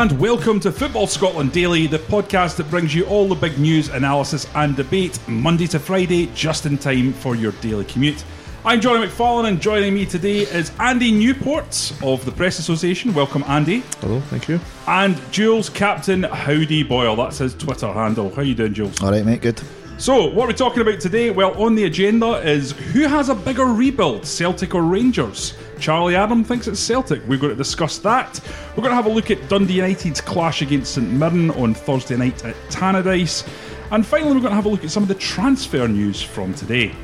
and 0.00 0.18
welcome 0.18 0.58
to 0.58 0.72
Football 0.72 1.06
Scotland 1.06 1.52
Daily, 1.52 1.86
the 1.86 1.98
podcast 1.98 2.56
that 2.56 2.70
brings 2.70 2.94
you 2.94 3.04
all 3.04 3.28
the 3.28 3.34
big 3.34 3.58
news, 3.58 3.90
analysis, 3.90 4.46
and 4.54 4.74
debate 4.74 5.20
Monday 5.28 5.66
to 5.66 5.78
Friday, 5.78 6.30
just 6.34 6.64
in 6.64 6.78
time 6.78 7.12
for 7.12 7.36
your 7.36 7.52
daily 7.60 7.84
commute. 7.84 8.24
I'm 8.64 8.80
Johnny 8.80 9.06
McFarlane, 9.06 9.48
and 9.48 9.60
joining 9.60 9.92
me 9.92 10.06
today 10.06 10.38
is 10.38 10.72
Andy 10.80 11.12
Newport 11.12 11.92
of 12.02 12.24
the 12.24 12.32
Press 12.32 12.58
Association. 12.58 13.12
Welcome, 13.12 13.44
Andy. 13.46 13.80
Hello, 14.00 14.20
thank 14.20 14.48
you. 14.48 14.58
And 14.88 15.20
Jules 15.32 15.68
Captain 15.68 16.22
Howdy 16.22 16.82
Boyle. 16.82 17.14
That's 17.16 17.36
his 17.36 17.52
Twitter 17.52 17.92
handle. 17.92 18.34
How 18.34 18.40
you 18.40 18.54
doing, 18.54 18.72
Jules? 18.72 19.02
All 19.02 19.10
right, 19.10 19.22
mate. 19.22 19.42
Good. 19.42 19.60
So, 19.98 20.28
what 20.28 20.44
are 20.44 20.48
we 20.48 20.54
talking 20.54 20.80
about 20.80 20.98
today? 20.98 21.28
Well, 21.28 21.52
on 21.62 21.74
the 21.74 21.84
agenda 21.84 22.36
is 22.36 22.72
who 22.72 23.06
has 23.06 23.28
a 23.28 23.34
bigger 23.34 23.66
rebuild, 23.66 24.24
Celtic 24.24 24.74
or 24.74 24.80
Rangers? 24.80 25.52
Charlie 25.80 26.14
Adam 26.14 26.44
thinks 26.44 26.68
it's 26.68 26.78
Celtic. 26.78 27.22
We're 27.26 27.38
going 27.38 27.52
to 27.52 27.56
discuss 27.56 27.98
that. 27.98 28.38
We're 28.70 28.82
going 28.82 28.90
to 28.90 28.94
have 28.96 29.06
a 29.06 29.10
look 29.10 29.30
at 29.30 29.48
Dundee 29.48 29.74
United's 29.74 30.20
clash 30.20 30.60
against 30.60 30.94
St 30.94 31.10
Mirren 31.10 31.50
on 31.52 31.72
Thursday 31.72 32.16
night 32.16 32.44
at 32.44 32.54
Tannadice. 32.68 33.48
And 33.90 34.04
finally, 34.04 34.34
we're 34.34 34.40
going 34.40 34.50
to 34.50 34.56
have 34.56 34.66
a 34.66 34.68
look 34.68 34.84
at 34.84 34.90
some 34.90 35.02
of 35.02 35.08
the 35.08 35.14
transfer 35.14 35.88
news 35.88 36.22
from 36.22 36.52
today. 36.52 36.94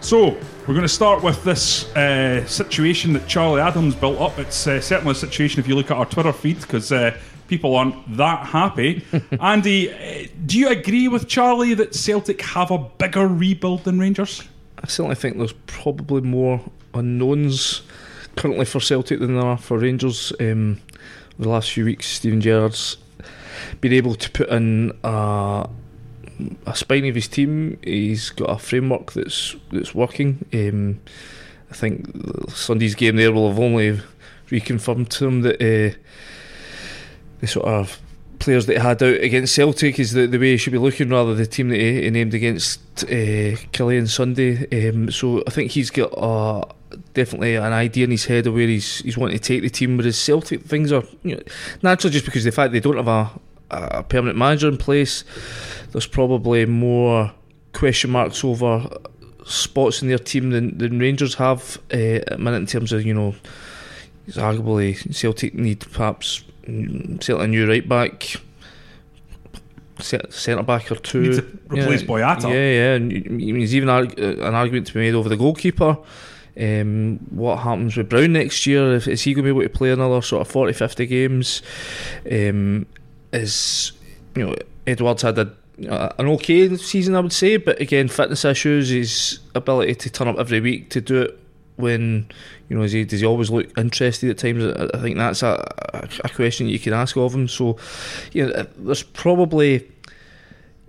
So, 0.00 0.38
we're 0.66 0.74
going 0.74 0.82
to 0.82 0.88
start 0.88 1.22
with 1.24 1.42
this 1.42 1.94
uh, 1.96 2.46
situation 2.46 3.12
that 3.14 3.26
Charlie 3.26 3.60
Adam's 3.60 3.96
built 3.96 4.20
up. 4.20 4.38
It's 4.38 4.66
uh, 4.66 4.80
certainly 4.80 5.12
a 5.12 5.16
situation 5.16 5.58
if 5.58 5.66
you 5.66 5.74
look 5.74 5.90
at 5.90 5.96
our 5.96 6.06
Twitter 6.06 6.32
feed 6.32 6.60
because 6.60 6.92
uh, 6.92 7.18
people 7.48 7.74
aren't 7.74 8.16
that 8.16 8.46
happy. 8.46 9.04
Andy, 9.40 9.92
uh, 9.92 10.28
do 10.46 10.58
you 10.58 10.68
agree 10.68 11.08
with 11.08 11.26
Charlie 11.26 11.74
that 11.74 11.94
Celtic 11.94 12.40
have 12.42 12.70
a 12.70 12.78
bigger 12.78 13.26
rebuild 13.26 13.84
than 13.84 13.98
Rangers? 13.98 14.44
I 14.82 14.86
certainly 14.86 15.16
think 15.16 15.36
there's 15.38 15.54
probably 15.66 16.20
more 16.20 16.60
unknowns 16.94 17.82
currently 18.36 18.64
for 18.64 18.80
Celtic 18.80 19.20
than 19.20 19.36
there 19.36 19.46
are 19.46 19.58
for 19.58 19.78
Rangers. 19.78 20.32
Um, 20.40 20.80
the 21.38 21.48
last 21.48 21.70
few 21.72 21.84
weeks, 21.84 22.06
Steven 22.06 22.40
Gerrard's 22.40 22.96
been 23.80 23.92
able 23.92 24.14
to 24.14 24.30
put 24.30 24.48
in 24.48 24.96
a, 25.02 25.68
a 26.66 26.76
spine 26.76 27.06
of 27.06 27.14
his 27.14 27.28
team. 27.28 27.78
He's 27.82 28.30
got 28.30 28.50
a 28.50 28.58
framework 28.58 29.12
that's 29.12 29.56
that's 29.72 29.94
working. 29.94 30.44
Um, 30.52 31.00
I 31.70 31.74
think 31.74 32.06
Sunday's 32.50 32.94
game 32.94 33.16
there 33.16 33.32
will 33.32 33.48
have 33.48 33.58
only 33.58 34.00
reconfirmed 34.48 35.08
to 35.08 35.26
him 35.26 35.42
that 35.42 35.56
uh, 35.56 35.96
the 37.40 37.46
sort 37.46 37.66
of 37.66 38.00
players 38.38 38.66
that 38.66 38.74
he 38.74 38.78
had 38.78 39.02
out 39.02 39.20
against 39.20 39.54
Celtic 39.54 39.98
is 39.98 40.12
the, 40.12 40.26
the 40.26 40.38
way 40.38 40.52
he 40.52 40.56
should 40.56 40.72
be 40.72 40.78
looking 40.78 41.08
rather 41.08 41.34
the 41.34 41.46
team 41.46 41.70
that 41.70 41.80
he, 41.80 42.02
he 42.02 42.10
named 42.10 42.34
against 42.34 43.04
uh, 43.04 43.56
Killian 43.72 44.06
Sunday. 44.06 44.88
Um, 44.88 45.10
so 45.10 45.42
I 45.46 45.50
think 45.50 45.72
he's 45.72 45.90
got 45.90 46.12
a 46.16 46.66
definitely 47.12 47.56
an 47.56 47.72
idea 47.72 48.04
in 48.04 48.10
his 48.10 48.24
head 48.26 48.46
of 48.46 48.54
where 48.54 48.66
he's 48.66 48.98
he's 48.98 49.16
wanting 49.16 49.38
to 49.38 49.42
take 49.42 49.62
the 49.62 49.70
team. 49.70 49.96
Whereas 49.96 50.18
Celtic 50.18 50.62
things 50.62 50.92
are 50.92 51.04
you 51.22 51.36
know, 51.36 51.42
naturally 51.82 52.12
just 52.12 52.24
because 52.24 52.44
of 52.46 52.52
the 52.52 52.56
fact 52.56 52.72
they 52.72 52.80
don't 52.80 52.96
have 52.96 53.08
a, 53.08 53.30
a 53.70 54.02
permanent 54.02 54.38
manager 54.38 54.68
in 54.68 54.76
place. 54.76 55.24
There's 55.92 56.06
probably 56.06 56.66
more 56.66 57.32
question 57.72 58.10
marks 58.10 58.44
over 58.44 58.88
spots 59.44 60.02
in 60.02 60.08
their 60.08 60.18
team 60.18 60.50
than, 60.50 60.76
than 60.78 60.98
Rangers 60.98 61.34
have 61.34 61.78
uh, 61.92 61.96
at 61.96 62.26
the 62.30 62.38
minute 62.38 62.58
in 62.58 62.66
terms 62.66 62.92
of 62.92 63.04
you 63.04 63.14
know. 63.14 63.34
it's 64.26 64.36
Arguably, 64.36 65.14
Celtic 65.14 65.54
need 65.54 65.80
perhaps 65.92 66.44
certainly 66.66 67.44
a 67.44 67.48
new 67.48 67.68
right 67.68 67.86
back, 67.86 68.36
centre 69.98 70.62
back 70.62 70.90
or 70.90 70.96
two. 70.96 71.20
Need 71.20 71.34
to 71.34 71.58
replace 71.68 72.02
yeah, 72.02 72.06
Boyata. 72.06 72.42
Yeah, 72.44 72.70
yeah. 72.70 72.94
And 72.94 73.40
there's 73.40 73.74
even 73.74 73.88
an 73.88 74.54
argument 74.54 74.86
to 74.88 74.94
be 74.94 75.00
made 75.00 75.14
over 75.14 75.28
the 75.28 75.36
goalkeeper. 75.36 75.98
Um, 76.60 77.18
what 77.30 77.56
happens 77.58 77.96
with 77.96 78.08
Brown 78.08 78.32
next 78.32 78.66
year? 78.66 78.94
Is 78.94 79.22
he 79.22 79.34
going 79.34 79.44
to 79.44 79.54
be 79.54 79.58
able 79.58 79.62
to 79.62 79.76
play 79.76 79.90
another 79.90 80.22
sort 80.22 80.42
of 80.42 80.48
40, 80.48 80.72
50 80.72 81.06
games? 81.06 81.62
Um, 82.30 82.86
is 83.32 83.92
you 84.36 84.46
know 84.46 84.54
Edouard's 84.86 85.22
had 85.22 85.38
a 85.38 85.52
an 85.76 86.28
okay 86.28 86.76
season, 86.76 87.16
I 87.16 87.20
would 87.20 87.32
say, 87.32 87.56
but 87.56 87.80
again, 87.80 88.06
fitness 88.06 88.44
issues, 88.44 88.90
his 88.90 89.40
ability 89.54 89.96
to 89.96 90.10
turn 90.10 90.28
up 90.28 90.38
every 90.38 90.60
week 90.60 90.90
to 90.90 91.00
do 91.00 91.22
it 91.22 91.40
when 91.76 92.28
you 92.68 92.78
know, 92.78 92.84
he, 92.84 93.04
does 93.04 93.20
he 93.20 93.26
always 93.26 93.50
look 93.50 93.76
interested 93.76 94.30
at 94.30 94.38
times? 94.38 94.64
I 94.64 94.98
think 94.98 95.16
that's 95.16 95.42
a, 95.42 96.08
a 96.22 96.28
question 96.28 96.68
you 96.68 96.78
can 96.78 96.92
ask 96.92 97.16
of 97.16 97.34
him. 97.34 97.48
So, 97.48 97.76
you 98.32 98.46
know, 98.46 98.66
there's 98.78 99.02
probably 99.02 99.90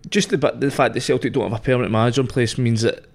just 0.09 0.29
the 0.29 0.37
the 0.37 0.71
fact 0.71 0.93
that 0.93 1.01
Celtic 1.01 1.33
don't 1.33 1.49
have 1.49 1.59
a 1.59 1.63
permanent 1.63 1.91
manager 1.91 2.21
in 2.21 2.27
place 2.27 2.57
means 2.57 2.83
that 2.83 3.05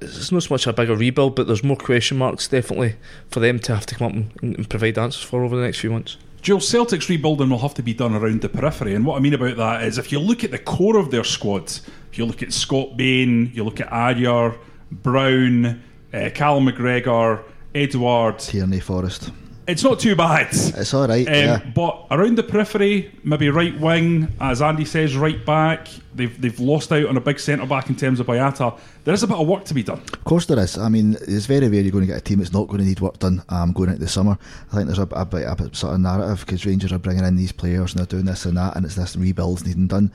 it's 0.00 0.32
not 0.32 0.42
so 0.42 0.54
much 0.54 0.66
a 0.66 0.72
bigger 0.72 0.96
rebuild, 0.96 1.36
but 1.36 1.46
there's 1.46 1.64
more 1.64 1.76
question 1.76 2.18
marks 2.18 2.48
definitely 2.48 2.96
for 3.28 3.40
them 3.40 3.58
to 3.60 3.74
have 3.74 3.86
to 3.86 3.94
come 3.94 4.06
up 4.06 4.14
and, 4.14 4.56
and 4.56 4.68
provide 4.68 4.98
answers 4.98 5.22
for 5.22 5.44
over 5.44 5.56
the 5.56 5.62
next 5.62 5.80
few 5.80 5.90
months. 5.90 6.16
Joe, 6.42 6.58
Celtic's 6.58 7.10
rebuilding 7.10 7.50
will 7.50 7.58
have 7.58 7.74
to 7.74 7.82
be 7.82 7.92
done 7.92 8.14
around 8.14 8.40
the 8.40 8.48
periphery, 8.48 8.94
and 8.94 9.04
what 9.04 9.16
I 9.16 9.20
mean 9.20 9.34
about 9.34 9.56
that 9.58 9.84
is 9.84 9.98
if 9.98 10.10
you 10.10 10.18
look 10.18 10.42
at 10.42 10.50
the 10.50 10.58
core 10.58 10.96
of 10.96 11.10
their 11.10 11.24
squad, 11.24 11.70
if 12.10 12.16
you 12.16 12.24
look 12.24 12.42
at 12.42 12.52
Scott 12.52 12.96
Bain, 12.96 13.50
you 13.52 13.62
look 13.62 13.80
at 13.80 13.90
Ajer, 13.90 14.56
Brown, 14.90 15.82
uh, 16.14 16.30
Callum 16.34 16.66
McGregor, 16.66 17.42
Edouard, 17.74 18.38
Tierney, 18.38 18.80
Forrest. 18.80 19.30
It's 19.66 19.84
not 19.84 20.00
too 20.00 20.16
bad. 20.16 20.48
It's 20.50 20.94
all 20.94 21.06
right. 21.06 21.26
Um, 21.26 21.34
yeah. 21.34 21.58
But 21.74 22.06
around 22.10 22.36
the 22.36 22.42
periphery, 22.42 23.16
maybe 23.22 23.50
right 23.50 23.78
wing, 23.78 24.28
as 24.40 24.62
Andy 24.62 24.84
says, 24.84 25.16
right 25.16 25.44
back. 25.44 25.88
They've 26.14 26.40
they've 26.40 26.58
lost 26.58 26.90
out 26.92 27.06
on 27.06 27.16
a 27.16 27.20
big 27.20 27.38
centre 27.38 27.66
back 27.66 27.88
in 27.88 27.94
terms 27.94 28.18
of 28.18 28.26
Boyata. 28.26 28.78
There 29.04 29.14
is 29.14 29.22
a 29.22 29.28
bit 29.28 29.36
of 29.38 29.46
work 29.46 29.64
to 29.66 29.74
be 29.74 29.82
done. 29.82 30.00
Of 30.12 30.24
course, 30.24 30.46
there 30.46 30.58
is. 30.58 30.76
I 30.76 30.88
mean, 30.88 31.16
it's 31.28 31.46
very 31.46 31.68
rare 31.68 31.82
you're 31.82 31.92
going 31.92 32.02
to 32.02 32.12
get 32.12 32.18
a 32.18 32.20
team 32.20 32.38
that's 32.38 32.52
not 32.52 32.66
going 32.66 32.80
to 32.80 32.84
need 32.84 33.00
work 33.00 33.18
done 33.18 33.44
um, 33.48 33.72
going 33.72 33.90
into 33.90 34.00
the 34.00 34.08
summer. 34.08 34.36
I 34.72 34.76
think 34.76 34.86
there's 34.86 34.98
a, 34.98 35.08
a, 35.12 35.24
bit, 35.24 35.44
a 35.44 35.74
sort 35.74 35.94
of 35.94 36.00
narrative 36.00 36.40
because 36.40 36.66
Rangers 36.66 36.92
are 36.92 36.98
bringing 36.98 37.24
in 37.24 37.36
these 37.36 37.52
players 37.52 37.92
and 37.92 38.00
they're 38.00 38.06
doing 38.06 38.24
this 38.24 38.44
and 38.46 38.56
that, 38.56 38.76
and 38.76 38.84
it's 38.84 38.96
this 38.96 39.14
rebuilds 39.14 39.64
needing 39.64 39.86
done. 39.86 40.12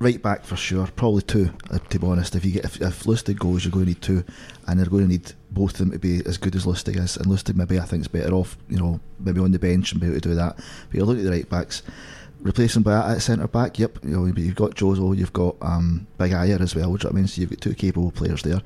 Right 0.00 0.20
back 0.20 0.44
for 0.44 0.56
sure, 0.56 0.88
probably 0.88 1.22
two. 1.22 1.50
Uh, 1.70 1.78
to 1.78 1.98
be 2.00 2.06
honest, 2.06 2.34
if 2.34 2.44
you 2.44 2.50
get 2.50 2.64
if, 2.64 2.80
if 2.82 3.04
Lustig 3.04 3.38
goes, 3.38 3.64
you're 3.64 3.70
going 3.70 3.84
to 3.84 3.90
need 3.90 4.02
two, 4.02 4.24
and 4.66 4.80
they're 4.80 4.86
going 4.86 5.04
to 5.04 5.08
need 5.08 5.32
both 5.54 5.72
of 5.72 5.78
them 5.78 5.90
to 5.90 5.98
be 5.98 6.22
as 6.26 6.36
good 6.38 6.56
as 6.56 6.64
Lustig 6.64 6.96
is. 6.96 7.16
And 7.16 7.26
Lustig 7.26 7.54
maybe 7.54 7.78
I 7.78 7.84
think 7.84 8.02
is 8.02 8.08
better 8.08 8.34
off, 8.34 8.56
you 8.68 8.78
know, 8.78 9.00
maybe 9.18 9.40
on 9.40 9.52
the 9.52 9.58
bench 9.58 9.92
and 9.92 10.00
be 10.00 10.06
able 10.08 10.20
to 10.20 10.28
do 10.28 10.34
that. 10.34 10.56
But 10.56 10.94
you 10.94 11.04
look 11.04 11.18
at 11.18 11.24
the 11.24 11.30
right 11.30 11.48
backs, 11.48 11.82
replacing 12.40 12.84
Boyata 12.84 13.20
centre 13.20 13.48
back. 13.48 13.78
Yep, 13.78 13.98
you 14.04 14.10
know, 14.10 14.26
you've 14.26 14.54
got 14.54 14.74
Jozo, 14.74 15.16
you've 15.16 15.32
got 15.32 15.56
um, 15.62 16.06
Big 16.18 16.32
Ajer 16.32 16.60
as 16.60 16.74
well. 16.74 16.92
Which 16.92 17.06
I 17.06 17.10
mean, 17.10 17.26
so 17.26 17.40
you've 17.40 17.50
got 17.50 17.60
two 17.60 17.74
capable 17.74 18.10
players 18.10 18.42
there 18.42 18.62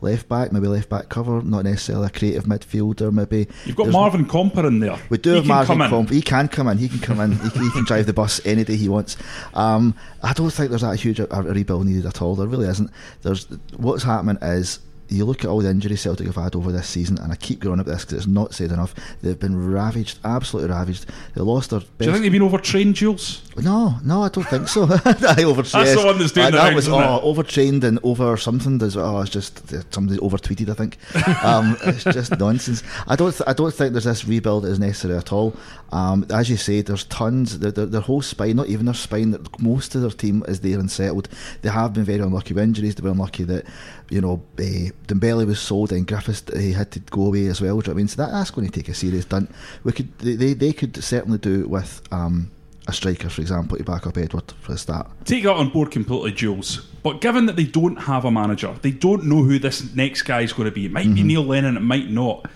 left 0.00 0.28
back, 0.28 0.52
maybe 0.52 0.68
left 0.68 0.88
back 0.88 1.08
cover, 1.08 1.42
not 1.42 1.64
necessarily 1.64 2.06
a 2.06 2.10
creative 2.10 2.44
midfielder. 2.44 3.12
Maybe 3.12 3.48
you've 3.64 3.76
got 3.76 3.88
Marvin 3.88 4.26
Compper 4.26 4.66
in 4.66 4.80
there. 4.80 4.98
We 5.08 5.18
do 5.18 5.30
he 5.30 5.36
have 5.36 5.46
Marvin 5.46 5.78
Compper. 5.78 6.10
He 6.10 6.22
can 6.22 6.48
come 6.48 6.68
in. 6.68 6.78
He 6.78 6.88
can 6.88 7.00
come 7.00 7.20
in. 7.20 7.32
he, 7.32 7.50
can, 7.50 7.62
he, 7.62 7.70
can, 7.70 7.84
drive 7.84 8.06
the 8.06 8.12
bus 8.12 8.40
any 8.44 8.64
day 8.64 8.76
he 8.76 8.88
wants. 8.88 9.16
Um, 9.54 9.94
I 10.22 10.32
don't 10.32 10.50
think 10.50 10.70
there's 10.70 10.82
that 10.82 10.98
huge 10.98 11.20
a, 11.20 11.32
a 11.34 11.42
rebuild 11.42 11.86
needed 11.86 12.06
at 12.06 12.22
all. 12.22 12.36
There 12.36 12.46
really 12.46 12.68
isn't. 12.68 12.90
There's 13.22 13.44
what's 13.76 14.02
happening 14.02 14.38
is 14.42 14.80
you 15.08 15.24
look 15.24 15.44
at 15.44 15.50
all 15.50 15.60
the 15.60 15.70
injuries 15.70 16.02
Celtic 16.02 16.26
have 16.26 16.36
had 16.36 16.54
over 16.54 16.70
this 16.70 16.86
season, 16.86 17.18
and 17.18 17.32
I 17.32 17.36
keep 17.36 17.60
going 17.60 17.80
up 17.80 17.86
this 17.86 18.04
because 18.04 18.18
it's 18.18 18.26
not 18.26 18.54
said 18.54 18.72
enough. 18.72 18.94
They've 19.22 19.38
been 19.38 19.70
ravaged, 19.70 20.18
absolutely 20.24 20.70
ravaged. 20.70 21.06
They 21.34 21.40
lost 21.40 21.70
their. 21.70 21.80
Best 21.80 21.98
Do 21.98 22.04
you 22.06 22.12
think 22.12 22.22
they've 22.22 22.32
been 22.32 22.42
overtrained, 22.42 22.94
Jules? 22.94 23.42
No, 23.56 23.96
no, 24.04 24.22
I 24.22 24.28
don't 24.28 24.44
think 24.44 24.68
so. 24.68 24.84
I 25.04 25.42
overtrained. 25.44 25.86
That's 25.86 26.00
the 26.00 26.06
one 26.06 26.18
that's 26.18 26.32
doing 26.32 26.48
uh, 26.48 26.50
That 26.50 26.74
was 26.74 26.88
oh, 26.88 27.20
overtrained 27.22 27.84
and 27.84 27.98
over 28.02 28.36
something. 28.36 28.78
Does 28.78 28.96
oh, 28.96 29.20
it's 29.20 29.30
just 29.30 29.62
somebody 29.92 30.18
over 30.20 30.36
tweeted. 30.36 30.70
I 30.70 30.74
think 30.74 31.44
um, 31.44 31.76
it's 31.84 32.04
just 32.04 32.38
nonsense. 32.38 32.82
I 33.06 33.16
don't. 33.16 33.32
Th- 33.32 33.48
I 33.48 33.52
don't 33.52 33.72
think 33.72 33.92
there's 33.92 34.04
this 34.04 34.26
rebuild 34.26 34.66
is 34.66 34.78
necessary 34.78 35.16
at 35.16 35.32
all. 35.32 35.56
Um, 35.90 36.26
as 36.30 36.50
you 36.50 36.56
say, 36.56 36.82
there's 36.82 37.04
tons. 37.04 37.58
Their, 37.58 37.70
their, 37.70 37.86
their, 37.86 38.00
whole 38.02 38.20
spine, 38.20 38.56
not 38.56 38.66
even 38.66 38.86
their 38.86 38.94
spine, 38.94 39.36
most 39.58 39.94
of 39.94 40.02
their 40.02 40.10
team 40.10 40.44
is 40.46 40.60
there 40.60 40.78
and 40.78 40.90
settled. 40.90 41.28
They 41.62 41.70
have 41.70 41.94
been 41.94 42.04
very 42.04 42.20
unlucky 42.20 42.52
with 42.54 42.62
injuries. 42.62 42.94
They've 42.94 43.02
been 43.04 43.12
unlucky 43.12 43.44
that 43.44 43.64
you 44.10 44.20
know 44.20 44.42
uh, 44.58 44.90
Dembele 45.06 45.46
was 45.46 45.60
sold 45.60 45.92
and 45.92 46.06
Griffiths 46.06 46.42
he 46.56 46.72
had 46.72 46.90
to 46.92 47.00
go 47.00 47.26
away 47.26 47.46
as 47.46 47.60
well. 47.60 47.80
Do 47.80 47.90
you 47.90 47.94
know 47.94 47.96
I 47.96 47.96
mean? 47.96 48.08
So 48.08 48.22
that, 48.22 48.32
that's 48.32 48.50
going 48.50 48.66
to 48.66 48.72
take 48.72 48.88
a 48.88 48.94
serious 48.94 49.24
dent. 49.24 49.50
We 49.84 49.92
could 49.92 50.18
they, 50.18 50.34
they, 50.34 50.54
they 50.54 50.72
could 50.72 51.02
certainly 51.02 51.38
do 51.38 51.62
it 51.62 51.70
with. 51.70 52.02
Um, 52.10 52.50
a 52.88 52.92
striker, 52.92 53.28
for 53.28 53.42
example, 53.42 53.76
to 53.76 53.84
back 53.84 54.06
up 54.06 54.16
Edouard 54.16 54.50
for 54.60 54.72
a 54.72 54.78
start. 54.78 55.10
Take 55.26 55.44
that 55.44 55.52
on 55.52 55.68
board 55.68 55.90
completely, 55.90 56.32
Jules. 56.32 56.86
But 57.02 57.20
given 57.20 57.44
that 57.46 57.54
they 57.54 57.64
don't 57.64 57.96
have 57.96 58.24
a 58.24 58.30
manager, 58.30 58.74
they 58.80 58.90
don't 58.90 59.24
know 59.24 59.42
who 59.42 59.58
this 59.58 59.94
next 59.94 60.22
guy 60.22 60.40
is 60.40 60.54
going 60.54 60.68
to 60.68 60.74
be. 60.74 60.86
It 60.86 60.92
might 60.92 61.04
mm-hmm. 61.04 61.14
be 61.14 61.22
Neil 61.22 61.44
Lennon, 61.44 61.76
it 61.76 61.80
might 61.80 62.08
not. 62.08 62.46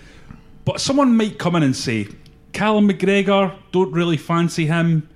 But 0.65 0.81
someone 0.81 1.15
might 1.15 1.37
come 1.37 1.55
in 1.55 1.63
and 1.63 1.75
say, 1.75 2.07
Callum 2.51 2.89
McGregor, 2.89 3.55
don't 3.71 3.91
really 3.91 4.17
fancy 4.17 4.65
him. 4.65 5.07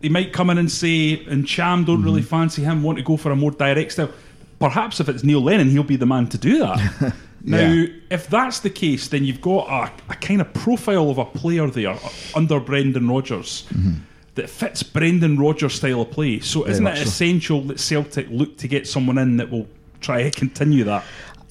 They 0.00 0.08
might 0.08 0.32
come 0.32 0.48
in 0.50 0.58
and 0.58 0.70
say, 0.70 1.24
Ntcham, 1.24 1.84
don't 1.84 1.98
mm-hmm. 1.98 2.04
really 2.04 2.22
fancy 2.22 2.62
him, 2.62 2.82
want 2.82 2.98
to 2.98 3.04
go 3.04 3.16
for 3.18 3.32
a 3.32 3.36
more 3.36 3.50
direct 3.50 3.92
style. 3.92 4.10
Perhaps 4.64 4.98
if 4.98 5.10
it's 5.10 5.22
Neil 5.22 5.42
Lennon, 5.42 5.68
he'll 5.68 5.82
be 5.82 5.96
the 5.96 6.06
man 6.06 6.26
to 6.28 6.38
do 6.38 6.58
that. 6.60 7.14
Now, 7.46 7.58
yeah. 7.58 7.88
if 8.08 8.28
that's 8.28 8.60
the 8.60 8.70
case, 8.70 9.08
then 9.08 9.22
you've 9.22 9.42
got 9.42 9.68
a, 9.68 10.12
a, 10.12 10.16
kind 10.16 10.40
of 10.40 10.50
profile 10.54 11.10
of 11.10 11.18
a 11.18 11.26
player 11.26 11.68
there 11.68 11.98
under 12.34 12.58
Brendan 12.58 13.06
Rodgers. 13.06 13.66
Mm-hmm 13.68 13.92
that 14.36 14.50
fits 14.50 14.82
Brendan 14.82 15.38
Rodgers' 15.38 15.74
style 15.74 16.00
of 16.00 16.10
play. 16.10 16.40
So, 16.40 16.66
isn't 16.66 16.84
it 16.84 16.98
essential 16.98 17.60
that 17.64 17.78
Celtic 17.78 18.26
look 18.30 18.56
to 18.56 18.66
get 18.66 18.88
someone 18.88 19.16
in 19.18 19.36
that 19.36 19.48
will 19.48 19.68
try 20.00 20.24
to 20.24 20.30
continue 20.30 20.82
that? 20.84 21.04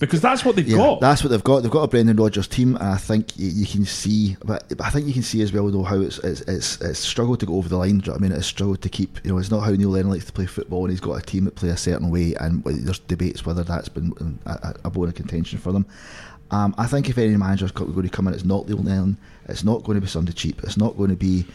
Because 0.05 0.21
that's 0.21 0.43
what 0.45 0.55
they've 0.55 0.67
Yeah, 0.67 0.77
got. 0.77 1.01
that's 1.01 1.23
what 1.23 1.29
they've 1.29 1.43
got. 1.43 1.61
They've 1.63 1.71
got 1.71 1.83
a 1.83 1.87
Brendan 1.87 2.17
Rodgers 2.17 2.47
team, 2.47 2.75
and 2.75 2.87
I 2.87 2.97
think 2.97 3.37
you, 3.37 3.47
you 3.47 3.65
can 3.65 3.85
see, 3.85 4.37
but 4.43 4.63
I 4.81 4.89
think 4.89 5.07
you 5.07 5.13
can 5.13 5.23
see 5.23 5.41
as 5.41 5.51
well 5.53 5.69
though 5.69 5.83
how 5.83 5.99
it's 5.99 6.17
it's 6.19 6.41
it's, 6.41 6.81
it's 6.81 6.99
struggled 6.99 7.39
to 7.41 7.45
go 7.45 7.55
over 7.55 7.69
the 7.69 7.77
line. 7.77 7.99
Do 7.99 8.05
you 8.05 8.11
know 8.11 8.17
I 8.17 8.19
mean, 8.19 8.31
it's 8.31 8.47
struggled 8.47 8.81
to 8.81 8.89
keep. 8.89 9.19
You 9.23 9.31
know, 9.31 9.37
it's 9.37 9.51
not 9.51 9.61
how 9.61 9.71
Neil 9.71 9.89
Lennon 9.89 10.11
likes 10.11 10.25
to 10.25 10.33
play 10.33 10.45
football, 10.45 10.83
and 10.83 10.91
he's 10.91 10.99
got 10.99 11.13
a 11.13 11.21
team 11.21 11.45
that 11.45 11.55
play 11.55 11.69
a 11.69 11.77
certain 11.77 12.09
way, 12.09 12.33
and 12.39 12.63
there's 12.63 12.99
debates 12.99 13.45
whether 13.45 13.63
that's 13.63 13.89
been 13.89 14.39
a, 14.45 14.75
a 14.85 14.89
bone 14.89 15.07
of 15.07 15.15
contention 15.15 15.59
for 15.59 15.71
them. 15.71 15.85
Um, 16.51 16.75
I 16.77 16.85
think 16.85 17.09
if 17.09 17.17
any 17.17 17.35
manager's 17.35 17.71
going 17.71 17.93
to 18.01 18.09
come 18.09 18.27
in, 18.27 18.33
it's 18.33 18.45
not 18.45 18.67
Neil 18.67 18.77
Lennon. 18.77 19.17
It's 19.47 19.63
not 19.63 19.83
going 19.83 19.95
to 19.95 20.01
be 20.01 20.07
somebody 20.07 20.35
cheap. 20.35 20.61
It's 20.63 20.77
not 20.77 20.95
going 20.97 21.09
to 21.09 21.15
be, 21.15 21.45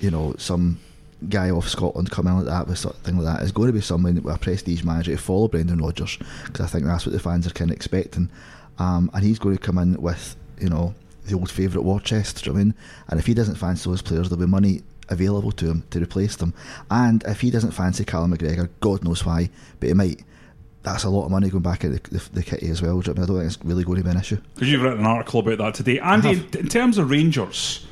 you 0.00 0.10
know, 0.10 0.34
some 0.38 0.80
guy 1.28 1.50
off 1.50 1.68
Scotland 1.68 2.10
coming 2.10 2.32
in 2.32 2.38
like 2.38 2.46
that 2.46 2.68
with 2.68 2.78
something 2.78 3.16
like 3.16 3.24
that 3.24 3.42
is 3.42 3.52
going 3.52 3.68
to 3.68 3.72
be 3.72 3.80
someone 3.80 4.22
with 4.22 4.34
a 4.34 4.38
prestige 4.38 4.84
manager 4.84 5.12
to 5.12 5.18
follow 5.18 5.48
Brendan 5.48 5.78
Rodgers 5.78 6.18
because 6.44 6.66
I 6.66 6.68
think 6.68 6.84
that's 6.84 7.06
what 7.06 7.12
the 7.12 7.18
fans 7.18 7.46
are 7.46 7.50
kind 7.50 7.70
of 7.70 7.76
expecting. 7.76 8.30
Um, 8.78 9.10
and 9.14 9.24
he's 9.24 9.38
going 9.38 9.56
to 9.56 9.62
come 9.62 9.78
in 9.78 10.00
with, 10.00 10.36
you 10.60 10.68
know, 10.68 10.94
the 11.26 11.34
old 11.34 11.50
favourite 11.50 11.84
war 11.84 12.00
chest. 12.00 12.44
Do 12.44 12.50
you 12.50 12.52
know 12.52 12.54
what 12.54 12.60
I 12.60 12.64
mean? 12.64 12.74
And 13.08 13.20
if 13.20 13.26
he 13.26 13.34
doesn't 13.34 13.56
fancy 13.56 13.88
those 13.88 14.02
players, 14.02 14.28
there'll 14.28 14.44
be 14.44 14.50
money 14.50 14.82
available 15.08 15.52
to 15.52 15.66
him 15.66 15.84
to 15.90 16.00
replace 16.00 16.36
them. 16.36 16.52
And 16.90 17.22
if 17.24 17.40
he 17.40 17.50
doesn't 17.50 17.72
fancy 17.72 18.04
Callum 18.04 18.36
McGregor, 18.36 18.68
God 18.80 19.04
knows 19.04 19.24
why, 19.24 19.50
but 19.80 19.88
he 19.88 19.94
might. 19.94 20.22
That's 20.82 21.02
a 21.02 21.10
lot 21.10 21.24
of 21.24 21.32
money 21.32 21.50
going 21.50 21.64
back 21.64 21.84
at 21.84 21.90
the, 21.90 22.10
the, 22.10 22.28
the 22.32 22.42
kitty 22.44 22.68
as 22.68 22.80
well. 22.80 23.00
Do 23.00 23.10
you 23.10 23.14
know 23.14 23.22
I, 23.22 23.24
mean? 23.24 23.24
I 23.24 23.26
don't 23.26 23.36
think 23.38 23.56
it's 23.56 23.64
really 23.64 23.82
going 23.82 23.98
to 23.98 24.04
be 24.04 24.10
an 24.10 24.18
issue. 24.18 24.38
Because 24.54 24.70
you've 24.70 24.82
written 24.82 25.00
an 25.00 25.06
article 25.06 25.40
about 25.40 25.58
that 25.58 25.74
today. 25.74 25.98
Andy, 25.98 26.30
in, 26.30 26.48
in 26.56 26.68
terms 26.68 26.96
of 26.96 27.10
Rangers, 27.10 27.84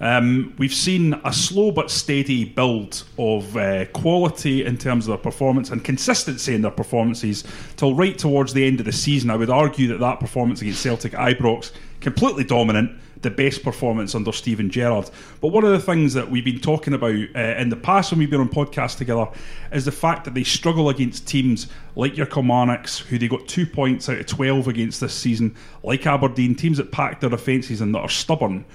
um, 0.00 0.54
we've 0.58 0.74
seen 0.74 1.14
a 1.24 1.32
slow 1.32 1.70
but 1.70 1.90
steady 1.90 2.44
build 2.44 3.04
of 3.18 3.56
uh, 3.56 3.86
quality 3.86 4.64
in 4.64 4.76
terms 4.76 5.06
of 5.06 5.08
their 5.08 5.18
performance 5.18 5.70
and 5.70 5.84
consistency 5.84 6.54
in 6.54 6.62
their 6.62 6.70
performances 6.70 7.44
till 7.76 7.94
right 7.94 8.18
towards 8.18 8.52
the 8.52 8.66
end 8.66 8.80
of 8.80 8.86
the 8.86 8.92
season. 8.92 9.30
I 9.30 9.36
would 9.36 9.50
argue 9.50 9.88
that 9.88 10.00
that 10.00 10.20
performance 10.20 10.60
against 10.60 10.82
Celtic 10.82 11.12
Ibrox 11.12 11.72
completely 12.00 12.44
dominant, 12.44 12.92
the 13.22 13.30
best 13.30 13.62
performance 13.62 14.14
under 14.14 14.32
Steven 14.32 14.70
Gerrard. 14.70 15.10
But 15.40 15.48
one 15.48 15.64
of 15.64 15.70
the 15.70 15.80
things 15.80 16.12
that 16.12 16.30
we've 16.30 16.44
been 16.44 16.60
talking 16.60 16.92
about 16.92 17.14
uh, 17.34 17.38
in 17.58 17.70
the 17.70 17.76
past 17.76 18.12
when 18.12 18.18
we've 18.18 18.30
been 18.30 18.40
on 18.40 18.50
podcasts 18.50 18.98
together 18.98 19.26
is 19.72 19.86
the 19.86 19.92
fact 19.92 20.26
that 20.26 20.34
they 20.34 20.44
struggle 20.44 20.90
against 20.90 21.26
teams 21.26 21.68
like 21.94 22.16
your 22.16 22.26
Kilmarnocks, 22.26 22.98
who 22.98 23.18
they 23.18 23.28
got 23.28 23.48
two 23.48 23.64
points 23.64 24.10
out 24.10 24.18
of 24.18 24.26
12 24.26 24.68
against 24.68 25.00
this 25.00 25.14
season, 25.14 25.56
like 25.82 26.06
Aberdeen, 26.06 26.54
teams 26.54 26.76
that 26.76 26.92
pack 26.92 27.20
their 27.20 27.30
defences 27.30 27.80
and 27.80 27.94
that 27.94 28.00
are 28.00 28.08
stubborn. 28.10 28.66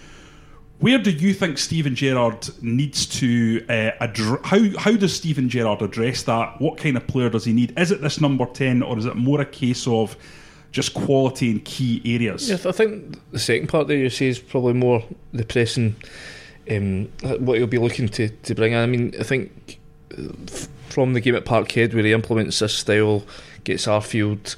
Where 0.82 0.98
do 0.98 1.12
you 1.12 1.36
think 1.36 1.60
Steven 1.60 1.94
Gerrard 1.94 2.50
needs 2.64 3.06
to 3.20 3.64
uh, 3.70 3.92
address? 4.00 4.40
How 4.44 4.60
how 4.80 4.94
does 4.94 5.16
Steven 5.16 5.48
Gerrard 5.48 5.84
address 5.84 6.24
that? 6.24 6.60
What 6.60 6.78
kind 6.78 6.98
of 6.98 7.06
player 7.06 7.30
does 7.30 7.46
he 7.46 7.54
need? 7.54 7.78
Is 7.78 7.92
it 7.92 8.02
this 8.02 8.20
number 8.20 8.48
ten, 8.48 8.82
or 8.82 8.98
is 8.98 9.06
it 9.06 9.16
more 9.16 9.42
a 9.42 9.46
case 9.46 9.86
of 9.86 10.18
just 10.72 10.96
quality 10.96 11.52
in 11.52 11.60
key 11.60 12.02
areas? 12.04 12.50
Yeah, 12.50 12.58
I 12.68 12.72
think 12.72 13.20
the 13.32 13.38
second 13.38 13.68
part 13.68 13.88
that 13.88 13.96
you 13.96 14.10
say 14.10 14.28
is 14.28 14.40
probably 14.40 14.74
more 14.74 15.04
the 15.34 15.46
pressing, 15.46 15.96
um, 16.70 17.06
what 17.40 17.60
he'll 17.60 17.68
be 17.68 17.78
looking 17.78 18.10
to, 18.10 18.30
to 18.30 18.56
bring 18.56 18.74
in. 18.74 18.80
I 18.80 18.88
mean, 18.88 19.14
I 19.20 19.24
think 19.24 19.78
from 20.90 21.14
the 21.14 21.22
game 21.22 21.36
at 21.36 21.46
Parkhead 21.46 21.94
where 21.94 22.04
he 22.04 22.12
implements 22.12 22.58
this 22.58 22.74
style, 22.74 23.24
gets 23.66 23.86
Arfield, 23.86 24.56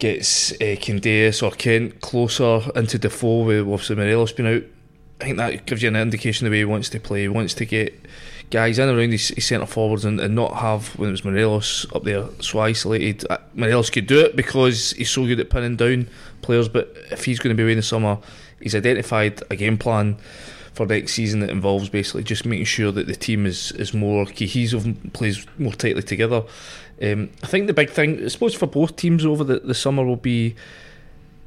gets 0.00 0.50
uh, 0.52 0.74
Candeias 0.80 1.44
or 1.44 1.52
Kent 1.52 2.00
closer 2.00 2.60
into 2.74 2.98
Defoe 2.98 3.44
with 3.44 3.60
obviously 3.60 3.94
Morelos 3.94 4.32
being 4.32 4.56
out. 4.56 4.64
I 5.24 5.28
think 5.28 5.38
that 5.38 5.64
gives 5.64 5.82
you 5.82 5.88
an 5.88 5.96
indication 5.96 6.46
of 6.46 6.50
the 6.50 6.56
way 6.56 6.60
he 6.60 6.64
wants 6.66 6.90
to 6.90 7.00
play. 7.00 7.22
He 7.22 7.28
wants 7.28 7.54
to 7.54 7.64
get 7.64 7.98
guys 8.50 8.78
in 8.78 8.90
around 8.90 9.10
his, 9.10 9.28
his 9.28 9.46
centre 9.46 9.64
forwards 9.64 10.04
and, 10.04 10.20
and, 10.20 10.34
not 10.34 10.56
have 10.56 10.88
when 10.98 11.08
it 11.08 11.12
was 11.12 11.24
Morelos 11.24 11.86
up 11.94 12.04
there 12.04 12.26
so 12.40 12.58
isolated. 12.58 13.24
Uh, 13.30 13.38
Morelos 13.54 13.88
could 13.88 14.06
do 14.06 14.20
it 14.20 14.36
because 14.36 14.90
he's 14.90 15.08
so 15.08 15.24
good 15.24 15.40
at 15.40 15.48
pinning 15.48 15.76
down 15.76 16.08
players, 16.42 16.68
but 16.68 16.94
if 17.10 17.24
he's 17.24 17.38
going 17.38 17.56
to 17.56 17.58
be 17.58 17.62
away 17.62 17.72
in 17.72 17.78
the 17.78 17.82
summer, 17.82 18.18
he's 18.60 18.74
identified 18.74 19.42
a 19.50 19.56
game 19.56 19.78
plan 19.78 20.18
for 20.74 20.84
next 20.84 21.14
season 21.14 21.40
that 21.40 21.48
involves 21.48 21.88
basically 21.88 22.22
just 22.22 22.44
making 22.44 22.66
sure 22.66 22.92
that 22.92 23.06
the 23.06 23.16
team 23.16 23.46
is, 23.46 23.72
is 23.72 23.94
more 23.94 24.26
cohesive 24.26 24.94
plays 25.14 25.46
more 25.56 25.72
tightly 25.72 26.02
together. 26.02 26.44
Um, 27.00 27.30
I 27.42 27.46
think 27.46 27.66
the 27.66 27.72
big 27.72 27.88
thing, 27.88 28.22
I 28.22 28.28
suppose, 28.28 28.54
for 28.54 28.66
both 28.66 28.96
teams 28.96 29.24
over 29.24 29.42
the, 29.42 29.60
the 29.60 29.74
summer 29.74 30.04
will 30.04 30.16
be 30.16 30.54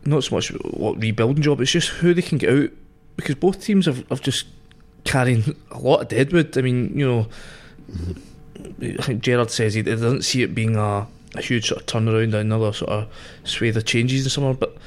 not 0.03 0.23
so 0.23 0.33
much 0.35 0.47
what 0.47 0.99
rebuilding 0.99 1.43
job, 1.43 1.61
it's 1.61 1.69
just 1.69 1.89
who 1.89 2.15
they 2.15 2.23
can 2.23 2.39
get 2.39 2.49
out 2.49 2.71
because 3.17 3.35
both 3.35 3.61
teams 3.61 3.85
have, 3.87 4.07
have 4.07 4.21
just 4.21 4.47
carrying 5.03 5.55
a 5.71 5.79
lot 5.79 6.01
of 6.01 6.07
deadwood. 6.07 6.57
I 6.57 6.61
mean, 6.61 6.97
you 6.97 7.05
know, 7.05 7.27
I 8.99 9.03
think 9.03 9.21
Gerrard 9.21 9.51
says 9.51 9.73
he 9.73 9.81
doesn't 9.81 10.23
see 10.23 10.43
it 10.43 10.55
being 10.55 10.77
a, 10.77 11.07
a 11.35 11.41
huge 11.41 11.67
sort 11.67 11.81
of 11.81 11.87
turnaround, 11.87 12.33
another 12.33 12.71
sort 12.71 12.91
of 12.91 13.07
swathe 13.43 13.75
of 13.75 13.85
changes 13.85 14.23
in 14.23 14.29
summer, 14.29 14.53
but 14.53 14.77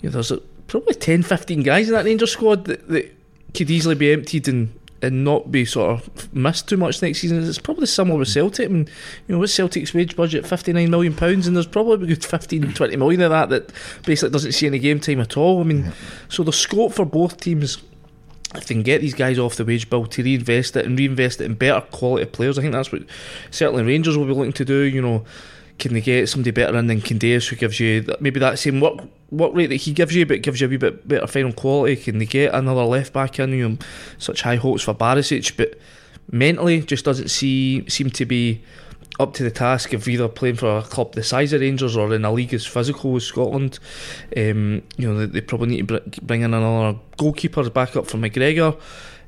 you 0.00 0.08
know, 0.08 0.14
there's 0.14 0.30
a, 0.30 0.38
probably 0.66 0.94
10, 0.94 1.22
15 1.22 1.62
guys 1.62 1.88
in 1.88 1.94
that 1.94 2.04
Rangers 2.04 2.32
squad 2.32 2.64
that, 2.64 2.88
that 2.88 3.14
could 3.54 3.70
easily 3.70 3.94
be 3.94 4.12
emptied 4.12 4.48
and 4.48 4.72
and 5.02 5.24
not 5.24 5.50
be 5.50 5.64
sort 5.64 5.90
of 5.90 6.34
missed 6.34 6.68
too 6.68 6.76
much 6.76 7.00
next 7.00 7.20
season. 7.20 7.42
It's 7.42 7.58
probably 7.58 7.86
similar 7.86 8.18
with 8.18 8.28
Celtic. 8.28 8.68
I 8.68 8.72
mean, 8.72 8.88
you 9.26 9.34
know, 9.34 9.38
with 9.38 9.50
Celtic's 9.50 9.94
wage 9.94 10.16
budget, 10.16 10.46
fifty 10.46 10.72
nine 10.72 10.90
million 10.90 11.14
pounds, 11.14 11.46
and 11.46 11.56
there's 11.56 11.66
probably 11.66 12.04
a 12.04 12.14
good 12.14 12.24
15, 12.24 12.74
20 12.74 12.96
million 12.96 13.22
of 13.22 13.30
that 13.30 13.48
that 13.48 13.72
basically 14.04 14.30
doesn't 14.30 14.52
see 14.52 14.66
any 14.66 14.78
game 14.78 15.00
time 15.00 15.20
at 15.20 15.36
all. 15.36 15.60
I 15.60 15.64
mean, 15.64 15.84
yeah. 15.84 15.92
so 16.28 16.42
the 16.42 16.52
scope 16.52 16.92
for 16.92 17.04
both 17.04 17.40
teams. 17.40 17.78
If 18.52 18.66
they 18.66 18.74
can 18.74 18.82
get 18.82 19.00
these 19.00 19.14
guys 19.14 19.38
off 19.38 19.54
the 19.54 19.64
wage 19.64 19.88
bill 19.88 20.06
to 20.06 20.24
reinvest 20.24 20.74
it 20.74 20.84
and 20.84 20.98
reinvest 20.98 21.40
it 21.40 21.44
in 21.44 21.54
better 21.54 21.80
quality 21.82 22.26
players, 22.26 22.58
I 22.58 22.62
think 22.62 22.72
that's 22.72 22.90
what 22.90 23.02
certainly 23.52 23.84
Rangers 23.84 24.18
will 24.18 24.26
be 24.26 24.32
looking 24.32 24.52
to 24.54 24.64
do. 24.64 24.80
You 24.80 25.00
know, 25.00 25.24
can 25.78 25.94
they 25.94 26.00
get 26.00 26.28
somebody 26.28 26.50
better 26.50 26.76
in 26.76 26.88
than 26.88 27.00
Candeias 27.00 27.48
who 27.48 27.54
gives 27.54 27.78
you 27.78 28.04
maybe 28.18 28.40
that 28.40 28.58
same 28.58 28.80
work 28.80 29.02
work 29.30 29.54
rate 29.54 29.68
that 29.68 29.76
he 29.76 29.92
gives 29.92 30.14
you, 30.14 30.26
but 30.26 30.42
gives 30.42 30.60
you 30.60 30.66
a 30.66 30.70
wee 30.70 30.76
bit 30.76 31.06
better 31.06 31.26
final 31.26 31.52
quality? 31.52 31.96
Can 31.96 32.18
they 32.18 32.26
get 32.26 32.54
another 32.54 32.84
left 32.84 33.12
back 33.12 33.38
in? 33.38 33.50
You 33.52 33.78
such 34.18 34.42
high 34.42 34.56
hopes 34.56 34.82
for 34.82 34.94
Barisic, 34.94 35.56
but 35.56 35.78
mentally 36.30 36.80
just 36.80 37.04
doesn't 37.04 37.28
see 37.28 37.88
seem 37.88 38.10
to 38.10 38.24
be 38.24 38.62
up 39.18 39.34
to 39.34 39.42
the 39.42 39.50
task 39.50 39.92
of 39.92 40.08
either 40.08 40.28
playing 40.28 40.56
for 40.56 40.78
a 40.78 40.82
club 40.82 41.12
the 41.12 41.22
size 41.22 41.52
of 41.52 41.60
Rangers 41.60 41.96
or 41.96 42.14
in 42.14 42.24
a 42.24 42.32
league 42.32 42.54
as 42.54 42.64
physical 42.66 43.16
as 43.16 43.24
Scotland. 43.24 43.78
Um, 44.36 44.82
you 44.96 45.12
know, 45.12 45.18
they, 45.18 45.26
they, 45.26 45.40
probably 45.42 45.68
need 45.68 45.88
to 45.88 46.00
bring 46.22 46.40
in 46.40 46.54
another 46.54 46.98
goalkeeper 47.18 47.68
back 47.68 47.96
up 47.96 48.06
for 48.06 48.16
McGregor. 48.16 48.78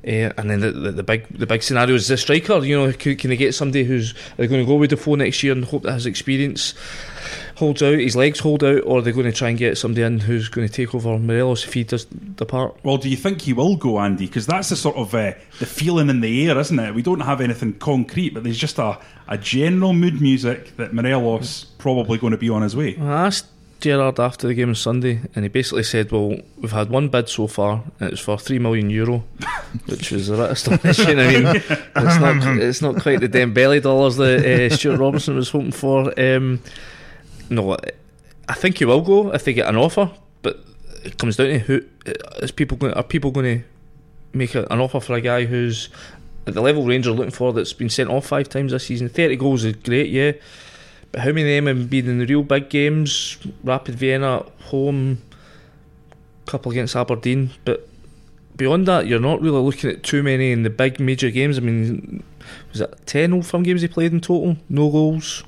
Uh, 0.05 0.33
and 0.37 0.49
then 0.49 0.59
the, 0.59 0.71
the, 0.71 0.91
the, 0.91 1.03
big 1.03 1.27
the 1.37 1.45
big 1.45 1.63
scenario 1.63 1.95
is 1.95 2.07
the 2.07 2.17
striker. 2.17 2.57
You 2.65 2.77
know, 2.77 2.91
can, 2.91 3.15
can 3.15 3.29
they 3.29 3.37
get 3.37 3.53
somebody 3.53 3.83
who's 3.83 4.13
going 4.37 4.49
to 4.49 4.65
go 4.65 4.75
with 4.75 4.89
Defoe 4.89 5.15
next 5.15 5.43
year 5.43 5.53
and 5.53 5.63
hope 5.63 5.83
that 5.83 5.93
has 5.93 6.05
experience 6.05 6.73
holds 7.55 7.81
out, 7.81 7.99
his 7.99 8.15
legs 8.15 8.39
hold 8.39 8.63
out, 8.63 8.81
or 8.85 8.99
are 8.99 9.01
they 9.01 9.11
going 9.11 9.25
to 9.25 9.31
try 9.31 9.49
and 9.49 9.57
get 9.57 9.77
somebody 9.77 10.03
in 10.03 10.19
who's 10.19 10.49
going 10.49 10.67
to 10.67 10.73
take 10.73 10.93
over 10.93 11.17
Morelos 11.17 11.65
if 11.65 11.73
he 11.73 11.83
does 11.83 12.05
depart? 12.05 12.75
Well, 12.83 12.97
do 12.97 13.09
you 13.09 13.17
think 13.17 13.41
he 13.41 13.53
will 13.53 13.75
go, 13.75 13.99
Andy? 13.99 14.27
Because 14.27 14.45
that's 14.45 14.69
the 14.69 14.75
sort 14.75 14.95
of 14.95 15.13
uh, 15.13 15.33
the 15.59 15.65
feeling 15.65 16.09
in 16.09 16.21
the 16.21 16.47
air, 16.49 16.57
isn't 16.57 16.79
it? 16.79 16.93
We 16.93 17.01
don't 17.01 17.21
have 17.21 17.41
anything 17.41 17.73
concrete, 17.73 18.33
but 18.33 18.43
there's 18.43 18.57
just 18.57 18.79
a, 18.79 18.97
a 19.27 19.37
general 19.37 19.93
mood 19.93 20.21
music 20.21 20.75
that 20.77 20.93
Morelos 20.93 21.65
probably 21.77 22.17
going 22.17 22.31
to 22.31 22.37
be 22.37 22.49
on 22.49 22.61
his 22.61 22.75
way. 22.75 22.97
I 22.97 23.27
asked 23.27 23.47
Gerrard 23.83 24.17
after 24.17 24.47
the 24.47 24.53
game 24.53 24.69
on 24.69 24.75
Sunday, 24.75 25.19
and 25.35 25.43
he 25.43 25.49
basically 25.49 25.83
said, 25.83 26.09
"Well, 26.09 26.37
we've 26.57 26.71
had 26.71 26.89
one 26.89 27.09
bid 27.09 27.27
so 27.27 27.47
far, 27.47 27.83
and 27.99 28.13
it's 28.13 28.21
for 28.21 28.37
three 28.37 28.57
million 28.57 28.89
euro, 28.89 29.25
which 29.87 30.11
was 30.11 30.29
a 30.29 30.37
bit 30.37 30.51
astonishing. 30.51 31.19
I 31.19 31.27
mean, 31.27 31.45
it's 31.47 31.93
not 31.95 32.57
it's 32.57 32.81
not 32.81 33.01
quite 33.01 33.19
the 33.19 33.27
Dembele 33.27 33.81
dollars 33.81 34.15
that 34.15 34.45
uh, 34.45 34.73
Stuart 34.73 34.99
Robertson 34.99 35.35
was 35.35 35.49
hoping 35.49 35.73
for. 35.73 36.17
Um, 36.17 36.61
no, 37.49 37.77
I 38.47 38.53
think 38.53 38.77
he 38.77 38.85
will 38.85 39.01
go 39.01 39.33
if 39.33 39.45
they 39.45 39.53
get 39.53 39.67
an 39.67 39.75
offer, 39.75 40.11
but 40.41 40.59
it 41.03 41.17
comes 41.17 41.37
down 41.37 41.47
to 41.47 41.59
who 41.59 41.83
is 42.41 42.51
people 42.51 42.77
going 42.77 42.93
are 42.93 43.03
people 43.03 43.31
going 43.31 43.59
to 43.59 43.65
make 44.33 44.55
a, 44.55 44.65
an 44.71 44.79
offer 44.79 44.99
for 44.99 45.15
a 45.15 45.21
guy 45.21 45.45
who's 45.45 45.89
at 46.45 46.53
the 46.53 46.61
level 46.61 46.85
Rangers 46.85 47.13
are 47.13 47.15
looking 47.15 47.31
for 47.31 47.53
that's 47.53 47.73
been 47.73 47.89
sent 47.89 48.09
off 48.09 48.25
five 48.25 48.49
times 48.49 48.71
this 48.71 48.85
season. 48.85 49.09
Thirty 49.09 49.35
goals 49.35 49.63
is 49.63 49.75
great, 49.75 50.09
yeah." 50.09 50.33
But 51.11 51.21
how 51.21 51.31
many 51.31 51.57
of 51.57 51.63
them 51.63 51.77
have 51.77 51.89
been 51.89 52.09
in 52.09 52.17
the 52.17 52.25
real 52.25 52.41
big 52.41 52.69
games? 52.69 53.37
Rapid 53.63 53.95
Vienna 53.95 54.43
home, 54.65 55.21
couple 56.47 56.71
against 56.71 56.95
Aberdeen. 56.95 57.51
But 57.65 57.87
beyond 58.57 58.87
that, 58.87 59.05
you're 59.05 59.19
not 59.19 59.39
really 59.39 59.61
looking 59.61 59.91
at 59.91 60.01
too 60.01 60.23
many 60.23 60.51
in 60.51 60.63
the 60.63 60.71
big 60.71 60.99
major 60.99 61.29
games. 61.29 61.59
I 61.59 61.61
mean, 61.61 62.23
was 62.71 62.81
it 62.81 62.99
10 63.05 63.31
Old 63.31 63.45
Firm 63.45 63.61
games 63.61 63.83
he 63.83 63.87
played 63.87 64.11
in 64.11 64.21
total? 64.21 64.57
No 64.69 64.89
goals. 64.89 65.43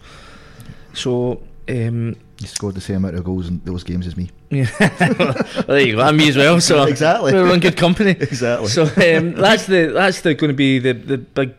So. 0.94 1.42
Um, 1.67 2.15
he 2.39 2.48
scored 2.48 2.75
the 2.75 2.81
same 2.81 2.98
amount 2.98 3.15
of 3.15 3.24
goals 3.24 3.48
in 3.48 3.62
those 3.65 3.84
games 3.84 4.05
as 4.05 4.15
me. 4.15 4.29
Yeah, 4.50 4.69
well, 5.17 5.36
there 5.67 5.79
you 5.79 5.95
go. 5.95 6.01
I'm 6.01 6.17
me 6.17 6.29
as 6.29 6.38
well. 6.38 6.62
So 6.62 6.84
exactly, 6.84 7.34
we're 7.34 7.53
in 7.53 7.60
good 7.60 7.77
company. 7.77 8.12
exactly. 8.19 8.67
So 8.67 8.84
um, 8.84 9.34
that's 9.34 9.65
the 9.65 9.91
that's 9.93 10.22
the 10.22 10.36
going 10.36 10.50
to 10.50 10.55
be 10.55 10.79
the 10.79 10.93
the 10.93 11.17
big 11.17 11.55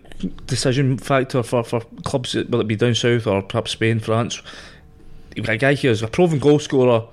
decision 0.46 0.98
factor 0.98 1.42
for, 1.42 1.62
for 1.62 1.80
clubs, 2.04 2.34
will 2.34 2.60
it 2.60 2.68
be 2.68 2.76
down 2.76 2.94
south 2.94 3.26
or 3.26 3.42
perhaps 3.42 3.72
Spain, 3.72 4.00
France? 4.00 4.40
You've 5.34 5.46
got 5.46 5.56
a 5.56 5.58
guy 5.58 5.74
here 5.74 5.90
who's 5.90 6.02
a 6.02 6.08
proven 6.08 6.38
goal 6.38 6.58
scorer, 6.58 7.06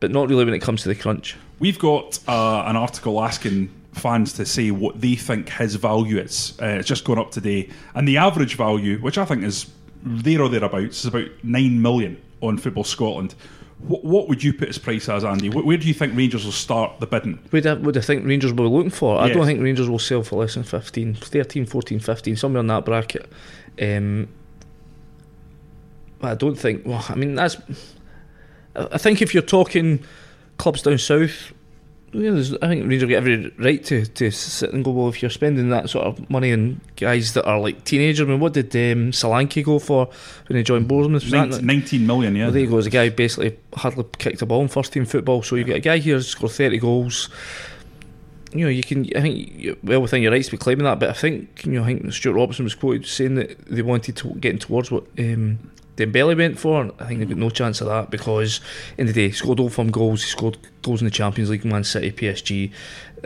but 0.00 0.10
not 0.10 0.28
really 0.28 0.44
when 0.44 0.54
it 0.54 0.60
comes 0.60 0.82
to 0.82 0.88
the 0.88 0.94
crunch. 0.94 1.36
We've 1.60 1.78
got 1.78 2.18
uh, 2.28 2.64
an 2.66 2.76
article 2.76 3.22
asking 3.22 3.70
fans 3.92 4.32
to 4.34 4.46
say 4.46 4.70
what 4.70 5.00
they 5.00 5.14
think 5.14 5.48
his 5.48 5.74
value 5.76 6.18
is. 6.18 6.56
Uh, 6.60 6.66
it's 6.66 6.88
just 6.88 7.04
gone 7.04 7.18
up 7.18 7.30
today, 7.30 7.68
and 7.94 8.06
the 8.06 8.16
average 8.16 8.56
value, 8.56 8.98
which 8.98 9.18
I 9.18 9.24
think 9.24 9.44
is 9.44 9.70
there 10.02 10.42
or 10.42 10.48
thereabouts, 10.48 11.00
is 11.00 11.06
about 11.06 11.28
nine 11.42 11.80
million 11.82 12.20
on 12.40 12.58
Football 12.58 12.84
Scotland. 12.84 13.34
What, 13.80 14.04
what 14.04 14.28
would 14.28 14.42
you 14.42 14.52
put 14.52 14.68
his 14.68 14.78
price 14.78 15.08
as, 15.08 15.22
Andy? 15.24 15.48
Wh- 15.48 15.64
Where 15.64 15.76
do 15.76 15.86
you 15.86 15.94
think 15.94 16.16
Rangers 16.16 16.44
will 16.44 16.50
start 16.52 16.98
the 16.98 17.06
bidding? 17.06 17.38
Would 17.52 17.66
I, 17.66 17.74
would 17.74 17.96
I 17.96 18.00
think 18.00 18.26
Rangers 18.26 18.52
will 18.52 18.64
be 18.68 18.74
looking 18.74 18.90
for? 18.90 19.20
I 19.20 19.28
don't 19.28 19.46
think 19.46 19.60
Rangers 19.62 19.88
will 19.88 20.00
sell 20.00 20.22
for 20.24 20.40
less 20.40 20.54
than 20.54 20.64
15, 20.64 21.14
13, 21.14 21.64
14, 21.66 22.00
15, 22.00 22.36
somewhere 22.36 22.60
in 22.60 22.66
that 22.66 22.84
bracket. 22.84 23.30
Um, 23.80 24.28
I 26.22 26.34
don't 26.34 26.56
think. 26.58 26.84
Well, 26.84 27.04
I 27.08 27.14
mean 27.14 27.36
that's. 27.36 27.56
I 28.74 28.98
think 28.98 29.22
if 29.22 29.32
you're 29.34 29.42
talking 29.44 30.04
clubs 30.56 30.82
down 30.82 30.98
south, 30.98 31.52
there's- 32.12 32.54
I 32.62 32.68
think 32.68 32.88
Rangers 32.88 33.08
get 33.08 33.16
every 33.18 33.52
right 33.58 33.82
to, 33.84 34.06
to 34.06 34.30
sit 34.30 34.72
and 34.72 34.84
go. 34.84 34.90
Well, 34.90 35.08
if 35.08 35.22
you're 35.22 35.30
spending 35.30 35.70
that 35.70 35.90
sort 35.90 36.06
of 36.06 36.30
money 36.30 36.52
on 36.52 36.80
guys 36.96 37.34
that 37.34 37.44
are 37.44 37.60
like 37.60 37.84
teenagers, 37.84 38.26
I 38.26 38.30
mean, 38.30 38.40
what 38.40 38.54
did 38.54 38.66
um, 38.76 39.10
Solanke 39.12 39.64
go 39.64 39.78
for 39.78 40.08
when 40.48 40.56
he 40.56 40.62
joined 40.62 40.88
Bournemouth? 40.88 41.22
Was 41.24 41.30
that- 41.32 41.62
19 41.62 42.06
million, 42.06 42.34
yeah. 42.36 42.44
well, 42.44 42.52
there 42.52 42.62
you 42.62 42.68
go. 42.68 42.78
As 42.78 42.86
a 42.86 42.90
guy 42.90 43.08
basically 43.10 43.56
hardly 43.74 44.04
kicked 44.18 44.42
a 44.42 44.46
ball 44.46 44.62
in 44.62 44.68
first 44.68 44.92
team 44.92 45.04
football. 45.04 45.42
So 45.42 45.56
you 45.56 45.64
get 45.64 45.76
a 45.76 45.80
guy 45.80 45.98
here 45.98 46.16
who's 46.16 46.28
scored 46.28 46.52
thirty 46.52 46.78
goals. 46.78 47.28
You 48.54 48.64
know, 48.64 48.70
you 48.70 48.82
can. 48.82 49.04
I 49.14 49.20
think 49.20 49.52
you're 49.56 49.76
well 49.82 50.00
within 50.00 50.22
your 50.22 50.32
rights 50.32 50.46
to 50.46 50.52
be 50.52 50.56
claiming 50.56 50.84
that. 50.84 50.98
But 50.98 51.10
I 51.10 51.12
think 51.12 51.66
you 51.66 51.72
know, 51.72 51.82
I 51.82 51.86
think 51.88 52.10
Stuart 52.14 52.32
Robertson 52.32 52.64
was 52.64 52.74
quoted 52.74 53.06
saying 53.06 53.34
that 53.34 53.58
they 53.66 53.82
wanted 53.82 54.16
to 54.16 54.28
getting 54.36 54.58
towards 54.58 54.90
what 54.90 55.04
um, 55.18 55.58
Dembele 55.98 56.36
went 56.36 56.58
for. 56.58 56.92
I 57.00 57.06
think 57.06 57.18
they've 57.18 57.28
got 57.28 57.38
no 57.38 57.50
chance 57.50 57.80
of 57.80 57.88
that 57.88 58.10
because 58.10 58.60
in 58.96 59.06
the 59.06 59.12
day 59.12 59.26
he 59.26 59.32
scored 59.32 59.58
Old 59.60 59.72
Firm 59.72 59.90
goals. 59.90 60.22
He 60.22 60.30
scored 60.30 60.56
goals 60.82 61.02
in 61.02 61.06
the 61.06 61.10
Champions 61.10 61.50
League, 61.50 61.64
Man 61.64 61.82
City, 61.84 62.12
PSG. 62.12 62.72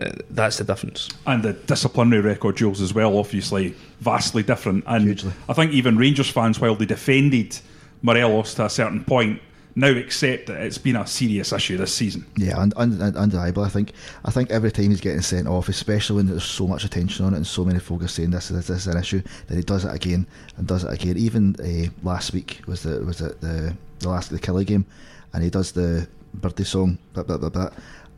Uh, 0.00 0.10
that's 0.30 0.56
the 0.56 0.64
difference. 0.64 1.10
and 1.26 1.42
the 1.42 1.52
disciplinary 1.52 2.22
record, 2.22 2.56
Jules, 2.56 2.80
as 2.80 2.94
well, 2.94 3.18
obviously 3.18 3.74
vastly 4.00 4.42
different. 4.42 4.84
And 4.86 5.04
Hugely. 5.04 5.32
I 5.50 5.52
think 5.52 5.72
even 5.72 5.98
Rangers 5.98 6.30
fans, 6.30 6.58
while 6.58 6.74
they 6.74 6.86
defended 6.86 7.58
Morelos 8.00 8.54
to 8.54 8.64
a 8.64 8.70
certain 8.70 9.04
point, 9.04 9.42
now 9.74 9.88
accept 9.88 10.46
that 10.46 10.60
it's 10.60 10.78
been 10.78 10.96
a 10.96 11.06
serious 11.06 11.52
issue 11.52 11.76
this 11.78 11.94
season. 11.94 12.26
Yeah, 12.36 12.58
und- 12.60 12.74
und- 12.76 13.00
und- 13.00 13.16
undeniable. 13.16 13.62
I 13.64 13.68
think. 13.68 13.92
I 14.24 14.30
think 14.30 14.50
every 14.50 14.70
time 14.70 14.90
he's 14.90 15.00
getting 15.00 15.22
sent 15.22 15.46
off, 15.48 15.68
especially 15.68 16.16
when 16.16 16.26
there's 16.26 16.44
so 16.44 16.66
much 16.66 16.84
attention 16.84 17.24
on 17.26 17.34
it 17.34 17.38
and 17.38 17.46
so 17.46 17.64
many 17.64 17.78
folk 17.78 18.02
are 18.02 18.08
saying 18.08 18.30
this, 18.30 18.48
this, 18.48 18.66
this 18.66 18.86
is 18.86 18.86
an 18.86 18.98
issue, 18.98 19.22
then 19.46 19.56
he 19.58 19.62
does 19.64 19.84
it 19.84 19.94
again 19.94 20.26
and 20.56 20.66
does 20.66 20.84
it 20.84 20.92
again. 20.92 21.16
Even 21.16 21.56
uh, 21.60 21.90
last 22.02 22.32
week 22.32 22.60
was 22.66 22.82
the 22.82 23.00
was 23.04 23.20
it 23.20 23.40
the 23.40 23.74
the 24.00 24.08
last 24.08 24.30
the 24.30 24.38
Killie 24.38 24.66
game, 24.66 24.84
and 25.32 25.42
he 25.42 25.50
does 25.50 25.72
the 25.72 26.06
birthday 26.34 26.64
song, 26.64 26.98
blah 27.14 27.22
blah 27.22 27.38
blah 27.38 27.48
blah. 27.50 27.70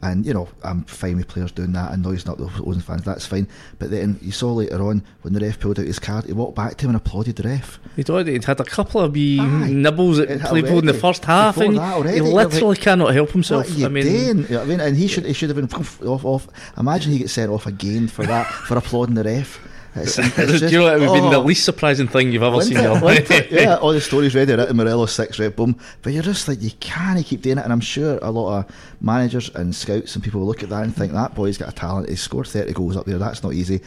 And 0.04 0.26
you 0.26 0.34
know, 0.34 0.48
I'm 0.62 0.82
fine 0.84 1.16
with 1.16 1.28
players 1.28 1.50
doing 1.50 1.72
that 1.72 1.90
and 1.92 2.02
noising 2.02 2.28
not 2.28 2.36
the 2.36 2.44
opposing 2.44 2.82
fans. 2.82 3.04
That's 3.04 3.24
fine. 3.24 3.48
But 3.78 3.90
then 3.90 4.18
you 4.20 4.32
saw 4.32 4.52
later 4.52 4.82
on 4.82 5.02
when 5.22 5.32
the 5.32 5.40
ref 5.40 5.58
pulled 5.58 5.80
out 5.80 5.86
his 5.86 5.98
card, 5.98 6.26
he 6.26 6.34
walked 6.34 6.54
back 6.54 6.76
to 6.76 6.84
him 6.84 6.90
and 6.90 6.96
applauded 6.96 7.36
the 7.36 7.48
ref. 7.48 7.80
He'd 7.96 8.10
already 8.10 8.32
he'd 8.32 8.44
had 8.44 8.60
a 8.60 8.64
couple 8.64 9.00
of 9.00 9.14
wee 9.14 9.40
Aye. 9.40 9.70
nibbles 9.70 10.18
at 10.18 10.40
Playboy 10.40 10.80
in 10.80 10.86
the 10.86 10.92
first 10.92 11.24
half, 11.24 11.54
Before 11.54 11.70
and 11.70 11.78
already, 11.78 12.16
he 12.16 12.20
literally 12.20 12.66
like, 12.68 12.80
cannot 12.80 13.14
help 13.14 13.30
himself. 13.30 13.66
What 13.66 13.76
are 13.76 13.80
you 13.80 13.86
I 13.86 13.88
mean? 13.88 14.06
You 14.42 14.48
know 14.50 14.60
I 14.60 14.64
mean, 14.66 14.80
and 14.80 14.94
he 14.94 15.08
should 15.08 15.24
he 15.24 15.32
should 15.32 15.48
have 15.48 15.56
been 15.56 15.72
off 16.06 16.24
off. 16.26 16.48
Imagine 16.76 17.12
he 17.12 17.20
gets 17.20 17.32
sent 17.32 17.50
off 17.50 17.66
again 17.66 18.06
for 18.06 18.26
that 18.26 18.46
for 18.46 18.76
applauding 18.82 19.14
the 19.14 19.24
ref. 19.24 19.58
It's, 19.96 20.18
it's 20.18 20.34
do 20.36 20.46
just- 20.58 20.72
you 20.72 20.78
know 20.78 20.84
what 20.84 21.00
would 21.00 21.08
have 21.08 21.14
been 21.22 21.30
the 21.30 21.36
oh, 21.36 21.42
least 21.42 21.64
surprising 21.64 22.08
thing 22.08 22.32
you've 22.32 22.42
ever 22.42 22.60
seen 22.60 22.78
in 22.78 22.82
your 22.82 22.96
it? 22.96 23.02
Wasn't 23.02 23.30
life? 23.30 23.30
it? 23.30 23.52
yeah, 23.52 23.76
all 23.76 23.92
the 23.92 24.00
stories 24.00 24.34
ready 24.34 24.52
at 24.52 24.74
Morelos 24.74 25.12
six 25.12 25.38
red 25.38 25.54
boom, 25.54 25.78
but 26.02 26.12
you're 26.12 26.22
just 26.22 26.48
like 26.48 26.60
you 26.62 26.72
can't 26.80 27.24
keep 27.24 27.42
doing 27.42 27.58
it. 27.58 27.64
And 27.64 27.72
I'm 27.72 27.80
sure 27.80 28.18
a 28.20 28.30
lot 28.30 28.58
of 28.58 28.76
managers 29.00 29.50
and 29.50 29.74
scouts 29.74 30.14
and 30.14 30.24
people 30.24 30.40
will 30.40 30.48
look 30.48 30.62
at 30.62 30.68
that 30.70 30.82
and 30.82 30.94
think 30.94 31.12
that 31.12 31.34
boy's 31.34 31.58
got 31.58 31.68
a 31.68 31.72
talent. 31.72 32.08
He 32.08 32.16
scored 32.16 32.48
thirty 32.48 32.72
goals 32.72 32.96
up 32.96 33.06
there. 33.06 33.18
That's 33.18 33.42
not 33.42 33.52
easy. 33.54 33.80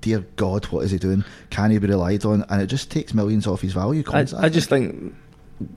Dear 0.00 0.20
God, 0.36 0.64
what 0.66 0.84
is 0.84 0.90
he 0.90 0.98
doing? 0.98 1.24
Can 1.50 1.70
he 1.70 1.78
be 1.78 1.86
relied 1.86 2.24
on? 2.24 2.44
And 2.48 2.60
it 2.60 2.66
just 2.66 2.90
takes 2.90 3.14
millions 3.14 3.46
off 3.46 3.60
his 3.60 3.72
value. 3.72 4.02
I. 4.12 4.26
I 4.36 4.48
just 4.48 4.68
think, 4.68 5.14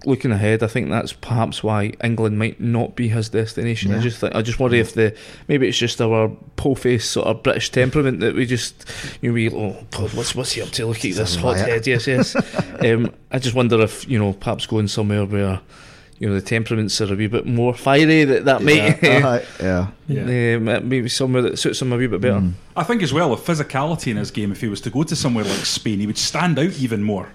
looking 0.05 0.31
ahead, 0.31 0.61
I 0.63 0.67
think 0.67 0.89
that's 0.89 1.13
perhaps 1.13 1.63
why 1.63 1.93
England 2.03 2.37
might 2.37 2.59
not 2.59 2.95
be 2.95 3.07
his 3.07 3.29
destination. 3.29 3.93
I 3.93 3.99
just 3.99 4.19
think, 4.19 4.35
I 4.35 4.41
just 4.41 4.59
worry 4.59 4.79
if 4.79 4.93
the 4.93 5.15
maybe 5.47 5.67
it's 5.67 5.77
just 5.77 6.01
our 6.01 6.29
po 6.55 6.75
face 6.75 7.05
sort 7.05 7.27
of 7.27 7.43
British 7.43 7.71
temperament 7.71 8.19
that 8.19 8.35
we 8.35 8.45
just 8.45 8.85
you 9.21 9.29
know 9.29 9.33
we 9.33 9.49
oh 9.49 9.75
God 9.91 10.13
what's 10.13 10.35
what's 10.35 10.53
he 10.53 10.61
up 10.61 10.69
to? 10.69 10.85
Look 10.85 10.97
at 10.97 11.15
this 11.15 11.35
hot 11.35 11.57
head. 11.57 11.87
Yes, 11.87 12.07
yes. 12.07 12.35
um, 12.81 13.13
I 13.31 13.39
just 13.39 13.55
wonder 13.55 13.81
if 13.81 14.07
you 14.07 14.19
know 14.19 14.33
perhaps 14.33 14.65
going 14.65 14.87
somewhere 14.87 15.25
where. 15.25 15.61
You 16.21 16.27
know 16.27 16.35
the 16.35 16.41
temperaments 16.41 16.99
are 16.99 17.13
a 17.13 17.15
wee 17.15 17.27
bit 17.27 17.45
more 17.45 17.73
fiery. 17.73 18.25
That 18.25 18.43
that 18.43 18.61
might 18.61 19.01
yeah, 19.01 19.25
uh, 19.25 19.41
yeah. 19.61 19.87
Yeah. 20.09 20.55
um, 20.57 20.89
maybe 20.89 21.07
somewhere 21.07 21.41
that 21.43 21.57
suits 21.57 21.81
him 21.81 21.93
a 21.93 21.95
wee 21.95 22.07
bit 22.07 22.19
better. 22.19 22.41
Mm. 22.41 22.55
I 22.75 22.83
think 22.83 23.01
as 23.01 23.13
well, 23.13 23.33
the 23.33 23.41
physicality 23.41 24.11
in 24.11 24.17
his 24.17 24.29
game, 24.29 24.51
if 24.51 24.59
he 24.59 24.67
was 24.67 24.81
to 24.81 24.89
go 24.89 25.03
to 25.03 25.15
somewhere 25.15 25.45
like 25.45 25.65
Spain, 25.65 26.01
he 26.01 26.07
would 26.07 26.17
stand 26.17 26.59
out 26.59 26.77
even 26.77 27.03
more. 27.03 27.29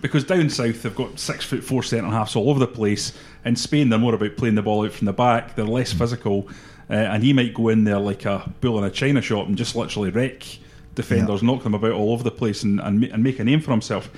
Because 0.00 0.24
down 0.24 0.48
south, 0.48 0.82
they've 0.82 0.94
got 0.94 1.18
six 1.18 1.44
foot 1.44 1.62
four 1.62 1.82
centre 1.82 2.08
halves 2.08 2.36
all 2.36 2.50
over 2.50 2.58
the 2.58 2.66
place. 2.66 3.12
In 3.44 3.56
Spain, 3.56 3.88
they're 3.88 3.98
more 3.98 4.14
about 4.14 4.36
playing 4.36 4.54
the 4.54 4.62
ball 4.62 4.84
out 4.84 4.92
from 4.92 5.06
the 5.06 5.12
back, 5.12 5.54
they're 5.54 5.64
less 5.64 5.92
physical. 5.92 6.48
Uh, 6.88 6.94
and 6.94 7.22
he 7.22 7.32
might 7.32 7.54
go 7.54 7.68
in 7.68 7.84
there 7.84 8.00
like 8.00 8.24
a 8.24 8.52
bull 8.60 8.78
in 8.78 8.84
a 8.84 8.90
china 8.90 9.22
shop 9.22 9.46
and 9.46 9.56
just 9.56 9.76
literally 9.76 10.10
wreck 10.10 10.44
defenders, 10.96 11.42
knock 11.42 11.62
them 11.62 11.74
about 11.74 11.92
all 11.92 12.12
over 12.12 12.24
the 12.24 12.30
place, 12.30 12.62
and, 12.62 12.80
and, 12.80 13.04
and 13.04 13.22
make 13.22 13.38
a 13.38 13.44
name 13.44 13.60
for 13.60 13.70
himself. 13.70 14.10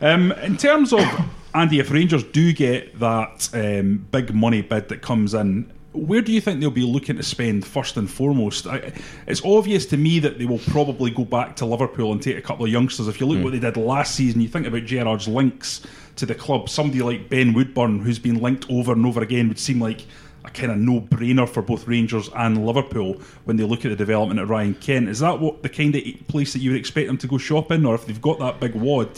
Um, 0.00 0.32
in 0.32 0.56
terms 0.56 0.92
of 0.92 1.00
Andy, 1.54 1.78
if 1.78 1.90
Rangers 1.90 2.24
do 2.24 2.52
get 2.52 2.98
that 3.00 3.48
um, 3.54 4.06
big 4.10 4.34
money 4.34 4.62
bid 4.62 4.88
that 4.88 5.02
comes 5.02 5.34
in, 5.34 5.72
where 5.92 6.20
do 6.20 6.32
you 6.32 6.40
think 6.40 6.60
they'll 6.60 6.70
be 6.70 6.84
looking 6.84 7.16
to 7.16 7.22
spend 7.22 7.66
first 7.66 7.96
and 7.96 8.08
foremost? 8.08 8.66
I, 8.66 8.92
it's 9.26 9.44
obvious 9.44 9.86
to 9.86 9.96
me 9.96 10.20
that 10.20 10.38
they 10.38 10.44
will 10.44 10.58
probably 10.58 11.10
go 11.10 11.24
back 11.24 11.56
to 11.56 11.66
Liverpool 11.66 12.12
and 12.12 12.22
take 12.22 12.36
a 12.36 12.42
couple 12.42 12.64
of 12.64 12.70
youngsters. 12.70 13.08
If 13.08 13.20
you 13.20 13.26
look 13.26 13.38
hmm. 13.38 13.44
what 13.44 13.52
they 13.52 13.58
did 13.58 13.76
last 13.76 14.14
season, 14.14 14.40
you 14.40 14.48
think 14.48 14.66
about 14.66 14.84
Gerrard's 14.84 15.26
links 15.26 15.82
to 16.16 16.26
the 16.26 16.34
club. 16.34 16.68
Somebody 16.68 17.02
like 17.02 17.28
Ben 17.28 17.52
Woodburn, 17.54 18.00
who's 18.00 18.20
been 18.20 18.40
linked 18.40 18.70
over 18.70 18.92
and 18.92 19.04
over 19.04 19.20
again, 19.20 19.48
would 19.48 19.58
seem 19.58 19.80
like 19.80 20.06
a 20.44 20.50
kind 20.50 20.70
of 20.70 20.78
no-brainer 20.78 21.48
for 21.48 21.60
both 21.60 21.86
Rangers 21.86 22.30
and 22.36 22.64
Liverpool 22.64 23.20
when 23.44 23.56
they 23.56 23.64
look 23.64 23.84
at 23.84 23.88
the 23.88 23.96
development 23.96 24.38
of 24.38 24.48
Ryan 24.48 24.74
Kent. 24.74 25.08
Is 25.08 25.18
that 25.18 25.40
what 25.40 25.62
the 25.62 25.68
kind 25.68 25.94
of 25.94 26.02
place 26.28 26.52
that 26.52 26.60
you 26.60 26.70
would 26.70 26.78
expect 26.78 27.08
them 27.08 27.18
to 27.18 27.26
go 27.26 27.36
shopping, 27.36 27.84
or 27.84 27.96
if 27.96 28.06
they've 28.06 28.22
got 28.22 28.38
that 28.38 28.60
big 28.60 28.74
wad, 28.74 29.12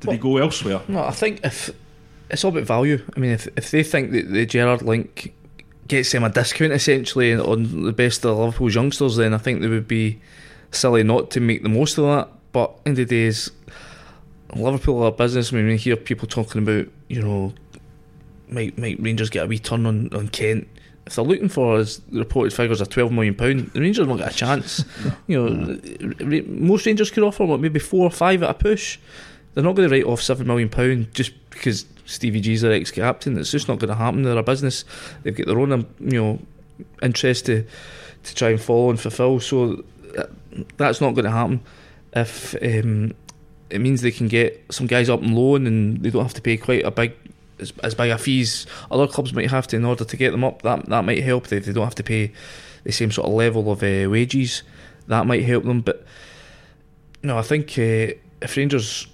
do 0.00 0.10
they 0.10 0.18
go 0.18 0.36
elsewhere? 0.36 0.82
No, 0.88 1.02
I 1.04 1.12
think 1.12 1.40
if 1.42 1.70
it's 2.28 2.44
all 2.44 2.50
about 2.50 2.64
value. 2.64 3.02
I 3.16 3.20
mean, 3.20 3.32
if 3.32 3.48
if 3.56 3.70
they 3.70 3.82
think 3.82 4.12
that 4.12 4.30
the 4.30 4.46
Gerrard 4.46 4.82
link 4.82 5.32
gets 5.92 6.10
them 6.10 6.24
a 6.24 6.30
discount 6.30 6.72
essentially 6.72 7.34
on 7.34 7.84
the 7.84 7.92
best 7.92 8.24
of 8.24 8.38
Liverpool's 8.38 8.74
youngsters, 8.74 9.16
then 9.16 9.34
I 9.34 9.38
think 9.38 9.60
they 9.60 9.68
would 9.68 9.86
be 9.86 10.18
silly 10.70 11.02
not 11.02 11.30
to 11.32 11.40
make 11.40 11.62
the 11.62 11.68
most 11.68 11.98
of 11.98 12.04
that. 12.04 12.30
But 12.52 12.74
in 12.86 12.94
the 12.94 13.04
days, 13.04 13.50
Liverpool 14.54 15.02
are 15.02 15.08
a 15.08 15.12
business. 15.12 15.52
I 15.52 15.56
mean, 15.56 15.66
we 15.66 15.76
hear 15.76 15.96
people 15.96 16.26
talking 16.26 16.62
about, 16.62 16.86
you 17.08 17.20
know, 17.20 17.52
might 18.48 18.78
might 18.78 19.00
Rangers 19.00 19.28
get 19.28 19.44
a 19.44 19.46
wee 19.46 19.58
turn 19.58 19.84
on, 19.84 20.08
on 20.14 20.28
Kent. 20.28 20.66
If 21.04 21.16
they're 21.16 21.24
looking 21.26 21.50
for, 21.50 21.76
as 21.76 21.98
the 22.10 22.20
reported 22.20 22.54
figures, 22.54 22.80
are 22.80 22.86
twelve 22.86 23.12
million 23.12 23.34
pound, 23.34 23.72
the 23.74 23.80
Rangers 23.80 24.06
won't 24.06 24.20
get 24.20 24.32
a 24.32 24.34
chance. 24.34 24.86
you 25.26 25.42
know, 25.42 25.50
mm. 25.50 26.20
Ra- 26.20 26.54
most 26.58 26.86
Rangers 26.86 27.10
could 27.10 27.22
offer 27.22 27.44
what 27.44 27.60
maybe 27.60 27.80
four 27.80 28.06
or 28.06 28.10
five 28.10 28.42
at 28.42 28.48
a 28.48 28.54
push. 28.54 28.98
They're 29.54 29.64
not 29.64 29.74
going 29.76 29.88
to 29.88 29.94
write 29.94 30.04
off 30.04 30.22
seven 30.22 30.46
million 30.46 30.68
pound 30.68 31.12
just 31.14 31.32
because 31.50 31.84
Stevie 32.06 32.40
G's 32.40 32.62
their 32.62 32.72
ex-captain. 32.72 33.38
It's 33.38 33.50
just 33.50 33.68
not 33.68 33.78
going 33.78 33.88
to 33.88 33.94
happen. 33.94 34.22
They're 34.22 34.36
a 34.36 34.42
business. 34.42 34.84
They've 35.22 35.36
got 35.36 35.46
their 35.46 35.58
own, 35.58 35.72
um, 35.72 35.86
you 36.00 36.22
know, 36.22 36.38
interest 37.02 37.46
to 37.46 37.64
to 38.24 38.34
try 38.34 38.50
and 38.50 38.60
follow 38.60 38.90
and 38.90 39.00
fulfil. 39.00 39.40
So 39.40 39.84
that's 40.76 41.00
not 41.00 41.14
going 41.14 41.24
to 41.24 41.30
happen. 41.30 41.60
If 42.14 42.54
um, 42.62 43.14
it 43.70 43.80
means 43.80 44.02
they 44.02 44.10
can 44.10 44.28
get 44.28 44.64
some 44.70 44.86
guys 44.86 45.08
up 45.08 45.22
on 45.22 45.34
loan 45.34 45.66
and 45.66 46.02
they 46.02 46.10
don't 46.10 46.22
have 46.22 46.34
to 46.34 46.42
pay 46.42 46.56
quite 46.56 46.84
a 46.84 46.90
big 46.90 47.14
as 47.58 47.94
big 47.94 48.10
a 48.10 48.18
fees 48.18 48.66
other 48.90 49.06
clubs 49.06 49.32
might 49.32 49.48
have 49.48 49.68
to 49.68 49.76
in 49.76 49.84
order 49.84 50.04
to 50.04 50.16
get 50.16 50.32
them 50.32 50.44
up. 50.44 50.62
That 50.62 50.86
that 50.86 51.04
might 51.04 51.22
help. 51.22 51.46
They, 51.46 51.58
they 51.58 51.72
don't 51.72 51.84
have 51.84 51.94
to 51.96 52.02
pay 52.02 52.32
the 52.84 52.92
same 52.92 53.10
sort 53.10 53.28
of 53.28 53.34
level 53.34 53.70
of 53.70 53.82
uh, 53.82 54.10
wages. 54.10 54.62
That 55.06 55.26
might 55.26 55.44
help 55.44 55.64
them. 55.64 55.80
But 55.80 56.04
no, 57.22 57.38
I 57.38 57.42
think 57.42 57.70
uh, 57.78 58.18
if 58.42 58.56
Rangers. 58.56 59.06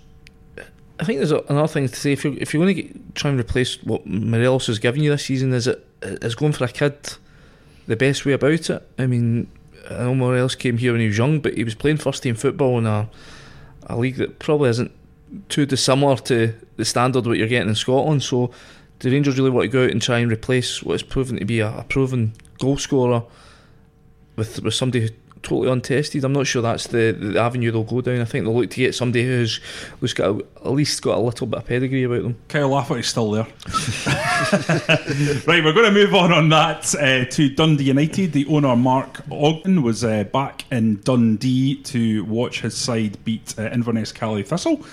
I 1.00 1.05
think 1.05 1.19
there's 1.19 1.33
another 1.33 1.69
thing 1.69 1.88
to 1.88 1.95
say. 1.95 2.12
If 2.12 2.25
you're, 2.25 2.37
if 2.38 2.52
you're 2.52 2.64
going 2.64 2.75
to 2.75 2.83
get, 2.83 3.14
try 3.14 3.31
and 3.31 3.38
replace 3.38 3.83
what 3.83 4.07
Morelos 4.07 4.67
has 4.67 4.78
given 4.78 5.02
you 5.02 5.11
this 5.11 5.26
season, 5.26 5.52
is 5.52 5.67
it 5.67 5.87
is 6.02 6.35
going 6.35 6.52
for 6.52 6.64
a 6.64 6.69
kid 6.69 7.14
the 7.87 7.97
best 7.97 8.25
way 8.26 8.33
about 8.33 8.69
it? 8.71 8.88
I 8.99 9.07
mean, 9.07 9.49
I 9.88 9.99
know 9.99 10.14
Morelos 10.14 10.55
came 10.55 10.78
here 10.78 10.93
when 10.93 11.00
he 11.00 11.07
was 11.07 11.19
young, 11.19 11.40
but 11.40 11.55
he 11.55 11.64
was 11.64 11.75
playing 11.75 11.99
first 11.99 12.23
team 12.23 12.35
football 12.35 12.78
in 12.78 12.87
a 12.87 13.09
a 13.87 13.97
league 13.97 14.17
that 14.17 14.38
probably 14.38 14.71
isn't 14.71 14.93
too 15.49 15.67
dissimilar 15.67 16.17
to 16.17 16.55
the 16.76 16.85
standard 16.85 17.26
what 17.26 17.38
you're 17.38 17.49
getting 17.49 17.69
in 17.69 17.75
Scotland. 17.75 18.23
So, 18.23 18.50
do 18.99 19.11
Rangers 19.11 19.38
really 19.38 19.50
want 19.50 19.64
to 19.64 19.69
go 19.69 19.85
out 19.85 19.90
and 19.90 20.02
try 20.02 20.19
and 20.19 20.31
replace 20.31 20.83
what 20.83 20.95
is 20.95 21.02
proven 21.02 21.38
to 21.38 21.45
be 21.45 21.61
a, 21.61 21.78
a 21.78 21.85
proven 21.85 22.33
goal 22.59 22.76
scorer 22.76 23.23
with 24.37 24.61
with 24.62 24.75
somebody 24.75 25.07
who 25.07 25.09
totally 25.49 25.71
untested? 25.71 26.25
I'm 26.25 26.33
not 26.33 26.47
sure 26.47 26.62
that's 26.62 26.87
the, 26.87 27.12
the 27.12 27.40
avenue 27.40 27.71
they'll 27.71 27.85
go 27.85 28.00
down. 28.00 28.21
I 28.21 28.25
think 28.25 28.45
they'll 28.45 28.55
look 28.55 28.71
to 28.71 28.76
get 28.76 28.95
somebody 28.95 29.25
who's 29.25 29.61
who's 30.00 30.12
got 30.12 30.31
a, 30.31 30.45
at 30.64 30.73
least 30.73 31.00
got 31.02 31.17
a 31.17 31.21
little 31.21 31.47
bit 31.47 31.59
of 31.59 31.67
pedigree 31.67 32.05
about 32.05 32.23
them. 32.23 32.37
Kyle 32.49 32.69
Lafferty's 32.69 33.07
still 33.07 33.31
there. 33.31 33.45
right, 35.47 35.64
we're 35.64 35.73
going 35.73 35.87
to 35.87 35.90
move 35.90 36.14
on 36.14 36.33
on 36.33 36.49
that 36.50 36.95
uh, 36.95 37.25
to 37.31 37.49
Dundee 37.49 37.85
United. 37.85 38.33
The 38.33 38.47
owner, 38.47 38.76
Mark 38.76 39.23
Ogren, 39.31 39.83
was 39.83 40.05
uh, 40.05 40.25
back 40.25 40.64
in 40.71 41.00
Dundee 41.00 41.83
to 41.85 42.25
watch 42.25 42.61
his 42.61 42.76
side 42.76 43.23
beat 43.25 43.55
uh, 43.59 43.71
Inverness 43.71 44.12
Caley 44.12 44.43
Thistle. 44.43 44.85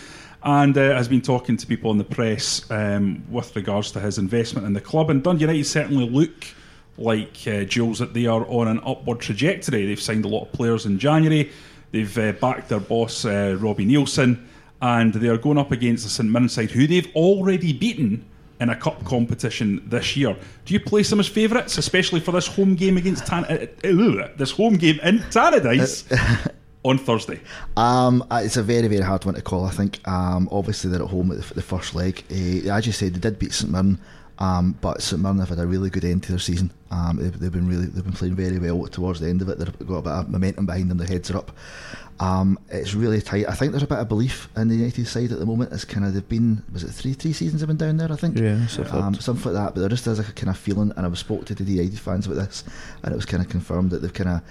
and 0.43 0.77
uh, 0.77 0.95
has 0.95 1.07
been 1.07 1.21
talking 1.21 1.57
to 1.57 1.67
people 1.67 1.91
in 1.91 1.97
the 1.97 2.03
press 2.03 2.69
um, 2.71 3.23
with 3.29 3.55
regards 3.55 3.91
to 3.91 3.99
his 3.99 4.17
investment 4.17 4.65
in 4.65 4.73
the 4.73 4.81
club. 4.81 5.09
And 5.09 5.21
Dundee 5.21 5.41
United 5.41 5.65
certainly 5.65 6.09
look 6.09 6.45
like 6.97 7.37
uh, 7.47 7.63
Jules 7.63 7.99
that 7.99 8.13
they 8.13 8.25
are 8.25 8.45
on 8.47 8.67
an 8.67 8.79
upward 8.85 9.19
trajectory. 9.19 9.85
They've 9.85 9.99
signed 9.99 10.25
a 10.25 10.29
lot 10.29 10.43
of 10.43 10.51
players 10.53 10.85
in 10.85 10.97
January. 10.99 11.51
They've 11.91 12.17
uh, 12.17 12.31
backed 12.33 12.69
their 12.69 12.79
boss 12.79 13.25
uh, 13.25 13.57
Robbie 13.59 13.85
Neilson, 13.85 14.43
and 14.81 15.13
they 15.13 15.27
are 15.27 15.37
going 15.37 15.57
up 15.57 15.71
against 15.71 16.03
the 16.03 16.09
St 16.09 16.29
Mirren 16.29 16.49
side, 16.49 16.71
who 16.71 16.87
they've 16.87 17.13
already 17.15 17.73
beaten 17.73 18.25
in 18.59 18.69
a 18.69 18.75
cup 18.75 19.03
competition 19.05 19.81
this 19.87 20.15
year. 20.15 20.35
Do 20.65 20.73
you 20.73 20.79
place 20.79 21.09
them 21.09 21.19
as 21.19 21.27
favourites, 21.27 21.77
especially 21.77 22.19
for 22.19 22.31
this 22.31 22.47
home 22.47 22.75
game 22.75 22.97
against 22.97 23.25
Tan- 23.27 23.45
uh, 23.45 23.65
uh, 23.87 24.29
this 24.37 24.51
home 24.51 24.75
game 24.75 24.99
in 25.03 25.19
Tannadice 25.19 26.51
on 26.83 26.97
Thursday? 26.97 27.41
Um, 27.75 28.25
uh, 28.31 28.41
it's 28.43 28.57
a 28.57 28.63
very, 28.63 28.87
very 28.87 29.03
hard 29.03 29.25
one 29.25 29.35
to 29.35 29.41
call. 29.41 29.65
I 29.65 29.71
think. 29.71 30.05
Um, 30.07 30.47
obviously 30.51 30.89
they're 30.89 31.03
at 31.03 31.09
home 31.09 31.31
at 31.31 31.41
the, 31.41 31.53
the 31.55 31.61
first 31.61 31.95
leg. 31.95 32.23
Uh, 32.31 32.71
as 32.71 32.85
you 32.85 32.93
said, 32.93 33.13
they 33.13 33.19
did 33.19 33.39
beat 33.39 33.53
St 33.53 33.71
Mirren. 33.71 33.99
Um, 34.37 34.77
but 34.81 35.01
St 35.01 35.21
Mirren 35.21 35.39
have 35.39 35.49
had 35.49 35.59
a 35.59 35.67
really 35.67 35.89
good 35.89 36.03
end 36.03 36.23
to 36.23 36.33
their 36.33 36.39
season. 36.39 36.71
Um, 36.91 37.17
they've, 37.17 37.39
they've, 37.39 37.51
been 37.51 37.67
really 37.67 37.85
they've 37.85 38.03
been 38.03 38.13
playing 38.13 38.35
very 38.35 38.59
well 38.59 38.87
towards 38.87 39.19
the 39.19 39.29
end 39.29 39.41
of 39.41 39.49
it. 39.49 39.57
They've 39.57 39.87
got 39.87 39.95
a 39.95 40.01
bit 40.01 40.11
of 40.11 40.29
momentum 40.29 40.65
behind 40.65 40.91
them. 40.91 40.97
Their 40.97 41.07
heads 41.07 41.31
are 41.31 41.37
up. 41.37 41.51
Um, 42.19 42.57
it's 42.69 42.93
really 42.93 43.21
tight. 43.21 43.47
I 43.49 43.53
think 43.53 43.71
there's 43.71 43.83
a 43.83 43.87
bit 43.87 43.97
of 43.97 44.07
belief 44.07 44.47
in 44.55 44.69
the 44.69 44.75
United 44.75 45.07
side 45.07 45.31
at 45.31 45.39
the 45.39 45.45
moment. 45.45 45.73
It's 45.73 45.83
kind 45.83 46.05
of 46.05 46.13
they've 46.13 46.27
been 46.27 46.63
was 46.71 46.83
it 46.83 46.91
three 46.91 47.13
three 47.13 47.33
seasons 47.33 47.61
have 47.61 47.67
been 47.67 47.77
down 47.77 47.97
there. 47.97 48.11
I 48.11 48.15
think 48.15 48.37
Yeah, 48.37 48.67
um, 48.91 49.15
something 49.15 49.53
like 49.53 49.63
that. 49.63 49.73
But 49.73 49.81
there 49.81 49.89
just 49.89 50.07
is 50.07 50.19
a 50.19 50.23
kind 50.23 50.49
of 50.49 50.57
feeling, 50.57 50.93
and 50.95 51.05
I 51.05 51.09
was 51.09 51.19
spoke 51.19 51.45
to 51.45 51.55
the 51.55 51.63
United 51.63 51.99
fans 51.99 52.25
about 52.25 52.35
this, 52.35 52.63
and 53.03 53.11
it 53.11 53.15
was 53.15 53.25
kind 53.25 53.43
of 53.43 53.49
confirmed 53.49 53.91
that 53.91 54.01
they've 54.01 54.13
kind 54.13 54.29
of 54.29 54.41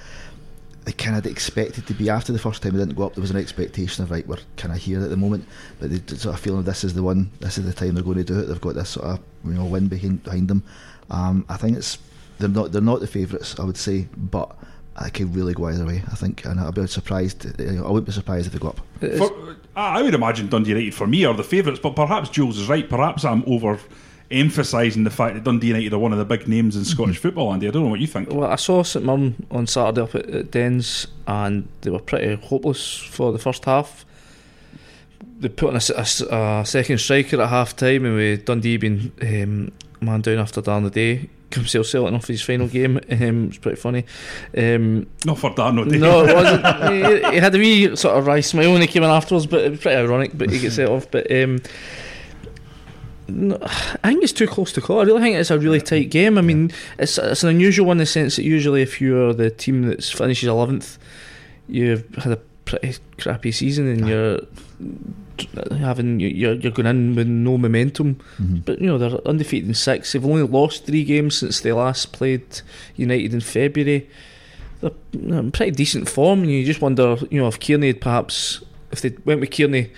they 0.85 0.93
kind 0.93 1.17
of 1.17 1.27
expected 1.27 1.87
to 1.87 1.95
be 1.95 2.11
after 2.11 2.33
the 2.33 2.39
first 2.39 2.63
time 2.63 2.73
they 2.73 2.79
didn't 2.79 2.97
go 2.97 3.07
up. 3.07 3.15
There 3.15 3.23
was 3.23 3.31
an 3.31 3.39
expectation 3.39 4.05
of 4.05 4.11
right, 4.11 4.27
we're 4.27 4.39
kind 4.57 4.75
of 4.75 4.81
here 4.81 5.03
at 5.03 5.11
the 5.11 5.17
moment, 5.17 5.47
but 5.81 5.91
they 5.91 6.17
sort 6.17 6.35
of 6.35 6.41
feeling 6.41 6.63
this 6.63 6.85
is 6.85 6.95
the 6.95 7.03
one, 7.03 7.31
this 7.41 7.59
is 7.59 7.65
the 7.65 7.73
time 7.73 7.95
they're 7.95 8.05
going 8.05 8.19
to 8.19 8.25
do 8.25 8.39
it. 8.39 8.47
They've 8.47 8.61
got 8.61 8.75
this 8.75 8.91
sort 8.91 9.07
of 9.07 9.21
you 9.45 9.53
know 9.53 9.65
wind 9.65 9.91
behind, 9.91 10.23
behind 10.23 10.49
them. 10.49 10.63
Um, 11.11 11.47
I 11.49 11.57
think 11.57 11.79
it's 11.79 11.99
they're 12.39 12.49
not 12.49 12.73
they're 12.73 12.83
not 12.83 13.01
the 13.01 13.07
favourites, 13.07 13.59
I 13.59 13.65
would 13.65 13.79
say, 13.79 14.09
but 14.17 14.57
I 14.97 15.09
could 15.09 15.35
really 15.35 15.55
go 15.55 15.67
either 15.67 15.87
way. 15.87 16.03
I 16.11 16.15
think, 16.17 16.45
and 16.45 16.61
I'd 16.61 16.75
be 16.75 16.87
surprised. 16.87 17.59
Know, 17.59 17.87
I 17.87 17.89
wouldn't 17.89 18.07
be 18.07 18.13
surprised 18.13 18.47
if 18.47 18.53
they 18.53 18.59
go 18.59 18.69
up. 18.69 18.81
For, 19.01 19.57
I 19.75 20.03
would 20.03 20.15
imagine 20.15 20.49
Dundee 20.49 20.71
United 20.71 20.95
for 20.95 21.07
me 21.07 21.25
are 21.25 21.35
the 21.35 21.43
favourites, 21.43 21.81
but 21.83 21.97
perhaps 21.97 22.29
Jules 22.29 22.59
is 22.59 22.69
right. 22.69 22.89
Perhaps 22.89 23.25
I'm 23.25 23.43
over 23.47 23.81
emphasising 24.35 25.05
the 25.05 25.11
fact 25.11 25.35
that 25.35 25.45
Dundee 25.45 25.69
United 25.69 25.93
are 25.93 25.99
one 25.99 26.13
of 26.13 26.19
the 26.19 26.25
big 26.25 26.49
names 26.49 26.77
in 26.77 26.85
Scottish 26.85 27.19
football. 27.19 27.53
Andy, 27.53 27.69
I 27.69 27.71
don't 27.71 27.85
know 27.85 27.91
what 27.91 28.01
you 28.01 28.07
think. 28.07 28.31
Well, 28.31 28.51
I 28.51 28.57
saw 28.57 28.83
St 28.83 29.05
Mirren 29.05 29.47
on 29.51 29.67
Saturday 29.67 30.03
up 30.03 30.15
at, 30.15 30.29
at 30.29 30.51
Dens, 30.51 31.07
and 31.27 31.69
they 31.81 31.91
were 31.91 32.01
pretty 32.01 32.35
hopeless 32.37 32.99
for 32.99 33.33
the 33.33 33.39
first 33.39 33.65
half. 33.65 34.05
They 35.39 35.49
put 35.49 35.71
on 35.71 35.77
a, 35.77 35.93
a, 35.97 36.61
a 36.61 36.67
second 36.67 36.99
striker 36.99 37.41
at 37.41 37.49
half 37.49 37.77
time, 37.77 38.05
and 38.05 38.17
with 38.17 38.45
Dundee 38.45 38.77
being 38.77 39.13
um, 39.23 39.73
man 40.01 40.21
down 40.21 40.39
after 40.39 40.61
Dan 40.61 40.85
the 40.85 40.91
day, 40.91 41.29
himself 41.55 41.87
selling 41.87 42.15
off 42.15 42.27
his 42.27 42.43
final 42.43 42.69
game. 42.69 43.01
Um, 43.15 43.47
it's 43.47 43.59
pretty 43.59 43.81
funny. 43.81 44.05
Um, 44.57 45.07
Not 45.25 45.39
for 45.39 45.55
Dan, 45.55 45.77
no, 45.77 45.85
no, 45.85 46.25
it 46.25 46.35
wasn't. 46.35 47.25
he, 47.25 47.31
he, 47.31 47.37
had 47.39 47.55
a 47.55 47.59
wee 47.59 47.95
sort 47.95 48.19
of 48.19 48.27
wry 48.27 48.41
smile 48.41 48.73
when 48.73 48.81
he 48.81 48.89
came 48.89 49.05
in 49.05 49.11
afterwards, 49.11 49.47
but 49.47 49.63
it 49.63 49.71
was 49.71 49.81
pretty 49.81 49.97
ironic. 49.97 50.33
But 50.37 50.51
he 50.51 50.59
gets 50.59 50.79
it 50.79 50.89
off. 50.89 51.09
But 51.11 51.31
um, 51.31 51.61
I 53.27 54.09
think 54.09 54.23
it's 54.23 54.33
too 54.33 54.47
close 54.47 54.73
to 54.73 54.81
call. 54.81 55.01
I 55.01 55.05
really 55.05 55.23
think 55.23 55.37
it's 55.37 55.51
a 55.51 55.59
really 55.59 55.81
tight 55.81 56.11
game. 56.11 56.37
I 56.37 56.43
mean, 56.43 56.73
it's 56.99 57.17
it's 57.17 57.43
an 57.43 57.49
unusual 57.49 57.87
one 57.87 57.97
in 57.97 58.01
the 58.01 58.07
sense 58.07 58.37
that 58.37 58.43
usually 58.43 58.83
if 58.83 59.01
you're 59.01 59.33
the 59.33 59.51
team 59.51 59.83
that 59.83 60.05
finishes 60.05 60.49
eleventh, 60.49 60.99
you've 61.67 62.07
had 62.17 62.33
a 62.33 62.41
pretty 62.65 62.99
crappy 63.19 63.53
season 63.53 63.87
and 63.87 64.09
you're 64.09 64.41
having 65.79 66.21
you're 66.21 66.55
you're 66.55 66.73
going 66.73 66.87
in 66.87 67.15
with 67.15 67.27
no 67.27 67.57
momentum. 67.57 68.17
Mm-hmm. 68.39 68.59
But 68.59 68.81
you 68.81 68.87
know 68.87 68.99
they're 68.99 69.27
undefeated 69.27 69.69
in 69.69 69.75
six. 69.75 70.13
They've 70.13 70.25
only 70.25 70.43
lost 70.43 70.85
three 70.85 71.05
games 71.05 71.39
since 71.39 71.61
they 71.61 71.73
last 71.73 72.13
played 72.13 72.61
United 72.97 73.33
in 73.33 73.41
February. 73.41 74.09
They're 74.81 74.93
in 75.15 75.51
pretty 75.51 75.73
decent 75.73 76.11
form, 76.11 76.43
and 76.43 76.51
you 76.51 76.65
just 76.65 76.83
wonder, 76.83 77.17
you 77.31 77.41
know, 77.41 77.49
if 77.49 77.59
Kearney 77.59 77.87
had 77.87 78.03
perhaps 78.03 78.63
if 78.95 79.03
they 79.03 79.17
went 79.25 79.41
with 79.41 79.51
Kearney 79.51 79.91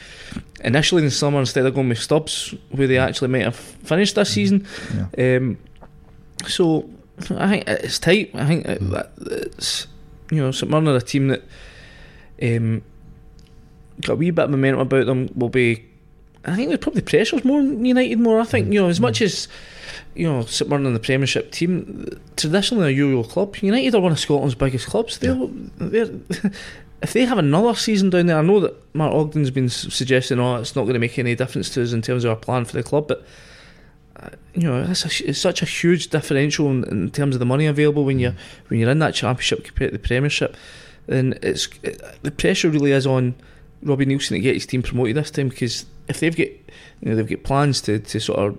initially 0.64 1.02
in 1.02 1.06
the 1.06 1.10
summer 1.10 1.38
instead 1.38 1.64
of 1.66 1.74
going 1.74 1.88
with 1.88 1.98
Stubbs, 1.98 2.54
where 2.70 2.86
they 2.86 2.98
actually 2.98 3.28
might 3.28 3.44
have 3.44 3.56
finished 3.56 4.14
this 4.16 4.32
season. 4.32 4.66
Yeah. 5.16 5.36
Um, 5.36 5.58
so 6.46 6.88
I 7.30 7.48
think 7.48 7.68
it's 7.68 7.98
tight. 7.98 8.30
I 8.34 8.46
think 8.46 8.66
it, 8.66 8.82
it's 9.20 9.86
you 10.30 10.42
know 10.42 10.50
St 10.50 10.70
Mirren 10.70 10.88
are 10.88 10.96
a 10.96 11.00
team 11.00 11.28
that 11.28 11.42
um, 12.42 12.82
got 14.02 14.14
a 14.14 14.16
wee 14.16 14.30
bit 14.30 14.44
of 14.44 14.50
momentum 14.50 14.80
about 14.80 15.06
them. 15.06 15.30
Will 15.34 15.48
be. 15.48 15.84
I 16.44 16.54
think 16.54 16.68
there's 16.68 16.80
probably 16.80 17.02
pressures 17.02 17.44
more 17.44 17.58
on 17.58 17.84
United 17.84 18.20
more. 18.20 18.40
I 18.40 18.44
think 18.44 18.72
you 18.72 18.80
know 18.80 18.88
as 18.88 19.00
much 19.00 19.20
as 19.20 19.48
you 20.14 20.26
know 20.30 20.42
St 20.44 20.68
Mirren 20.68 20.86
in 20.86 20.94
the 20.94 21.00
Premiership 21.00 21.52
team, 21.52 22.08
traditionally 22.36 22.88
a 22.88 22.96
Euro 22.96 23.24
club. 23.24 23.56
United 23.56 23.94
are 23.94 24.00
one 24.00 24.12
of 24.12 24.18
Scotland's 24.18 24.54
biggest 24.54 24.86
clubs. 24.86 25.18
They're, 25.18 25.34
they're 25.78 26.10
if 27.02 27.12
they 27.12 27.24
have 27.24 27.38
another 27.38 27.74
season 27.74 28.10
down 28.10 28.26
there, 28.26 28.38
I 28.38 28.42
know 28.42 28.60
that 28.60 28.74
Mark 28.94 29.12
Ogren's 29.12 29.50
been 29.50 29.68
suggesting, 29.68 30.40
oh, 30.40 30.56
it's 30.56 30.74
not 30.74 30.82
going 30.82 30.94
to 30.94 31.00
make 31.00 31.18
any 31.18 31.34
difference 31.34 31.70
to 31.70 31.82
us 31.82 31.92
in 31.92 32.02
terms 32.02 32.24
of 32.24 32.30
our 32.30 32.36
plan 32.36 32.64
for 32.64 32.72
the 32.72 32.82
club, 32.82 33.08
but 33.08 33.26
uh, 34.18 34.30
you 34.54 34.62
know, 34.62 34.82
it's, 34.88 35.04
a, 35.04 35.28
it's, 35.28 35.38
such 35.38 35.60
a 35.60 35.66
huge 35.66 36.08
differential 36.08 36.70
in, 36.70 36.84
in, 36.84 37.10
terms 37.10 37.34
of 37.34 37.38
the 37.38 37.44
money 37.44 37.66
available 37.66 38.04
when 38.04 38.18
you're 38.18 38.34
when 38.68 38.80
you're 38.80 38.90
in 38.90 38.98
that 38.98 39.14
championship 39.14 39.62
compared 39.62 39.92
to 39.92 39.98
the 39.98 40.02
Premiership. 40.02 40.56
And 41.06 41.34
it's 41.42 41.68
it, 41.82 42.02
the 42.22 42.30
pressure 42.30 42.70
really 42.70 42.92
is 42.92 43.06
on 43.06 43.34
Robbie 43.82 44.06
Neilson 44.06 44.28
to 44.28 44.40
get 44.40 44.54
his 44.54 44.64
team 44.64 44.82
promoted 44.82 45.16
this 45.16 45.30
time 45.30 45.50
because 45.50 45.84
if 46.08 46.20
they've 46.20 46.34
got 46.34 46.46
you 46.46 47.10
know 47.10 47.14
they've 47.14 47.28
got 47.28 47.42
plans 47.42 47.82
to, 47.82 47.98
to 47.98 48.18
sort 48.18 48.38
of 48.38 48.58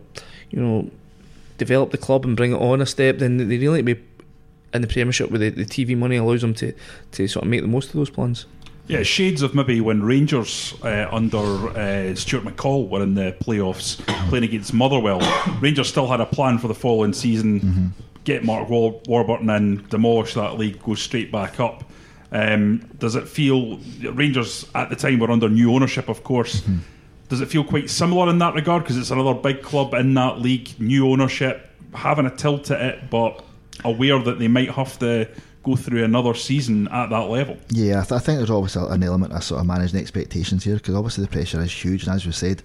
you 0.51 0.59
know 0.59 0.91
develop 1.57 1.89
the 1.89 1.97
club 1.97 2.23
and 2.23 2.37
bring 2.37 2.51
it 2.51 2.61
on 2.61 2.79
a 2.79 2.85
step, 2.85 3.17
then 3.17 3.37
they 3.37 3.57
really 3.57 3.81
need 3.81 3.95
to 3.95 3.95
be 3.95 4.03
in 4.73 4.81
the 4.81 4.87
Premiership 4.87 5.29
where 5.29 5.39
the, 5.39 5.49
the 5.49 5.65
TV 5.65 5.97
money 5.97 6.17
allows 6.17 6.41
them 6.41 6.53
to, 6.55 6.73
to 7.13 7.27
sort 7.27 7.43
of 7.45 7.49
make 7.49 7.61
the 7.61 7.67
most 7.67 7.89
of 7.89 7.93
those 7.93 8.09
plans. 8.09 8.45
Yeah, 8.87 9.03
shades 9.03 9.41
of 9.41 9.53
maybe 9.53 9.81
when 9.81 10.01
Rangers 10.01 10.73
uh, 10.81 11.09
under 11.11 11.39
uh, 11.39 12.15
Stuart 12.15 12.45
McCall 12.45 12.87
were 12.87 13.03
in 13.03 13.15
the 13.15 13.35
playoffs 13.41 13.97
playing 14.29 14.45
against 14.45 14.73
Motherwell. 14.73 15.19
Rangers 15.59 15.89
still 15.89 16.07
had 16.07 16.21
a 16.21 16.25
plan 16.25 16.57
for 16.57 16.69
the 16.69 16.75
following 16.75 17.11
season 17.11 17.59
mm-hmm. 17.59 17.87
get 18.23 18.45
Mark 18.45 18.69
War- 18.69 19.01
Warburton 19.07 19.49
in, 19.49 19.87
demolish 19.87 20.35
that 20.35 20.57
league, 20.57 20.81
go 20.81 20.95
straight 20.95 21.31
back 21.31 21.59
up. 21.59 21.83
Um, 22.31 22.89
does 22.97 23.15
it 23.15 23.27
feel 23.27 23.79
Rangers 24.01 24.65
at 24.73 24.89
the 24.89 24.95
time 24.95 25.19
were 25.19 25.31
under 25.31 25.49
new 25.49 25.73
ownership, 25.73 26.07
of 26.07 26.23
course? 26.23 26.61
Mm-hmm. 26.61 26.77
Does 27.29 27.41
it 27.41 27.49
feel 27.49 27.65
quite 27.65 27.89
similar 27.89 28.29
in 28.29 28.37
that 28.39 28.53
regard? 28.53 28.83
Because 28.83 28.97
it's 28.97 29.11
another 29.11 29.33
big 29.33 29.61
club 29.61 29.93
in 29.93 30.13
that 30.13 30.39
league, 30.39 30.79
new 30.79 31.09
ownership, 31.09 31.69
having 31.93 32.25
a 32.25 32.33
tilt 32.33 32.71
at 32.71 32.81
it, 32.81 33.09
but 33.09 33.43
aware 33.83 34.19
that 34.19 34.39
they 34.39 34.47
might 34.47 34.71
have 34.71 34.97
to 34.99 35.27
go 35.63 35.75
through 35.75 36.03
another 36.03 36.33
season 36.33 36.87
at 36.89 37.09
that 37.09 37.29
level. 37.29 37.57
Yeah, 37.69 37.99
I, 38.01 38.03
th- 38.03 38.11
I 38.13 38.19
think 38.19 38.37
there's 38.37 38.49
always 38.49 38.75
an 38.75 39.03
element 39.03 39.33
of 39.33 39.43
sort 39.43 39.59
of 39.59 39.67
managing 39.67 39.99
expectations 39.99 40.63
here 40.63 40.75
because 40.75 40.95
obviously 40.95 41.25
the 41.25 41.29
pressure 41.29 41.61
is 41.61 41.71
huge, 41.71 42.05
and 42.05 42.15
as 42.15 42.25
we 42.25 42.31
said, 42.31 42.63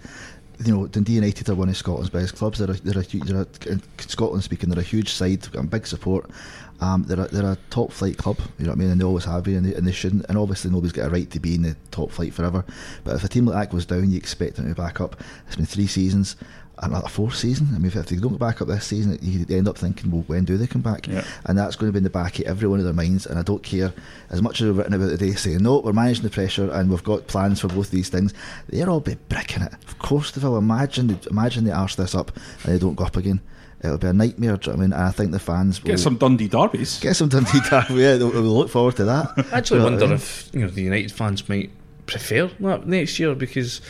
you 0.64 0.76
know, 0.76 0.86
Dundee 0.86 1.14
United 1.14 1.48
are 1.48 1.54
one 1.54 1.68
of 1.68 1.76
Scotland's 1.76 2.10
best 2.10 2.36
clubs. 2.36 2.58
They're 2.58 2.70
a, 2.70 2.74
they're 2.74 3.02
a, 3.02 3.04
they're 3.04 3.42
a 3.42 3.72
in 3.72 3.82
Scotland 3.98 4.44
speaking, 4.44 4.70
they're 4.70 4.78
a 4.78 4.86
huge 4.86 5.12
side, 5.12 5.50
got 5.50 5.68
big 5.70 5.86
support. 5.86 6.30
Um, 6.80 7.04
they're 7.04 7.20
a, 7.20 7.28
they're 7.28 7.52
a 7.52 7.58
top 7.70 7.92
flight 7.92 8.16
club, 8.16 8.38
you 8.58 8.64
know 8.64 8.70
what 8.70 8.76
I 8.76 8.78
mean, 8.80 8.90
and 8.90 9.00
they 9.00 9.04
always 9.04 9.24
have 9.24 9.44
been, 9.44 9.56
and 9.56 9.66
they, 9.66 9.74
and 9.74 9.86
they 9.86 9.92
shouldn't. 9.92 10.26
And 10.28 10.36
obviously, 10.36 10.70
nobody's 10.70 10.92
got 10.92 11.06
a 11.06 11.10
right 11.10 11.30
to 11.30 11.40
be 11.40 11.54
in 11.54 11.62
the 11.62 11.76
top 11.90 12.10
flight 12.10 12.34
forever. 12.34 12.64
But 13.04 13.14
if 13.14 13.24
a 13.24 13.28
team 13.28 13.46
like 13.46 13.56
that 13.56 13.72
goes 13.72 13.86
down, 13.86 14.10
you 14.10 14.16
expect 14.16 14.56
them 14.56 14.68
to 14.68 14.74
back 14.74 15.00
up. 15.00 15.20
It's 15.46 15.56
been 15.56 15.66
three 15.66 15.86
seasons 15.86 16.36
another 16.82 17.08
fourth 17.08 17.36
season. 17.36 17.68
I 17.74 17.78
mean, 17.78 17.86
if 17.86 17.94
they 17.94 18.16
don't 18.16 18.32
go 18.32 18.38
back 18.38 18.60
up 18.60 18.68
this 18.68 18.86
season, 18.86 19.18
you 19.22 19.46
end 19.56 19.68
up 19.68 19.78
thinking, 19.78 20.10
well, 20.10 20.24
when 20.26 20.44
do 20.44 20.56
they 20.56 20.66
come 20.66 20.82
back? 20.82 21.06
Yeah. 21.06 21.24
And 21.44 21.56
that's 21.56 21.76
going 21.76 21.88
to 21.88 21.92
be 21.92 21.98
in 21.98 22.04
the 22.04 22.10
back 22.10 22.38
of 22.38 22.46
every 22.46 22.68
one 22.68 22.78
of 22.78 22.84
their 22.84 22.94
minds. 22.94 23.26
And 23.26 23.38
I 23.38 23.42
don't 23.42 23.62
care 23.62 23.92
as 24.30 24.42
much 24.42 24.60
as 24.60 24.66
they've 24.66 24.76
written 24.76 24.94
about 24.94 25.10
today, 25.10 25.32
saying, 25.32 25.62
no, 25.62 25.78
we're 25.78 25.92
managing 25.92 26.24
the 26.24 26.30
pressure 26.30 26.70
and 26.70 26.90
we've 26.90 27.04
got 27.04 27.26
plans 27.28 27.60
for 27.60 27.68
both 27.68 27.86
of 27.86 27.90
these 27.90 28.08
things. 28.08 28.34
They'll 28.68 28.90
all 28.90 29.00
be 29.00 29.16
bricking 29.28 29.62
it. 29.62 29.72
Of 29.72 29.98
course 29.98 30.32
they 30.32 30.46
will. 30.46 30.58
Imagine, 30.58 31.18
imagine 31.30 31.64
they 31.64 31.70
arse 31.70 31.94
this 31.94 32.14
up 32.14 32.36
and 32.64 32.74
they 32.74 32.78
don't 32.78 32.94
go 32.94 33.04
up 33.04 33.16
again. 33.16 33.40
It'll 33.82 33.98
be 33.98 34.06
a 34.06 34.12
nightmare. 34.12 34.58
I 34.66 34.76
mean, 34.76 34.92
I 34.92 35.10
think 35.10 35.32
the 35.32 35.40
fans 35.40 35.82
will 35.82 35.90
get 35.90 35.98
some 35.98 36.16
Dundee 36.16 36.48
derbies. 36.48 37.00
Get 37.00 37.16
some 37.16 37.28
Dundee 37.28 37.60
derbies. 37.70 37.96
Yeah, 37.96 38.16
we'll, 38.18 38.30
we'll 38.30 38.58
look 38.58 38.70
forward 38.70 38.96
to 38.96 39.04
that. 39.06 39.32
I 39.36 39.58
actually 39.58 39.80
but, 39.80 39.92
wonder 39.92 40.14
if 40.14 40.50
you 40.52 40.60
know 40.60 40.68
the 40.68 40.82
United 40.82 41.10
fans 41.10 41.48
might 41.48 41.70
prefer 42.06 42.48
that 42.60 42.86
next 42.86 43.18
year 43.18 43.34
because 43.34 43.80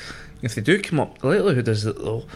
if 0.40 0.54
they 0.54 0.62
do 0.62 0.80
come 0.80 1.00
up, 1.00 1.18
the 1.18 1.28
likelihood 1.28 1.68
is 1.68 1.82
that 1.82 1.98
they'll 1.98 2.26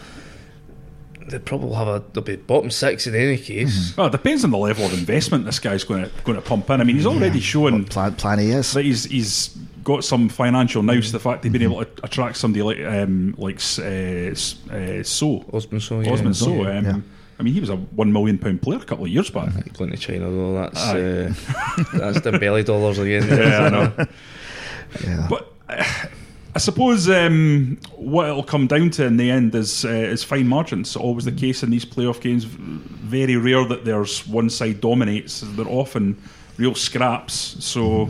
they 1.27 1.39
probably 1.39 1.75
have 1.75 1.87
a 1.87 2.03
they'll 2.13 2.23
be 2.23 2.35
bottom 2.35 2.71
six 2.71 3.07
in 3.07 3.15
any 3.15 3.37
case. 3.37 3.91
Mm-hmm. 3.91 4.01
Well, 4.01 4.07
it 4.07 4.11
depends 4.11 4.43
on 4.43 4.51
the 4.51 4.57
level 4.57 4.85
of 4.85 4.93
investment 4.93 5.45
this 5.45 5.59
guy's 5.59 5.83
going 5.83 6.03
to 6.03 6.11
going 6.23 6.37
to 6.37 6.41
pump 6.41 6.69
in. 6.69 6.79
I 6.79 6.83
mean, 6.83 6.95
he's 6.95 7.05
already 7.05 7.39
yeah. 7.39 7.43
shown 7.43 7.85
plan, 7.85 8.15
plan 8.15 8.39
A 8.39 8.43
is 8.43 8.71
that 8.73 8.85
he's 8.85 9.05
he's 9.05 9.47
got 9.83 10.03
some 10.03 10.29
financial 10.29 10.83
nous. 10.83 11.11
The 11.11 11.19
fact 11.19 11.41
they've 11.41 11.51
been 11.51 11.61
mm-hmm. 11.63 11.81
able 11.81 11.85
to 11.85 12.05
attract 12.05 12.37
somebody 12.37 12.61
like 12.61 12.79
um, 12.79 13.35
like 13.37 13.59
uh, 13.79 14.31
uh, 14.73 15.03
Sow 15.03 15.45
Osman 15.51 15.79
Sow, 15.81 16.01
yeah. 16.01 16.11
Osman 16.11 16.33
Sow. 16.33 16.65
Um, 16.65 16.85
yeah. 16.85 16.99
I 17.39 17.43
mean, 17.43 17.53
he 17.53 17.59
was 17.59 17.69
a 17.69 17.75
one 17.75 18.11
million 18.11 18.37
pound 18.37 18.61
player 18.61 18.79
a 18.79 18.83
couple 18.85 19.05
of 19.05 19.11
years 19.11 19.29
back. 19.29 19.51
Going 19.73 19.91
to 19.91 19.97
China 19.97 20.29
though, 20.29 20.53
that's 20.53 20.83
uh, 20.83 21.33
that's 21.93 22.21
the 22.21 22.37
belly 22.39 22.63
dollars 22.63 22.97
again. 22.99 23.27
Yeah, 23.27 23.59
I 23.65 23.69
know. 23.69 24.05
yeah. 25.03 25.27
But. 25.29 25.53
Uh, 25.69 25.83
I 26.55 26.59
suppose 26.59 27.07
um, 27.07 27.77
what 27.97 28.27
it'll 28.29 28.41
come 28.41 28.65
down 28.65 28.89
to 28.91 29.05
in 29.05 29.17
the 29.17 29.29
end 29.29 29.53
is 29.53 29.85
uh, 29.85 29.89
is 29.89 30.23
fine 30.23 30.47
margins. 30.47 30.95
Always 30.95 31.25
the 31.25 31.31
case 31.31 31.61
in 31.61 31.69
these 31.69 31.85
playoff 31.85 32.19
games. 32.19 32.45
Very 32.45 33.35
rare 33.35 33.63
that 33.65 33.85
there's 33.85 34.25
one 34.25 34.49
side 34.49 34.81
dominates. 34.81 35.41
They're 35.41 35.67
often 35.67 36.19
real 36.57 36.73
scraps. 36.73 37.63
So. 37.63 38.09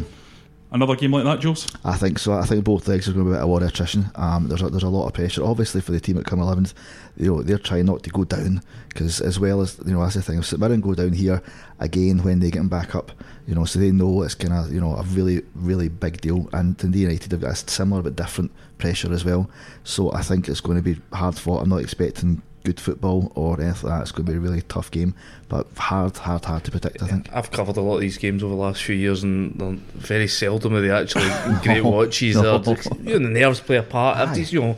Another 0.69 0.97
game 0.97 1.11
like 1.13 1.23
that, 1.23 1.39
Jules? 1.39 1.65
I 1.85 1.95
think 1.95 2.19
so. 2.19 2.33
I 2.33 2.45
think 2.45 2.65
both 2.65 2.89
legs 2.89 3.07
are 3.07 3.13
going 3.13 3.25
to 3.25 3.31
be 3.31 3.37
a 3.37 3.45
lot 3.45 3.61
of 3.61 3.69
attrition. 3.69 4.11
Um, 4.15 4.49
there's 4.49 4.61
a, 4.61 4.69
there's 4.69 4.83
a 4.83 4.89
lot 4.89 5.07
of 5.07 5.13
pressure, 5.13 5.45
obviously, 5.45 5.79
for 5.79 5.93
the 5.93 5.99
team 6.01 6.17
at 6.17 6.25
come 6.25 6.39
11th. 6.39 6.73
You 7.15 7.35
know, 7.35 7.41
they're 7.41 7.57
trying 7.57 7.85
not 7.85 8.03
to 8.03 8.09
go 8.09 8.25
down 8.25 8.61
because, 8.89 9.21
as 9.21 9.39
well 9.39 9.61
as 9.61 9.79
you 9.85 9.93
know, 9.93 10.01
that's 10.01 10.15
the 10.15 10.21
thing. 10.21 10.39
If 10.39 10.45
St 10.45 10.59
Mirren 10.59 10.81
go 10.81 10.93
down 10.93 11.13
here 11.13 11.41
again 11.79 12.21
when 12.21 12.41
they 12.41 12.51
get 12.51 12.59
them 12.59 12.67
back 12.67 12.95
up, 12.95 13.13
you 13.47 13.55
know, 13.55 13.63
so 13.63 13.79
they 13.79 13.91
know 13.91 14.23
it's 14.23 14.35
kind 14.35 14.53
of 14.53 14.73
you 14.73 14.81
know 14.81 14.95
a 14.95 15.03
really 15.03 15.41
really 15.55 15.87
big 15.87 16.19
deal. 16.19 16.49
And 16.51 16.75
Dundee 16.75 16.99
United 16.99 17.31
have 17.31 17.41
got 17.41 17.51
a 17.51 17.55
similar 17.55 18.01
but 18.01 18.17
different 18.17 18.51
pressure 18.77 19.13
as 19.13 19.23
well. 19.23 19.49
So 19.85 20.11
I 20.11 20.21
think 20.21 20.49
it's 20.49 20.61
going 20.61 20.77
to 20.77 20.83
be 20.83 20.99
hard 21.13 21.37
fought. 21.37 21.63
I'm 21.63 21.69
not 21.69 21.77
expecting 21.81 22.41
good 22.67 22.79
football 22.81 23.31
or 23.33 23.61
anything 23.61 23.89
like 23.89 23.99
that. 23.99 24.01
It's 24.01 24.11
going 24.11 24.25
to 24.25 24.31
be 24.33 24.37
a 24.37 24.41
really 24.41 24.61
tough 24.63 24.91
game, 24.91 25.15
but 25.47 25.67
hard, 25.77 26.17
hard, 26.17 26.43
hard 26.43 26.65
to 26.65 26.71
predict. 26.71 27.01
I 27.01 27.07
think. 27.07 27.29
I've 27.31 27.49
covered 27.49 27.77
a 27.77 27.81
lot 27.81 27.95
of 27.95 28.01
these 28.01 28.17
games 28.17 28.43
over 28.43 28.53
the 28.53 28.59
last 28.59 28.83
few 28.83 28.95
years, 28.95 29.23
and 29.23 29.53
very 29.93 30.27
seldom 30.27 30.75
are 30.75 30.81
they 30.81 30.91
actually 30.91 31.29
great 31.63 31.85
watches. 31.85 32.35
No. 32.35 32.59
Just, 32.59 32.93
you 32.99 33.17
know, 33.17 33.25
the 33.27 33.39
nerves 33.39 33.61
play 33.61 33.77
a 33.77 33.83
part. 33.83 34.17
Aye. 34.17 34.35
you 34.35 34.59
know, 34.59 34.77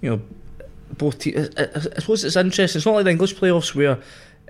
you 0.00 0.10
know, 0.10 0.20
both. 0.96 1.20
Te- 1.20 1.38
I, 1.38 1.46
I 1.76 1.78
suppose 2.00 2.24
it's 2.24 2.34
interesting. 2.34 2.80
It's 2.80 2.86
not 2.86 2.96
like 2.96 3.04
the 3.04 3.10
English 3.10 3.36
playoffs 3.36 3.72
where 3.72 3.98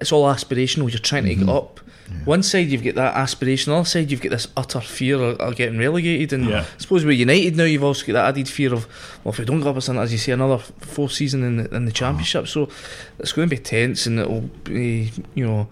it's 0.01 0.13
all 0.13 0.33
aspirational. 0.33 0.91
You're 0.91 1.01
trying 1.01 1.25
to 1.25 1.31
mm-hmm. 1.31 1.47
get 1.47 1.55
up. 1.55 1.81
Yeah. 2.11 2.25
One 2.25 2.43
side 2.43 2.69
you've 2.69 2.85
got 2.85 2.95
that 2.95 3.15
aspiration, 3.17 3.73
the 3.73 3.79
other 3.79 3.85
side 3.85 4.11
you've 4.11 4.23
got 4.23 4.31
this 4.31 4.49
utter 4.57 4.81
fear 4.81 5.23
of, 5.23 5.39
of 5.41 5.57
getting 5.57 5.79
relegated. 5.79 6.33
And 6.33 6.49
yeah. 6.49 6.61
I 6.61 6.79
suppose 6.79 7.05
with 7.05 7.19
United 7.19 7.57
now, 7.57 7.65
you've 7.65 7.85
also 7.85 8.07
got 8.07 8.15
that 8.15 8.29
added 8.29 8.49
fear 8.49 8.73
of, 8.73 8.87
well, 9.25 9.33
if 9.33 9.39
we 9.39 9.45
don't 9.45 9.61
go 9.61 9.71
up, 9.71 9.77
it's 9.77 9.89
as 9.91 10.13
you 10.13 10.19
say, 10.19 10.33
another 10.33 10.59
fourth 10.59 11.13
season 11.13 11.45
in 11.45 11.57
the, 11.59 11.75
in 11.75 11.85
the 11.85 11.93
championship. 11.93 12.45
Uh-huh. 12.45 12.67
So 12.67 12.69
it's 13.19 13.33
going 13.33 13.49
to 13.49 13.55
be 13.55 13.61
tense, 13.61 14.07
and 14.07 14.19
it'll 14.19 14.49
be, 14.65 15.13
you 15.35 15.47
know 15.47 15.69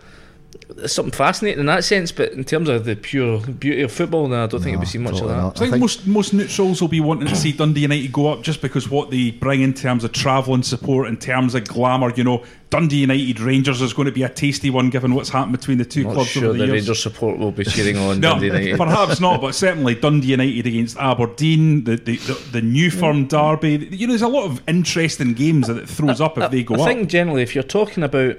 it's 0.68 0.92
something 0.92 1.12
fascinating 1.12 1.60
in 1.60 1.66
that 1.66 1.84
sense, 1.84 2.10
but 2.10 2.32
in 2.32 2.42
terms 2.42 2.68
of 2.68 2.84
the 2.84 2.96
pure 2.96 3.40
beauty 3.40 3.82
of 3.82 3.92
football, 3.92 4.26
no, 4.26 4.44
I 4.44 4.46
don't 4.46 4.60
no, 4.60 4.64
think 4.64 4.76
we'll 4.78 4.86
see 4.86 4.98
much 4.98 5.14
totally 5.14 5.30
of 5.32 5.36
that. 5.36 5.42
Not. 5.42 5.56
I, 5.56 5.58
think 5.58 5.68
I 5.68 5.70
think, 5.72 5.80
most 5.80 6.06
most 6.06 6.34
neutrals 6.34 6.80
will 6.80 6.88
be 6.88 7.00
wanting 7.00 7.28
to 7.28 7.36
see 7.36 7.52
Dundee 7.52 7.82
United 7.82 8.12
go 8.12 8.32
up 8.32 8.42
just 8.42 8.60
because 8.60 8.90
what 8.90 9.10
they 9.10 9.30
bring 9.30 9.62
in 9.62 9.74
terms 9.74 10.02
of 10.02 10.12
travel 10.12 10.54
and 10.54 10.66
support, 10.66 11.08
in 11.08 11.18
terms 11.18 11.54
of 11.54 11.68
glamour. 11.68 12.12
You 12.16 12.24
know, 12.24 12.44
Dundee 12.70 12.96
United 12.96 13.38
Rangers 13.38 13.80
is 13.80 13.92
going 13.92 14.06
to 14.06 14.12
be 14.12 14.24
a 14.24 14.28
tasty 14.28 14.68
one 14.68 14.90
given 14.90 15.14
what's 15.14 15.28
happened 15.28 15.56
between 15.56 15.78
the 15.78 15.84
2 15.84 16.04
not 16.04 16.14
clubs 16.14 16.30
sure 16.30 16.46
over 16.46 16.58
the, 16.58 16.66
the 16.66 16.72
Rangers 16.72 17.00
support 17.00 17.38
will 17.38 17.52
be 17.52 17.64
cheering 17.64 17.96
on 17.96 18.18
no, 18.20 18.32
Dundee 18.32 18.46
United. 18.46 18.76
perhaps 18.76 19.20
not, 19.20 19.40
but 19.40 19.54
certainly 19.54 19.94
Dundee 19.94 20.28
United 20.28 20.66
against 20.66 20.96
Aberdeen, 20.96 21.84
the 21.84 21.96
the, 21.96 22.16
the, 22.16 22.34
the 22.52 22.62
new 22.62 22.90
firm 22.90 23.26
mm. 23.26 23.28
derby. 23.28 23.86
You 23.96 24.08
know, 24.08 24.12
there's 24.12 24.22
a 24.22 24.28
lot 24.28 24.46
of 24.46 24.62
interesting 24.66 25.32
games 25.34 25.68
that 25.68 25.76
it 25.76 25.88
throws 25.88 26.20
up 26.20 26.36
if 26.38 26.44
I, 26.44 26.48
they 26.48 26.64
go 26.64 26.74
I 26.74 26.78
up. 26.78 26.88
I 26.88 26.94
think 26.94 27.08
generally, 27.08 27.42
if 27.42 27.54
you're 27.54 27.62
talking 27.62 28.02
about 28.02 28.36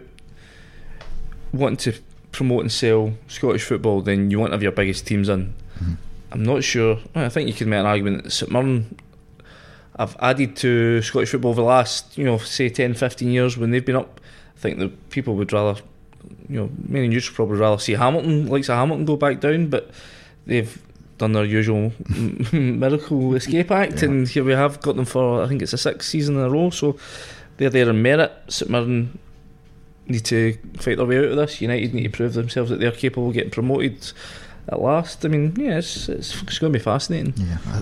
wanting 1.53 1.77
to 1.77 1.99
promote 2.37 2.61
and 2.61 2.71
sell 2.71 3.13
Scottish 3.27 3.63
football, 3.63 4.01
then 4.01 4.29
you 4.29 4.39
want 4.39 4.51
to 4.51 4.55
have 4.55 4.63
your 4.63 4.71
biggest 4.71 5.07
teams 5.07 5.27
in. 5.27 5.53
Mm-hmm. 5.79 5.93
I'm 6.31 6.43
not 6.43 6.63
sure. 6.63 6.99
I 7.15 7.29
think 7.29 7.47
you 7.47 7.53
could 7.53 7.67
make 7.67 7.79
an 7.79 7.85
argument 7.87 8.23
that 8.23 8.31
St 8.31 8.51
Mirren 8.51 8.95
have 9.97 10.15
added 10.19 10.55
to 10.57 11.01
Scottish 11.01 11.31
football 11.31 11.51
over 11.51 11.61
the 11.61 11.67
last, 11.67 12.15
you 12.17 12.23
know, 12.23 12.37
say 12.37 12.69
10, 12.69 12.93
15 12.93 13.29
years 13.29 13.57
when 13.57 13.71
they've 13.71 13.83
been 13.83 13.95
up. 13.95 14.21
I 14.55 14.59
think 14.59 14.77
the 14.77 14.89
people 15.09 15.35
would 15.35 15.51
rather, 15.51 15.81
you 16.47 16.59
know, 16.59 16.69
many 16.87 17.07
neutral 17.07 17.35
probably 17.35 17.57
rather 17.57 17.79
see 17.79 17.93
Hamilton, 17.93 18.47
likes 18.47 18.69
of 18.69 18.77
Hamilton, 18.77 19.05
go 19.05 19.15
back 19.15 19.39
down, 19.39 19.69
but 19.69 19.89
they've 20.45 20.79
done 21.17 21.31
their 21.31 21.45
usual 21.45 21.91
miracle 22.53 23.33
escape 23.33 23.71
act, 23.71 24.03
yeah. 24.03 24.09
and 24.09 24.27
here 24.27 24.43
we 24.43 24.51
have 24.51 24.79
got 24.81 24.95
them 24.95 25.05
for 25.05 25.41
I 25.41 25.47
think 25.47 25.63
it's 25.63 25.73
a 25.73 25.77
sixth 25.77 26.09
season 26.09 26.35
in 26.35 26.41
a 26.41 26.49
row. 26.49 26.69
So 26.69 26.97
they're 27.57 27.71
there 27.71 27.89
in 27.89 28.01
merit. 28.03 28.31
St 28.47 28.69
Mirren 28.69 29.17
need 30.09 30.25
to 30.25 30.57
fight 30.77 30.97
their 30.97 31.05
way 31.05 31.19
out 31.19 31.25
of 31.25 31.35
this. 31.37 31.61
United 31.61 31.93
need 31.93 32.03
to 32.03 32.09
prove 32.09 32.33
themselves 32.33 32.69
that 32.69 32.79
they're 32.79 32.91
capable 32.91 33.29
of 33.29 33.33
getting 33.33 33.51
promoted 33.51 34.11
at 34.69 34.81
last. 34.81 35.25
I 35.25 35.29
mean, 35.29 35.53
yeah, 35.57 35.77
it's, 35.77 36.09
it's, 36.09 36.41
it's 36.41 36.59
going 36.59 36.73
to 36.73 36.79
be 36.79 36.83
fascinating. 36.83 37.33
Yeah. 37.37 37.81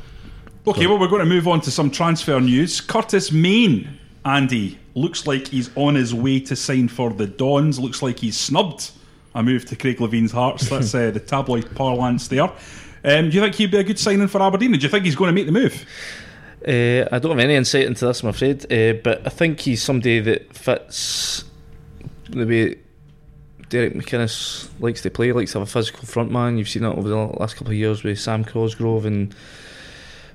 Okay, 0.67 0.87
well, 0.87 0.99
we're 0.99 1.07
going 1.07 1.19
to 1.19 1.25
move 1.25 1.47
on 1.47 1.61
to 1.61 1.71
some 1.71 1.91
transfer 1.91 2.39
news. 2.39 2.81
Curtis 2.81 3.31
Main, 3.31 3.99
Andy, 4.25 4.79
looks 4.95 5.27
like 5.27 5.47
he's 5.47 5.69
on 5.75 5.95
his 5.95 6.13
way 6.13 6.39
to 6.39 6.55
sign 6.55 6.87
for 6.87 7.11
the 7.11 7.27
Dons. 7.27 7.79
Looks 7.79 8.01
like 8.01 8.19
he's 8.19 8.37
snubbed 8.37 8.91
a 9.35 9.43
move 9.43 9.65
to 9.65 9.75
Craig 9.75 10.01
Levein's 10.01 10.31
Hearts. 10.31 10.69
That's 10.69 10.95
uh, 10.95 11.11
the 11.11 11.19
tabloid 11.19 11.75
parlance 11.75 12.27
there. 12.27 12.51
Um, 13.03 13.29
do 13.29 13.35
you 13.35 13.41
think 13.41 13.55
he'd 13.55 13.71
be 13.71 13.77
a 13.77 13.83
good 13.83 13.99
signing 13.99 14.27
for 14.27 14.41
Aberdeen? 14.41 14.71
Do 14.71 14.79
you 14.79 14.89
think 14.89 15.05
he's 15.05 15.15
going 15.15 15.27
to 15.27 15.33
make 15.33 15.45
the 15.45 15.51
move? 15.51 15.85
Uh, 16.67 17.07
I 17.11 17.19
don't 17.19 17.31
have 17.31 17.39
any 17.39 17.53
insight 17.53 17.85
into 17.85 18.07
this, 18.07 18.23
I'm 18.23 18.29
afraid, 18.29 18.63
uh, 18.71 18.93
but 19.03 19.21
I 19.23 19.29
think 19.29 19.59
he's 19.59 19.83
somebody 19.83 20.19
that 20.21 20.55
fits 20.55 21.43
the 22.39 22.47
way 22.47 22.77
Derek 23.69 23.93
McInnes 23.93 24.69
likes 24.79 25.01
to 25.01 25.09
play, 25.09 25.31
likes 25.31 25.53
to 25.53 25.59
have 25.59 25.67
a 25.67 25.71
physical 25.71 26.05
front 26.05 26.31
man. 26.31 26.57
You've 26.57 26.69
seen 26.69 26.83
that 26.83 26.95
over 26.95 27.07
the 27.07 27.15
last 27.15 27.55
couple 27.55 27.71
of 27.71 27.77
years 27.77 28.03
with 28.03 28.19
Sam 28.19 28.43
Cosgrove 28.43 29.05
and 29.05 29.33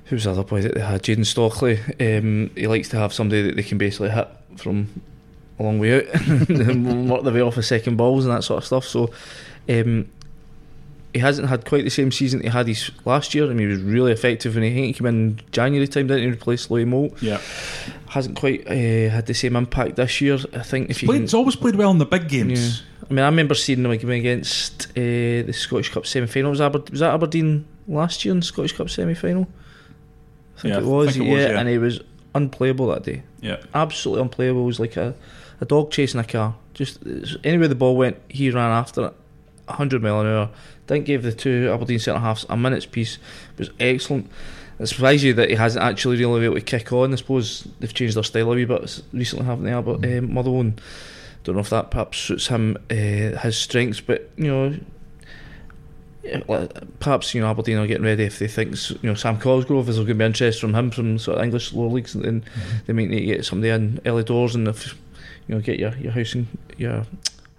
who's 0.05 0.25
the 0.25 0.31
other 0.31 0.43
boy 0.43 0.61
that 0.61 0.75
they 0.75 0.81
had, 0.81 1.03
Jayden 1.03 1.25
Stockley. 1.25 1.79
Um, 1.99 2.51
he 2.55 2.67
likes 2.67 2.89
to 2.89 2.97
have 2.97 3.13
somebody 3.13 3.43
that 3.43 3.55
they 3.55 3.63
can 3.63 3.77
basically 3.77 4.09
hit 4.09 4.27
from 4.57 4.89
a 5.57 5.63
long 5.63 5.79
way 5.79 5.97
out 5.97 6.29
and 6.49 7.09
work 7.09 7.23
their 7.23 7.33
way 7.33 7.41
off 7.41 7.57
of 7.57 7.65
second 7.65 7.95
balls 7.95 8.25
and 8.25 8.35
that 8.35 8.43
sort 8.43 8.57
of 8.57 8.65
stuff. 8.65 8.85
So 8.85 9.11
um, 9.69 10.09
he 11.13 11.19
hasn't 11.19 11.49
had 11.49 11.65
quite 11.65 11.83
the 11.83 11.89
same 11.89 12.11
season 12.11 12.41
he 12.41 12.47
had 12.47 12.67
his 12.67 12.91
last 13.05 13.35
year. 13.35 13.45
I 13.45 13.53
mean, 13.53 13.69
he 13.69 13.75
was 13.75 13.81
really 13.81 14.11
effective 14.11 14.55
when 14.55 14.63
he, 14.63 14.87
he 14.87 14.93
came 14.93 15.07
in 15.07 15.39
January 15.51 15.87
time, 15.87 16.07
didn't 16.07 16.23
he, 16.23 16.29
replace 16.29 16.69
Louis 16.69 16.85
Moult? 16.85 17.21
Yeah. 17.21 17.39
Hasn't 18.09 18.37
quite 18.37 18.65
uh, 18.67 19.09
had 19.09 19.25
the 19.25 19.33
same 19.33 19.55
impact 19.55 19.97
this 19.97 20.21
year. 20.21 20.37
I 20.53 20.63
think 20.63 20.89
if 20.89 20.99
he's, 20.99 21.07
played, 21.07 21.21
he's 21.21 21.33
always 21.33 21.55
played 21.55 21.75
well 21.75 21.91
in 21.91 21.97
the 21.97 22.05
big 22.05 22.29
games. 22.29 22.79
Yeah. 22.79 22.85
I 23.09 23.13
mean, 23.13 23.23
I 23.23 23.27
remember 23.27 23.55
seeing 23.55 23.83
him 23.83 24.09
against 24.09 24.89
uh, 24.91 24.93
the 24.95 25.51
Scottish 25.51 25.89
Cup 25.89 26.05
semi 26.05 26.27
final. 26.27 26.51
Was, 26.51 26.61
Aber- 26.61 26.83
was 26.89 27.01
that 27.01 27.13
Aberdeen 27.13 27.65
last 27.87 28.23
year 28.23 28.31
in 28.33 28.39
the 28.39 28.45
Scottish 28.45 28.71
Cup 28.73 28.89
semi 28.89 29.13
final? 29.13 29.47
I 30.57 30.61
think, 30.61 30.73
yeah, 30.73 30.79
it 30.79 30.85
was, 30.85 31.13
think 31.13 31.27
it 31.27 31.31
was, 31.31 31.41
yeah, 31.41 31.59
and 31.59 31.67
he 31.67 31.77
was 31.77 31.99
unplayable 32.35 32.87
that 32.87 33.03
day. 33.03 33.23
Yeah. 33.41 33.57
Absolutely 33.73 34.21
unplayable. 34.21 34.61
He 34.61 34.67
was 34.67 34.79
like 34.79 34.95
a, 34.95 35.13
a 35.59 35.65
dog 35.65 35.91
chasing 35.91 36.21
a 36.21 36.23
car. 36.23 36.55
Just 36.73 36.99
anywhere 37.43 37.67
the 37.67 37.75
ball 37.75 37.97
went, 37.97 38.17
he 38.29 38.49
ran 38.49 38.71
after 38.71 39.07
it. 39.07 39.13
100 39.65 40.01
mile 40.01 40.21
an 40.21 40.27
hour. 40.27 40.49
Didn't 40.87 41.05
give 41.05 41.23
the 41.23 41.31
two 41.31 41.71
Aberdeen 41.73 41.99
centre 41.99 42.19
halves 42.19 42.45
a 42.49 42.57
minute's 42.57 42.85
peace. 42.85 43.17
It 43.53 43.59
was 43.59 43.69
excellent. 43.79 44.29
It 44.79 44.87
surprises 44.87 45.23
you 45.23 45.33
that 45.35 45.49
he 45.49 45.55
hasn't 45.55 45.83
actually 45.83 46.17
really 46.17 46.39
been 46.39 46.45
able 46.45 46.55
to 46.55 46.61
kick 46.61 46.91
on. 46.91 47.13
I 47.13 47.15
suppose 47.15 47.67
they've 47.79 47.93
changed 47.93 48.15
their 48.15 48.23
style 48.23 48.51
a 48.51 48.55
wee 48.55 48.65
bit 48.65 49.01
recently, 49.13 49.45
haven't 49.45 49.65
they? 49.65 49.79
But 49.79 50.03
um, 50.03 50.33
Motherwell, 50.33 50.73
don't 51.43 51.55
know 51.55 51.61
if 51.61 51.69
that 51.69 51.91
perhaps 51.91 52.17
suits 52.17 52.47
him, 52.47 52.77
uh, 52.89 53.37
his 53.37 53.57
strengths. 53.57 54.01
But 54.01 54.31
you 54.37 54.47
know, 54.47 54.75
perhaps 56.99 57.33
you 57.33 57.41
know 57.41 57.49
Aberdeen 57.49 57.77
are 57.77 57.87
getting 57.87 58.03
ready 58.03 58.23
if 58.23 58.39
they 58.39 58.47
think 58.47 58.75
you 58.89 59.09
know 59.09 59.15
Sam 59.15 59.39
Cosgrove 59.39 59.89
is 59.89 59.97
going 59.97 60.07
to 60.07 60.15
be 60.15 60.25
interest 60.25 60.61
from 60.61 60.73
him 60.75 60.91
from 60.91 61.17
sort 61.19 61.37
of 61.37 61.43
English 61.43 61.73
lower 61.73 61.89
leagues, 61.89 62.15
and 62.15 62.43
mm-hmm. 62.43 62.77
they 62.85 62.93
might 62.93 63.09
need 63.09 63.21
to 63.21 63.25
get 63.25 63.45
somebody 63.45 63.69
in 63.69 63.99
early 64.05 64.23
doors 64.23 64.55
and 64.55 64.67
if 64.67 64.95
you 65.47 65.55
know 65.55 65.61
get 65.61 65.79
your 65.79 65.95
your 65.97 66.11
house 66.11 66.35
in 66.35 66.47
your 66.77 67.05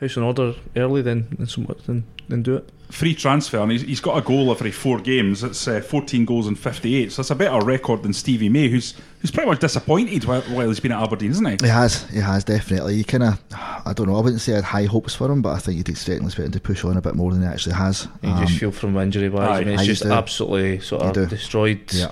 house 0.00 0.16
in 0.16 0.22
order 0.22 0.54
early, 0.76 1.02
then 1.02 1.28
then 1.38 1.46
somewhat 1.46 1.85
then 1.87 2.04
then 2.28 2.42
do 2.42 2.56
it 2.56 2.68
free 2.92 3.14
transfer, 3.14 3.59
and 3.59 3.72
he's, 3.72 3.83
he's 3.83 4.00
got 4.00 4.18
a 4.18 4.20
goal 4.20 4.50
every 4.50 4.70
four 4.70 4.98
games. 4.98 5.42
It's 5.42 5.66
uh, 5.66 5.81
14 5.81 6.26
goals 6.26 6.46
in 6.46 6.55
58, 6.55 7.11
so 7.11 7.22
that's 7.22 7.31
a 7.31 7.35
better 7.35 7.64
record 7.64 8.02
than 8.02 8.12
Stevie 8.12 8.50
May, 8.50 8.68
who's 8.68 8.94
who's 9.20 9.31
pretty 9.31 9.48
much 9.48 9.61
disappointed 9.61 10.24
while, 10.24 10.42
while 10.42 10.68
he's 10.68 10.78
been 10.78 10.92
at 10.92 11.02
Aberdeen, 11.02 11.31
isn't 11.31 11.44
he? 11.44 11.57
He 11.66 11.70
has, 11.70 12.09
he 12.11 12.18
has 12.18 12.44
definitely. 12.44 12.96
You 12.96 13.05
kind 13.05 13.22
of, 13.22 13.42
I 13.52 13.92
don't 13.94 14.09
know, 14.09 14.16
I 14.16 14.20
wouldn't 14.20 14.42
say 14.42 14.52
I 14.52 14.57
had 14.57 14.64
high 14.64 14.85
hopes 14.85 15.14
for 15.14 15.31
him, 15.31 15.40
but 15.40 15.55
I 15.55 15.59
think 15.59 15.78
you'd 15.78 15.88
expect 15.88 16.20
him 16.20 16.50
to 16.50 16.61
push 16.61 16.85
on 16.85 16.96
a 16.96 17.00
bit 17.00 17.14
more 17.14 17.33
than 17.33 17.40
he 17.40 17.48
actually 17.48 17.76
has. 17.76 18.07
You 18.22 18.28
um, 18.28 18.46
just 18.46 18.59
feel 18.59 18.70
from 18.70 18.96
injury 18.98 19.31
wise, 19.31 19.62
I 19.62 19.64
mean, 19.64 19.74
it's 19.74 19.87
just 19.87 20.05
absolutely 20.05 20.81
sort 20.81 21.16
of 21.16 21.31
destroyed 21.31 21.81
yeah. 21.92 22.11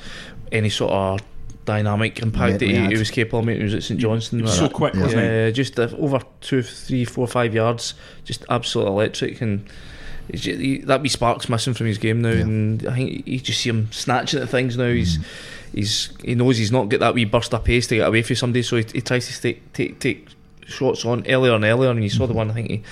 any 0.51 0.71
sort 0.71 0.93
of 0.93 1.21
dynamic 1.67 2.21
impact 2.21 2.61
that 2.61 2.67
he, 2.67 2.87
he, 2.87 2.97
was 2.97 3.11
capable 3.11 3.41
of 3.41 3.45
making. 3.45 3.61
He 3.61 3.65
was 3.65 3.75
at 3.75 3.83
St 3.83 4.01
Johnstone. 4.01 4.47
So 4.49 4.69
quick, 4.71 4.95
yeah. 4.95 5.03
wasn't 5.03 5.47
he? 5.47 5.53
just 5.53 5.79
uh, 5.79 5.89
over 5.99 6.21
two, 6.41 6.63
three, 6.63 7.05
four, 7.05 7.27
five 7.27 7.55
yards, 7.55 7.95
just 8.25 8.47
absolutely 8.49 8.95
electric 8.95 9.41
and 9.43 9.67
just, 9.67 9.69
he, 9.69 9.90
that 10.33 11.01
wee 11.03 11.09
spark's 11.09 11.49
missing 11.49 11.75
from 11.75 11.87
his 11.87 11.99
game 11.99 12.23
now, 12.23 12.31
yeah. 12.31 12.41
and 12.41 12.87
I 12.87 12.95
think 12.95 13.27
you 13.27 13.41
just 13.41 13.61
see 13.61 13.71
him 13.71 13.91
snatching 13.93 14.41
at 14.41 14.49
things 14.49 14.77
now. 14.77 14.89
He's 14.89 15.19
mm. 15.19 15.25
he's 15.73 16.13
he 16.25 16.35
knows 16.35 16.59
he's 16.59 16.73
not 16.73 16.89
got 16.89 17.01
that 17.01 17.15
wee 17.15 17.25
burst 17.25 17.55
of 17.55 17.65
pace 17.65 17.87
to 17.89 17.97
get 17.97 18.09
away 18.09 18.23
from 18.23 18.37
somebody, 18.37 18.63
so 18.63 18.77
he, 18.77 18.85
he 18.93 19.01
tries 19.01 19.27
to 19.27 19.41
take 19.41 19.73
take 19.73 19.99
take 19.99 20.29
shots 20.67 21.05
on 21.05 21.27
earlier 21.29 21.55
and 21.55 21.65
earlier. 21.65 21.91
And 21.91 22.03
you 22.03 22.11
saw 22.11 22.25
mm-hmm. 22.25 22.33
the 22.33 22.37
one 22.37 22.51
I 22.51 22.55
think 22.55 22.71
he 22.71 22.83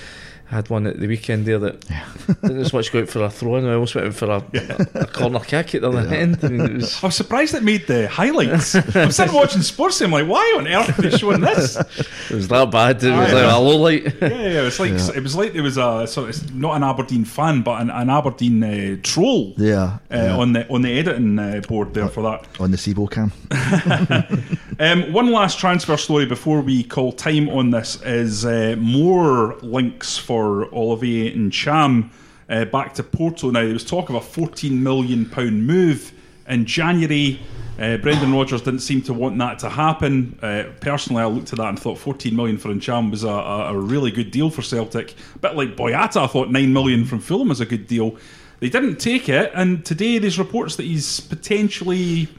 I 0.51 0.55
had 0.55 0.69
one 0.71 0.87
at 0.87 0.99
the 0.99 1.05
weekend 1.07 1.45
there 1.45 1.59
that 1.59 1.85
didn't 2.41 2.59
as 2.61 2.73
much 2.73 2.91
go 2.91 3.01
out 3.01 3.09
for 3.09 3.21
a 3.23 3.29
throw 3.29 3.57
in. 3.57 3.67
I 3.67 3.73
almost 3.73 3.93
went 3.93 4.07
out 4.07 4.13
for 4.15 4.25
a, 4.31 4.43
a, 4.53 5.01
a 5.01 5.05
corner 5.05 5.39
kick 5.39 5.75
at 5.75 5.81
the 5.81 5.89
other 5.89 5.99
end. 6.11 6.39
I 6.43 6.47
mean, 6.47 6.61
it 6.61 6.73
was 6.73 7.03
I 7.03 7.07
was 7.07 7.15
surprised 7.15 7.53
it 7.53 7.61
made 7.61 7.85
the 7.85 8.07
highlights. 8.07 8.73
I'm 8.95 9.11
sitting 9.11 9.35
watching 9.35 9.61
sports. 9.61 10.01
I'm 10.01 10.09
like, 10.11 10.27
why 10.27 10.55
on 10.57 10.67
earth 10.67 10.97
are 10.97 11.01
they 11.03 11.15
showing 11.15 11.41
this? 11.41 11.75
it 11.77 12.31
was 12.31 12.47
that 12.47 12.71
bad. 12.71 13.03
It 13.03 13.11
was 13.11 13.31
Aye. 13.31 13.43
like 13.43 13.53
a 13.53 13.59
low 13.59 13.77
light. 13.77 14.03
Yeah, 14.21 14.27
yeah, 14.29 14.61
it 14.61 14.65
was 14.65 14.79
like 14.79 14.91
it 15.15 15.21
was 15.21 15.35
like 15.35 15.53
there 15.53 15.61
was 15.63 15.77
a 15.77 16.07
sort 16.07 16.29
of 16.29 16.55
not 16.55 16.75
an 16.77 16.83
Aberdeen 16.83 17.25
fan, 17.25 17.61
but 17.61 17.79
an, 17.81 17.91
an 17.91 18.09
Aberdeen 18.09 18.63
uh, 18.63 18.97
troll 19.03 19.53
Yeah, 19.57 19.99
uh, 20.11 20.15
yeah. 20.15 20.35
on 20.37 20.53
the 20.53 20.67
on 20.73 20.81
the 20.81 20.97
editing 20.97 21.37
uh, 21.37 21.61
board 21.67 21.93
there 21.93 22.07
for 22.09 22.23
that. 22.23 22.47
on 22.59 22.71
the 22.71 22.77
SIBO 22.77 23.07
cam. 23.11 23.31
Um, 24.81 25.11
one 25.11 25.29
last 25.29 25.59
transfer 25.59 25.97
story 25.97 26.25
before 26.25 26.61
we 26.61 26.83
call 26.83 27.11
time 27.11 27.49
on 27.49 27.69
this 27.69 28.01
is 28.01 28.45
uh, 28.45 28.77
more 28.79 29.55
links 29.55 30.17
for 30.17 30.73
Olivier 30.73 31.35
Ntcham 31.35 32.09
uh, 32.47 32.63
back 32.63 32.93
to 32.93 33.03
Porto. 33.03 33.51
Now 33.51 33.63
there 33.65 33.73
was 33.73 33.83
talk 33.83 34.07
of 34.07 34.15
a 34.15 34.21
14 34.21 34.81
million 34.81 35.29
pound 35.29 35.67
move 35.67 36.13
in 36.47 36.65
January. 36.65 37.41
Uh, 37.77 37.97
Brendan 37.97 38.33
Rodgers 38.33 38.61
didn't 38.61 38.79
seem 38.79 39.01
to 39.01 39.13
want 39.13 39.37
that 39.39 39.59
to 39.59 39.69
happen. 39.69 40.39
Uh, 40.41 40.63
personally, 40.79 41.23
I 41.23 41.25
looked 41.25 41.51
at 41.51 41.59
that 41.59 41.67
and 41.67 41.77
thought 41.77 41.97
14 41.97 42.33
million 42.33 42.57
for 42.57 42.69
Ntcham 42.69 43.11
was 43.11 43.25
a, 43.25 43.27
a, 43.27 43.73
a 43.73 43.77
really 43.77 44.11
good 44.11 44.31
deal 44.31 44.49
for 44.49 44.61
Celtic. 44.61 45.13
A 45.35 45.39
bit 45.39 45.55
like 45.55 45.75
Boyata, 45.75 46.23
I 46.23 46.27
thought 46.27 46.51
9 46.51 46.71
million 46.71 47.03
from 47.03 47.19
Fulham 47.19 47.49
was 47.49 47.59
a 47.59 47.65
good 47.65 47.85
deal. 47.85 48.15
They 48.61 48.69
didn't 48.69 48.95
take 48.95 49.27
it, 49.27 49.51
and 49.53 49.85
today 49.85 50.19
there's 50.19 50.39
reports 50.39 50.77
that 50.77 50.83
he's 50.83 51.19
potentially 51.19 52.29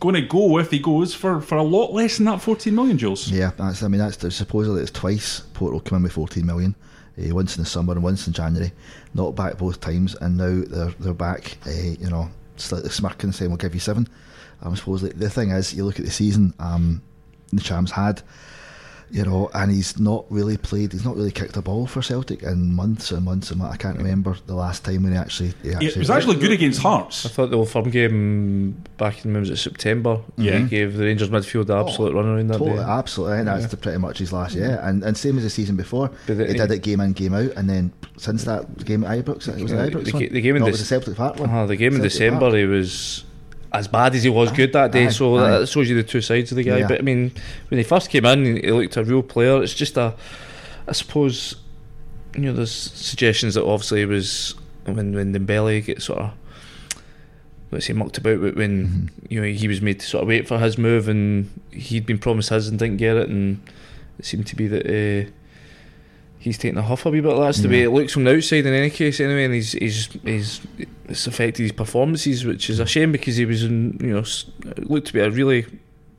going 0.00 0.14
to 0.14 0.22
go 0.22 0.58
if 0.58 0.70
he 0.70 0.78
goes 0.78 1.14
for, 1.14 1.40
for 1.40 1.56
a 1.56 1.62
lot 1.62 1.92
less 1.92 2.16
than 2.16 2.26
that 2.26 2.40
14 2.40 2.74
million, 2.74 2.98
Jules. 2.98 3.30
Yeah, 3.30 3.52
that's. 3.56 3.82
I 3.82 3.88
mean, 3.88 4.00
that's 4.00 4.16
the, 4.16 4.30
supposedly 4.30 4.82
it's 4.82 4.90
twice. 4.90 5.40
Porto 5.54 5.78
come 5.78 5.96
in 5.96 6.02
with 6.02 6.12
14 6.12 6.44
million, 6.44 6.74
uh, 7.18 7.34
once 7.34 7.56
in 7.56 7.62
the 7.62 7.68
summer 7.68 7.92
and 7.92 8.02
once 8.02 8.26
in 8.26 8.32
January. 8.32 8.72
Not 9.14 9.36
back 9.36 9.58
both 9.58 9.80
times, 9.80 10.16
and 10.16 10.36
now 10.36 10.62
they're 10.66 10.94
they're 10.98 11.14
back. 11.14 11.58
Uh, 11.66 11.70
you 11.70 12.10
know, 12.10 12.30
slightly 12.56 12.90
smirking, 12.90 13.32
saying 13.32 13.50
we'll 13.50 13.58
give 13.58 13.74
you 13.74 13.80
seven. 13.80 14.08
I 14.62 14.66
um, 14.66 14.76
supposedly 14.76 15.16
the 15.16 15.30
thing 15.30 15.50
is, 15.50 15.74
you 15.74 15.84
look 15.84 15.98
at 15.98 16.04
the 16.04 16.10
season. 16.10 16.54
Um, 16.58 17.02
the 17.52 17.60
Champs 17.60 17.90
had, 17.90 18.22
you 19.12 19.24
know, 19.24 19.50
and 19.54 19.70
he's 19.72 19.98
not 19.98 20.24
really 20.30 20.56
played. 20.56 20.92
He's 20.92 21.04
not 21.04 21.16
really 21.16 21.30
kicked 21.32 21.56
a 21.56 21.62
ball 21.62 21.86
for 21.86 22.00
Celtic 22.02 22.42
in 22.42 22.72
months 22.74 23.10
and 23.10 23.24
months 23.24 23.50
and 23.50 23.58
months. 23.60 23.74
I 23.74 23.76
can't 23.76 23.96
remember 23.98 24.36
the 24.46 24.54
last 24.54 24.84
time 24.84 25.02
when 25.02 25.12
he 25.12 25.18
actually. 25.18 25.52
He 25.62 25.72
actually 25.72 25.86
It 25.88 25.96
was 25.96 26.10
actually 26.10 26.36
good 26.36 26.52
against 26.52 26.80
Hearts. 26.80 27.26
I 27.26 27.28
thought 27.28 27.50
the 27.50 27.56
Old 27.58 27.68
Firm 27.70 27.90
game 27.90 28.82
back 28.98 29.24
in 29.24 29.32
when 29.32 29.40
was 29.40 29.50
it 29.50 29.56
September? 29.56 30.20
Yeah. 30.36 30.58
he 30.58 30.64
gave 30.66 30.96
the 30.96 31.04
Rangers 31.04 31.28
midfield 31.30 31.66
the 31.66 31.76
absolute 31.76 32.14
run 32.14 32.26
around 32.26 32.48
that 32.48 32.58
Totally, 32.58 32.76
day. 32.78 32.82
absolutely. 32.84 33.34
I 33.34 33.36
think 33.38 33.46
that's 33.46 33.66
the, 33.70 33.76
pretty 33.76 33.98
much 33.98 34.18
his 34.18 34.32
last 34.32 34.54
year, 34.54 34.78
and 34.82 35.02
and 35.02 35.16
same 35.16 35.36
as 35.38 35.42
the 35.44 35.50
season 35.50 35.76
before. 35.76 36.10
But 36.26 36.38
the- 36.38 36.46
he 36.46 36.54
did 36.54 36.70
it 36.70 36.82
game 36.82 37.00
in, 37.00 37.12
game 37.12 37.34
out, 37.34 37.52
and 37.56 37.68
then 37.68 37.92
since 38.16 38.44
that 38.44 38.84
game 38.84 39.02
at 39.04 39.24
Ibrox, 39.24 39.48
it 39.48 39.62
was 39.62 39.72
Yeah, 39.72 39.84
it 39.84 39.92
Ibrox 39.92 40.04
the 40.04 40.12
one? 40.12 40.28
the 40.32 40.40
game 40.40 40.56
in 40.56 40.60
no, 40.62 40.68
it 40.68 40.70
was 40.72 40.80
the 40.80 40.86
Celtic 40.86 41.16
Park 41.16 41.38
one. 41.40 41.48
Uh-huh, 41.48 41.66
the 41.66 41.76
game 41.76 41.94
in 41.94 42.00
Celtic 42.00 42.12
December, 42.12 42.40
Park. 42.40 42.54
he 42.54 42.64
was 42.64 43.24
as 43.72 43.88
bad 43.88 44.14
as 44.14 44.22
he 44.22 44.28
was 44.30 44.50
good 44.52 44.72
that 44.72 44.92
day. 44.92 45.06
aye, 45.06 45.10
so 45.10 45.36
aye. 45.36 45.60
that 45.60 45.68
shows 45.68 45.88
you 45.88 45.96
the 45.96 46.02
two 46.02 46.20
sides 46.20 46.50
of 46.52 46.56
the 46.56 46.64
guy. 46.64 46.78
Yeah. 46.78 46.88
But 46.88 46.98
I 46.98 47.02
mean, 47.02 47.32
when 47.68 47.78
he 47.78 47.84
first 47.84 48.10
came 48.10 48.24
in, 48.24 48.56
he 48.56 48.70
looked 48.72 48.96
a 48.96 49.04
real 49.04 49.22
player. 49.22 49.62
It's 49.62 49.74
just 49.74 49.96
a, 49.96 50.14
I 50.88 50.92
suppose, 50.92 51.56
you 52.34 52.42
know, 52.42 52.52
there's 52.52 52.72
suggestions 52.72 53.54
that 53.54 53.64
obviously 53.64 54.04
was 54.06 54.54
when 54.84 55.14
when 55.14 55.32
Dembele 55.34 55.84
gets 55.84 56.04
sort 56.06 56.20
of. 56.20 56.30
Let's 57.72 57.86
say 57.86 57.92
mucked 57.92 58.18
about 58.18 58.40
when 58.40 58.56
Mm-hmm. 58.56 59.06
you 59.28 59.40
know 59.40 59.46
he 59.46 59.68
was 59.68 59.80
made 59.80 60.00
to 60.00 60.06
sort 60.06 60.22
of 60.22 60.28
wait 60.28 60.48
for 60.48 60.58
his 60.58 60.76
move 60.76 61.06
and 61.08 61.48
he'd 61.70 62.04
been 62.04 62.18
promised 62.18 62.48
his 62.48 62.66
and 62.66 62.76
didn't 62.80 62.96
get 62.96 63.16
it 63.16 63.28
and 63.28 63.60
it 64.18 64.24
seemed 64.24 64.48
to 64.48 64.56
be 64.56 64.66
that 64.66 64.86
uh, 64.86 65.30
he's 66.40 66.58
taking 66.58 66.78
a 66.78 66.82
huff 66.82 67.06
a 67.06 67.10
wee 67.10 67.20
bit. 67.20 67.36
That's 67.36 67.58
the 67.60 67.68
way 67.68 67.82
it 67.82 67.90
looks 67.90 68.12
from 68.12 68.24
the 68.24 68.34
outside. 68.36 68.66
In 68.66 68.74
any 68.74 68.90
case, 68.90 69.20
anyway, 69.20 69.44
and 69.44 69.54
he's 69.54 69.72
he's 69.72 70.06
he's 70.24 70.60
it's 71.08 71.26
affected 71.28 71.62
his 71.62 71.72
performances, 71.72 72.44
which 72.44 72.68
is 72.70 72.80
a 72.80 72.86
shame 72.86 73.12
because 73.12 73.36
he 73.36 73.44
was 73.44 73.62
in 73.62 73.96
you 74.00 74.14
know 74.14 74.24
looked 74.78 75.06
to 75.08 75.12
be 75.12 75.20
a 75.20 75.30
really 75.30 75.66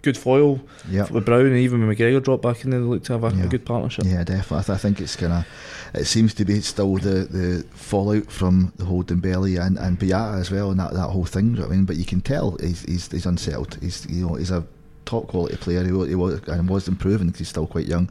good 0.04 0.18
foil 0.18 0.60
Yeah, 0.90 1.06
with 1.12 1.26
Brown 1.26 1.46
and 1.46 1.58
even 1.58 1.86
when 1.86 1.96
McGregor 1.96 2.24
dropped 2.24 2.42
back 2.42 2.64
in 2.64 2.72
there, 2.72 2.80
they 2.80 2.86
looked 2.88 3.06
to 3.06 3.14
have 3.14 3.24
a, 3.24 3.36
Yeah. 3.38 3.44
a 3.44 3.48
good 3.48 3.66
partnership. 3.66 4.04
yeah, 4.08 4.24
definitely. 4.24 4.58
I, 4.58 4.62
th- 4.64 4.76
I 4.76 4.78
think 4.78 5.00
it's 5.00 5.16
kind 5.16 5.32
of. 5.34 5.46
It 5.94 6.06
seems 6.06 6.34
to 6.36 6.46
be 6.46 6.60
still 6.62 6.96
the, 6.96 7.26
the 7.30 7.66
fallout 7.72 8.32
from 8.32 8.74
the 8.78 8.86
whole 8.86 9.04
Dembele 9.04 9.60
and 9.64 9.78
and 9.78 10.00
Boyata 10.00 10.40
as 10.40 10.50
well, 10.50 10.72
and 10.72 10.80
that, 10.80 10.94
that 10.94 11.10
whole 11.10 11.26
thing. 11.26 11.52
you 11.52 11.56
know 11.58 11.62
what 11.64 11.72
I 11.72 11.76
mean, 11.76 11.86
but 11.86 11.98
you 11.98 12.06
can 12.06 12.22
tell 12.22 12.58
he's 12.62 12.82
he's, 12.84 13.12
he's 13.12 13.26
unsettled. 13.26 13.78
He's 13.82 14.08
you 14.10 14.26
know 14.28 14.36
he's 14.36 14.52
a 14.52 14.66
top 15.06 15.28
quality 15.28 15.58
player. 15.58 15.84
He, 15.84 15.92
wa- 15.92 16.06
he 16.06 16.16
was 16.16 16.42
and 16.48 16.68
was 16.70 16.88
improving 16.88 17.28
because 17.28 17.40
he's 17.40 17.50
still 17.50 17.68
quite 17.68 17.86
young, 17.88 18.10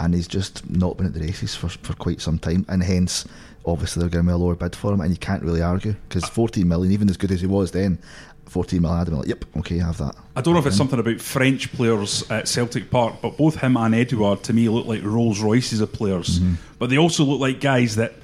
and 0.00 0.14
he's 0.14 0.26
just 0.26 0.68
not 0.68 0.96
been 0.96 1.06
at 1.06 1.14
the 1.14 1.20
races 1.20 1.54
for 1.54 1.68
for 1.68 1.94
quite 1.94 2.20
some 2.20 2.38
time, 2.38 2.66
and 2.68 2.82
hence. 2.82 3.24
Obviously, 3.66 4.00
they're 4.00 4.08
going 4.08 4.24
to 4.24 4.30
be 4.30 4.32
a 4.32 4.38
lower 4.38 4.54
bid 4.54 4.74
for 4.74 4.90
him, 4.90 5.02
and 5.02 5.10
you 5.10 5.18
can't 5.18 5.42
really 5.42 5.60
argue 5.60 5.94
because 6.08 6.24
14 6.24 6.66
million, 6.66 6.94
even 6.94 7.10
as 7.10 7.18
good 7.18 7.30
as 7.30 7.42
he 7.42 7.46
was 7.46 7.72
then, 7.72 7.98
14 8.46 8.80
million, 8.80 8.98
I'd 8.98 9.08
have 9.08 9.18
like, 9.18 9.28
"Yep, 9.28 9.44
okay, 9.58 9.82
I 9.82 9.84
have 9.84 9.98
that." 9.98 10.16
I 10.34 10.40
don't 10.40 10.54
know 10.54 10.60
if 10.60 10.66
it's 10.66 10.78
something 10.78 10.98
about 10.98 11.20
French 11.20 11.70
players 11.70 12.28
at 12.30 12.48
Celtic 12.48 12.90
Park, 12.90 13.16
but 13.20 13.36
both 13.36 13.56
him 13.56 13.76
and 13.76 13.94
Edouard 13.94 14.42
to 14.44 14.54
me 14.54 14.70
look 14.70 14.86
like 14.86 15.02
Rolls 15.04 15.40
Royces 15.40 15.82
of 15.82 15.92
players. 15.92 16.40
Mm-hmm. 16.40 16.54
But 16.78 16.88
they 16.88 16.96
also 16.96 17.22
look 17.22 17.38
like 17.38 17.60
guys 17.60 17.96
that, 17.96 18.14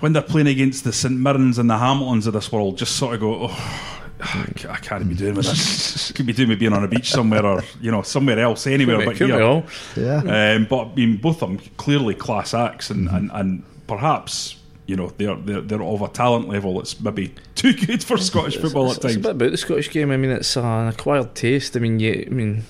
when 0.00 0.14
they're 0.14 0.22
playing 0.22 0.48
against 0.48 0.82
the 0.84 0.92
St 0.94 1.14
Mirrens 1.14 1.58
and 1.58 1.68
the 1.68 1.76
Hamiltons 1.76 2.26
of 2.26 2.32
this 2.32 2.50
world, 2.50 2.78
just 2.78 2.96
sort 2.96 3.14
of 3.14 3.20
go, 3.20 3.48
oh, 3.50 4.03
I 4.20 4.76
can't 4.80 5.08
be 5.08 5.14
doing 5.14 5.34
with 5.34 5.46
this. 5.46 6.12
Could 6.12 6.26
be 6.26 6.32
doing 6.32 6.48
with 6.50 6.58
being 6.60 6.72
on 6.72 6.84
a 6.84 6.88
beach 6.88 7.10
somewhere 7.10 7.44
or 7.44 7.62
you 7.80 7.90
know 7.90 8.02
somewhere 8.02 8.38
else, 8.38 8.66
anywhere 8.66 8.98
Could 8.98 9.04
but 9.04 9.12
be- 9.12 9.18
could 9.18 9.26
be 9.26 9.32
here. 9.32 9.42
all. 9.42 9.64
Yeah, 9.96 10.54
Um, 10.54 10.66
but 10.68 10.86
I 10.88 10.94
mean, 10.94 11.16
both 11.16 11.42
of 11.42 11.48
them 11.48 11.58
clearly 11.76 12.14
class 12.14 12.54
acts, 12.54 12.90
and, 12.90 13.08
and, 13.08 13.30
and 13.34 13.64
perhaps 13.86 14.56
you 14.86 14.96
know 14.96 15.10
they're, 15.16 15.34
they're 15.36 15.60
they're 15.62 15.82
of 15.82 16.02
a 16.02 16.08
talent 16.08 16.48
level 16.48 16.76
that's 16.76 17.00
maybe 17.00 17.34
too 17.54 17.72
good 17.72 18.04
for 18.04 18.16
Scottish 18.18 18.56
football 18.56 18.90
it's, 18.90 18.98
at 18.98 19.04
it's 19.06 19.16
a 19.16 19.20
bit 19.20 19.30
about 19.32 19.50
the 19.50 19.56
Scottish 19.56 19.90
game. 19.90 20.10
I 20.10 20.16
mean, 20.16 20.30
it's 20.30 20.56
an 20.56 20.88
acquired 20.88 21.34
taste. 21.34 21.76
I 21.76 21.80
mean, 21.80 21.98
you, 22.00 22.24
I 22.26 22.30
mean, 22.30 22.62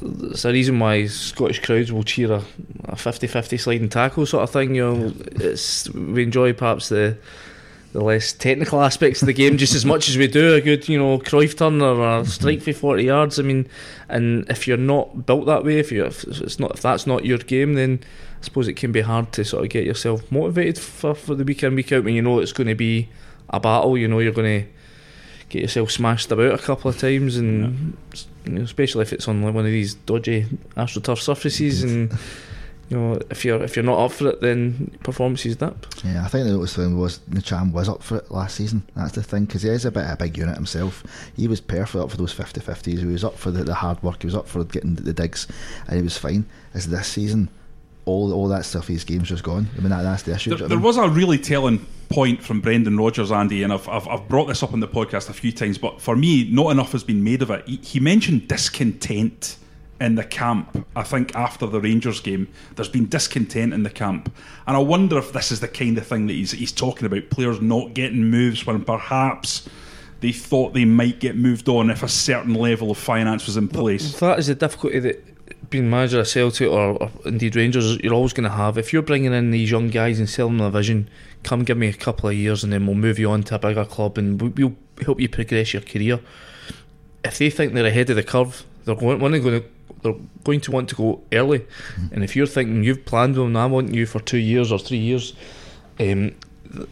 it's 0.00 0.44
a 0.44 0.52
reason 0.52 0.78
why 0.78 1.06
Scottish 1.06 1.60
crowds 1.62 1.92
will 1.92 2.04
cheer 2.04 2.32
a, 2.32 2.42
a 2.84 2.94
50-50 2.96 3.60
sliding 3.60 3.88
tackle 3.88 4.26
sort 4.26 4.44
of 4.44 4.50
thing. 4.50 4.74
You 4.74 4.82
know, 4.94 5.12
it's 5.32 5.88
we 5.90 6.22
enjoy 6.22 6.52
perhaps 6.54 6.88
the 6.88 7.18
the 7.98 8.04
less 8.04 8.32
technical 8.32 8.80
aspects 8.80 9.22
of 9.22 9.26
the 9.26 9.32
game 9.32 9.58
just 9.58 9.74
as 9.74 9.84
much 9.84 10.08
as 10.08 10.16
we 10.16 10.28
do 10.28 10.54
a 10.54 10.60
good, 10.60 10.88
you 10.88 10.96
know, 10.96 11.18
Cruyff 11.18 11.58
turn 11.58 11.82
or 11.82 12.20
a 12.20 12.24
strike 12.24 12.62
for 12.62 12.72
forty 12.72 13.04
yards. 13.04 13.40
I 13.40 13.42
mean, 13.42 13.68
and 14.08 14.48
if 14.48 14.68
you're 14.68 14.76
not 14.76 15.26
built 15.26 15.46
that 15.46 15.64
way, 15.64 15.80
if 15.80 15.90
you 15.90 16.04
if 16.04 16.22
it's 16.24 16.60
not 16.60 16.76
if 16.76 16.82
that's 16.82 17.08
not 17.08 17.24
your 17.24 17.38
game, 17.38 17.74
then 17.74 17.98
I 18.40 18.44
suppose 18.44 18.68
it 18.68 18.74
can 18.74 18.92
be 18.92 19.00
hard 19.00 19.32
to 19.32 19.44
sort 19.44 19.64
of 19.64 19.70
get 19.70 19.84
yourself 19.84 20.30
motivated 20.30 20.78
for, 20.78 21.12
for 21.12 21.34
the 21.34 21.42
week 21.42 21.64
in 21.64 21.74
week 21.74 21.90
out 21.90 22.04
when 22.04 22.14
you 22.14 22.22
know 22.22 22.38
it's 22.38 22.52
going 22.52 22.68
to 22.68 22.76
be 22.76 23.08
a 23.50 23.58
battle. 23.58 23.98
You 23.98 24.06
know, 24.06 24.20
you're 24.20 24.32
going 24.32 24.62
to 24.62 24.68
get 25.48 25.62
yourself 25.62 25.90
smashed 25.90 26.30
about 26.30 26.54
a 26.54 26.62
couple 26.62 26.90
of 26.90 26.98
times, 26.98 27.36
and 27.36 27.96
you 28.44 28.52
know, 28.52 28.62
especially 28.62 29.02
if 29.02 29.12
it's 29.12 29.26
on 29.26 29.42
one 29.42 29.56
of 29.56 29.64
these 29.64 29.94
dodgy 29.94 30.46
astroturf 30.76 31.18
surfaces, 31.18 31.82
and 31.82 32.12
you 32.88 32.96
know 32.96 33.20
if 33.30 33.44
you're 33.44 33.62
if 33.62 33.76
you're 33.76 33.84
not 33.84 33.98
up 33.98 34.12
for 34.12 34.28
it, 34.28 34.40
then 34.40 34.96
performances 35.02 35.56
dip. 35.56 35.86
Yeah, 36.04 36.24
I 36.24 36.28
think 36.28 36.46
the 36.46 36.52
notice 36.52 36.76
thing 36.76 36.98
was 36.98 37.18
Ntcham 37.30 37.72
was 37.72 37.88
up 37.88 38.02
for 38.02 38.18
it 38.18 38.30
last 38.30 38.56
season. 38.56 38.82
That's 38.96 39.12
the 39.12 39.22
thing, 39.22 39.44
because 39.44 39.62
he 39.62 39.68
is 39.68 39.84
a 39.84 39.90
bit 39.90 40.04
of 40.04 40.12
a 40.12 40.16
big 40.16 40.36
unit 40.36 40.56
himself. 40.56 41.04
He 41.36 41.48
was 41.48 41.60
perfect 41.60 42.02
up 42.02 42.10
for 42.10 42.16
those 42.16 42.32
50 42.32 42.60
50s. 42.60 42.98
He 42.98 43.04
was 43.04 43.24
up 43.24 43.36
for 43.36 43.50
the, 43.50 43.64
the 43.64 43.74
hard 43.74 44.02
work, 44.02 44.22
he 44.22 44.26
was 44.26 44.34
up 44.34 44.48
for 44.48 44.64
getting 44.64 44.94
the, 44.94 45.02
the 45.02 45.12
digs, 45.12 45.46
and 45.86 45.96
he 45.96 46.02
was 46.02 46.16
fine. 46.16 46.46
As 46.74 46.88
this 46.88 47.08
season, 47.08 47.50
all 48.06 48.32
all 48.32 48.48
that 48.48 48.64
stuff, 48.64 48.88
his 48.88 49.04
game's 49.04 49.28
just 49.28 49.44
gone. 49.44 49.68
I 49.76 49.80
mean, 49.80 49.90
that, 49.90 50.02
that's 50.02 50.22
the 50.22 50.34
issue. 50.34 50.50
There, 50.50 50.58
do 50.58 50.64
you 50.64 50.68
know 50.68 50.76
there 50.76 50.84
was 50.84 50.96
a 50.96 51.08
really 51.08 51.38
telling 51.38 51.86
point 52.08 52.42
from 52.42 52.60
Brendan 52.62 52.96
Rodgers, 52.96 53.30
Andy, 53.30 53.62
and 53.62 53.72
I've, 53.72 53.86
I've, 53.86 54.08
I've 54.08 54.28
brought 54.28 54.46
this 54.46 54.62
up 54.62 54.72
on 54.72 54.80
the 54.80 54.88
podcast 54.88 55.28
a 55.28 55.34
few 55.34 55.52
times, 55.52 55.76
but 55.76 56.00
for 56.00 56.16
me, 56.16 56.50
not 56.50 56.70
enough 56.70 56.92
has 56.92 57.04
been 57.04 57.22
made 57.22 57.42
of 57.42 57.50
it. 57.50 57.68
He, 57.68 57.76
he 57.76 58.00
mentioned 58.00 58.48
discontent 58.48 59.58
in 60.00 60.14
the 60.14 60.24
camp. 60.24 60.86
I 60.94 61.02
think 61.02 61.34
after 61.34 61.66
the 61.66 61.80
Rangers 61.80 62.20
game, 62.20 62.48
there's 62.76 62.88
been 62.88 63.08
discontent 63.08 63.74
in 63.74 63.82
the 63.82 63.90
camp, 63.90 64.32
and 64.66 64.76
I 64.76 64.80
wonder 64.80 65.18
if 65.18 65.32
this 65.32 65.50
is 65.50 65.60
the 65.60 65.68
kind 65.68 65.98
of 65.98 66.06
thing 66.06 66.26
that 66.26 66.34
he's 66.34 66.52
he's 66.52 66.72
talking 66.72 67.06
about: 67.06 67.30
players 67.30 67.60
not 67.60 67.94
getting 67.94 68.24
moves 68.24 68.66
when 68.66 68.84
perhaps 68.84 69.68
they 70.20 70.32
thought 70.32 70.74
they 70.74 70.84
might 70.84 71.20
get 71.20 71.36
moved 71.36 71.68
on 71.68 71.90
if 71.90 72.02
a 72.02 72.08
certain 72.08 72.54
level 72.54 72.90
of 72.90 72.98
finance 72.98 73.46
was 73.46 73.56
in 73.56 73.68
place. 73.68 74.18
That 74.18 74.38
is 74.38 74.48
the 74.48 74.54
difficulty 74.54 74.98
that 74.98 75.70
being 75.70 75.88
manager 75.90 76.20
of 76.20 76.28
Celtic 76.28 76.68
or, 76.68 77.00
or 77.02 77.10
indeed 77.24 77.54
Rangers, 77.54 77.98
you're 77.98 78.14
always 78.14 78.32
going 78.32 78.48
to 78.48 78.56
have. 78.56 78.78
If 78.78 78.92
you're 78.92 79.02
bringing 79.02 79.32
in 79.32 79.50
these 79.50 79.70
young 79.70 79.88
guys 79.88 80.18
and 80.18 80.28
selling 80.28 80.56
them 80.56 80.66
a 80.66 80.70
vision, 80.70 81.08
come 81.42 81.62
give 81.62 81.76
me 81.76 81.88
a 81.88 81.92
couple 81.92 82.28
of 82.28 82.34
years 82.34 82.64
and 82.64 82.72
then 82.72 82.86
we'll 82.86 82.96
move 82.96 83.18
you 83.18 83.30
on 83.30 83.42
to 83.44 83.56
a 83.56 83.58
bigger 83.58 83.84
club 83.84 84.18
and 84.18 84.40
we- 84.40 84.48
we'll 84.48 84.74
help 85.04 85.20
you 85.20 85.28
progress 85.28 85.72
your 85.72 85.82
career. 85.82 86.20
If 87.24 87.38
they 87.38 87.50
think 87.50 87.74
they're 87.74 87.86
ahead 87.86 88.10
of 88.10 88.16
the 88.16 88.22
curve, 88.22 88.64
they're 88.84 88.94
going, 88.94 89.18
they're 89.18 89.40
going 89.40 89.62
to 89.62 89.68
they're 90.02 90.14
going 90.44 90.60
to 90.62 90.70
want 90.70 90.88
to 90.90 90.94
go 90.94 91.22
early. 91.32 91.66
And 92.12 92.22
if 92.22 92.36
you're 92.36 92.46
thinking 92.46 92.84
you've 92.84 93.04
planned 93.04 93.34
them, 93.34 93.56
I 93.56 93.66
want 93.66 93.94
you 93.94 94.06
for 94.06 94.20
two 94.20 94.38
years 94.38 94.70
or 94.70 94.78
three 94.78 94.98
years, 94.98 95.34
um, 96.00 96.34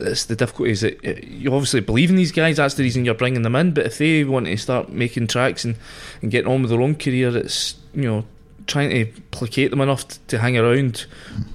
it's 0.00 0.24
the 0.24 0.36
difficulty 0.36 0.72
is 0.72 0.80
that 0.80 1.04
uh, 1.04 1.20
you 1.26 1.52
obviously 1.52 1.80
believe 1.80 2.10
in 2.10 2.16
these 2.16 2.32
guys. 2.32 2.56
That's 2.56 2.74
the 2.74 2.82
reason 2.82 3.04
you're 3.04 3.14
bringing 3.14 3.42
them 3.42 3.56
in. 3.56 3.72
But 3.72 3.86
if 3.86 3.98
they 3.98 4.24
want 4.24 4.46
to 4.46 4.56
start 4.56 4.90
making 4.90 5.26
tracks 5.26 5.64
and, 5.64 5.76
and 6.22 6.30
getting 6.30 6.50
on 6.50 6.62
with 6.62 6.70
their 6.70 6.80
own 6.80 6.94
career, 6.94 7.36
it's 7.36 7.76
you 7.94 8.02
know 8.02 8.24
trying 8.66 8.90
to 8.90 9.20
placate 9.30 9.70
them 9.70 9.80
enough 9.80 10.08
t- 10.08 10.18
to 10.28 10.38
hang 10.38 10.56
around 10.56 11.06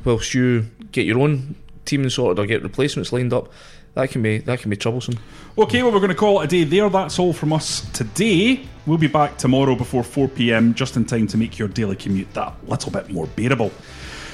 whilst 0.05 0.33
you 0.33 0.67
get 0.91 1.05
your 1.05 1.19
own 1.19 1.55
team 1.85 2.09
sorted 2.09 2.39
or 2.39 2.45
get 2.45 2.63
replacements 2.63 3.11
lined 3.11 3.33
up. 3.33 3.51
That 3.93 4.09
can 4.09 4.21
be 4.21 4.37
that 4.39 4.59
can 4.59 4.69
be 4.69 4.77
troublesome. 4.77 5.15
Okay, 5.57 5.83
well, 5.83 5.91
we're 5.91 5.99
going 5.99 6.09
to 6.09 6.15
call 6.15 6.41
it 6.41 6.45
a 6.45 6.47
day 6.47 6.63
there. 6.63 6.89
That's 6.89 7.19
all 7.19 7.33
from 7.33 7.51
us 7.51 7.81
today. 7.91 8.65
We'll 8.85 8.97
be 8.97 9.07
back 9.07 9.37
tomorrow 9.37 9.75
before 9.75 10.03
4 10.03 10.29
pm, 10.29 10.73
just 10.73 10.95
in 10.95 11.05
time 11.05 11.27
to 11.27 11.37
make 11.37 11.59
your 11.59 11.67
daily 11.67 11.95
commute 11.95 12.33
that 12.33 12.53
little 12.67 12.91
bit 12.91 13.09
more 13.11 13.27
bearable. 13.27 13.71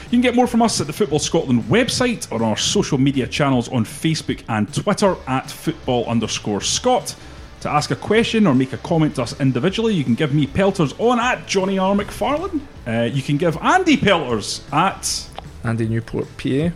You 0.05 0.11
can 0.11 0.21
get 0.21 0.35
more 0.35 0.47
from 0.47 0.61
us 0.61 0.79
at 0.79 0.87
the 0.87 0.93
Football 0.93 1.19
Scotland 1.19 1.63
website 1.63 2.31
or 2.31 2.41
our 2.41 2.55
social 2.55 2.97
media 2.97 3.27
channels 3.27 3.67
on 3.67 3.83
Facebook 3.83 4.41
and 4.47 4.73
Twitter 4.73 5.17
at 5.27 5.51
football 5.51 6.05
underscore 6.05 6.61
Scott. 6.61 7.13
To 7.61 7.69
ask 7.69 7.91
a 7.91 7.95
question 7.95 8.47
or 8.47 8.55
make 8.55 8.71
a 8.71 8.77
comment 8.77 9.15
to 9.15 9.23
us 9.23 9.37
individually, 9.41 9.93
you 9.93 10.05
can 10.05 10.13
give 10.13 10.33
me 10.33 10.47
pelters 10.47 10.93
on 10.99 11.19
at 11.19 11.45
Johnny 11.47 11.77
R. 11.77 11.93
McFarlane. 11.93 12.61
Uh, 12.87 13.09
you 13.11 13.21
can 13.21 13.35
give 13.35 13.57
Andy 13.57 13.97
pelters 13.97 14.63
at. 14.71 15.27
Andy 15.65 15.89
Newport, 15.89 16.27
PA. 16.37 16.69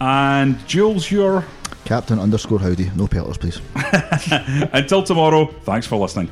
And 0.00 0.66
Jules, 0.66 1.10
your. 1.10 1.44
Captain 1.84 2.18
underscore 2.18 2.60
Howdy. 2.60 2.90
No 2.96 3.06
pelters, 3.06 3.38
please. 3.38 3.60
Until 4.72 5.02
tomorrow, 5.02 5.46
thanks 5.64 5.86
for 5.86 5.96
listening. 5.96 6.30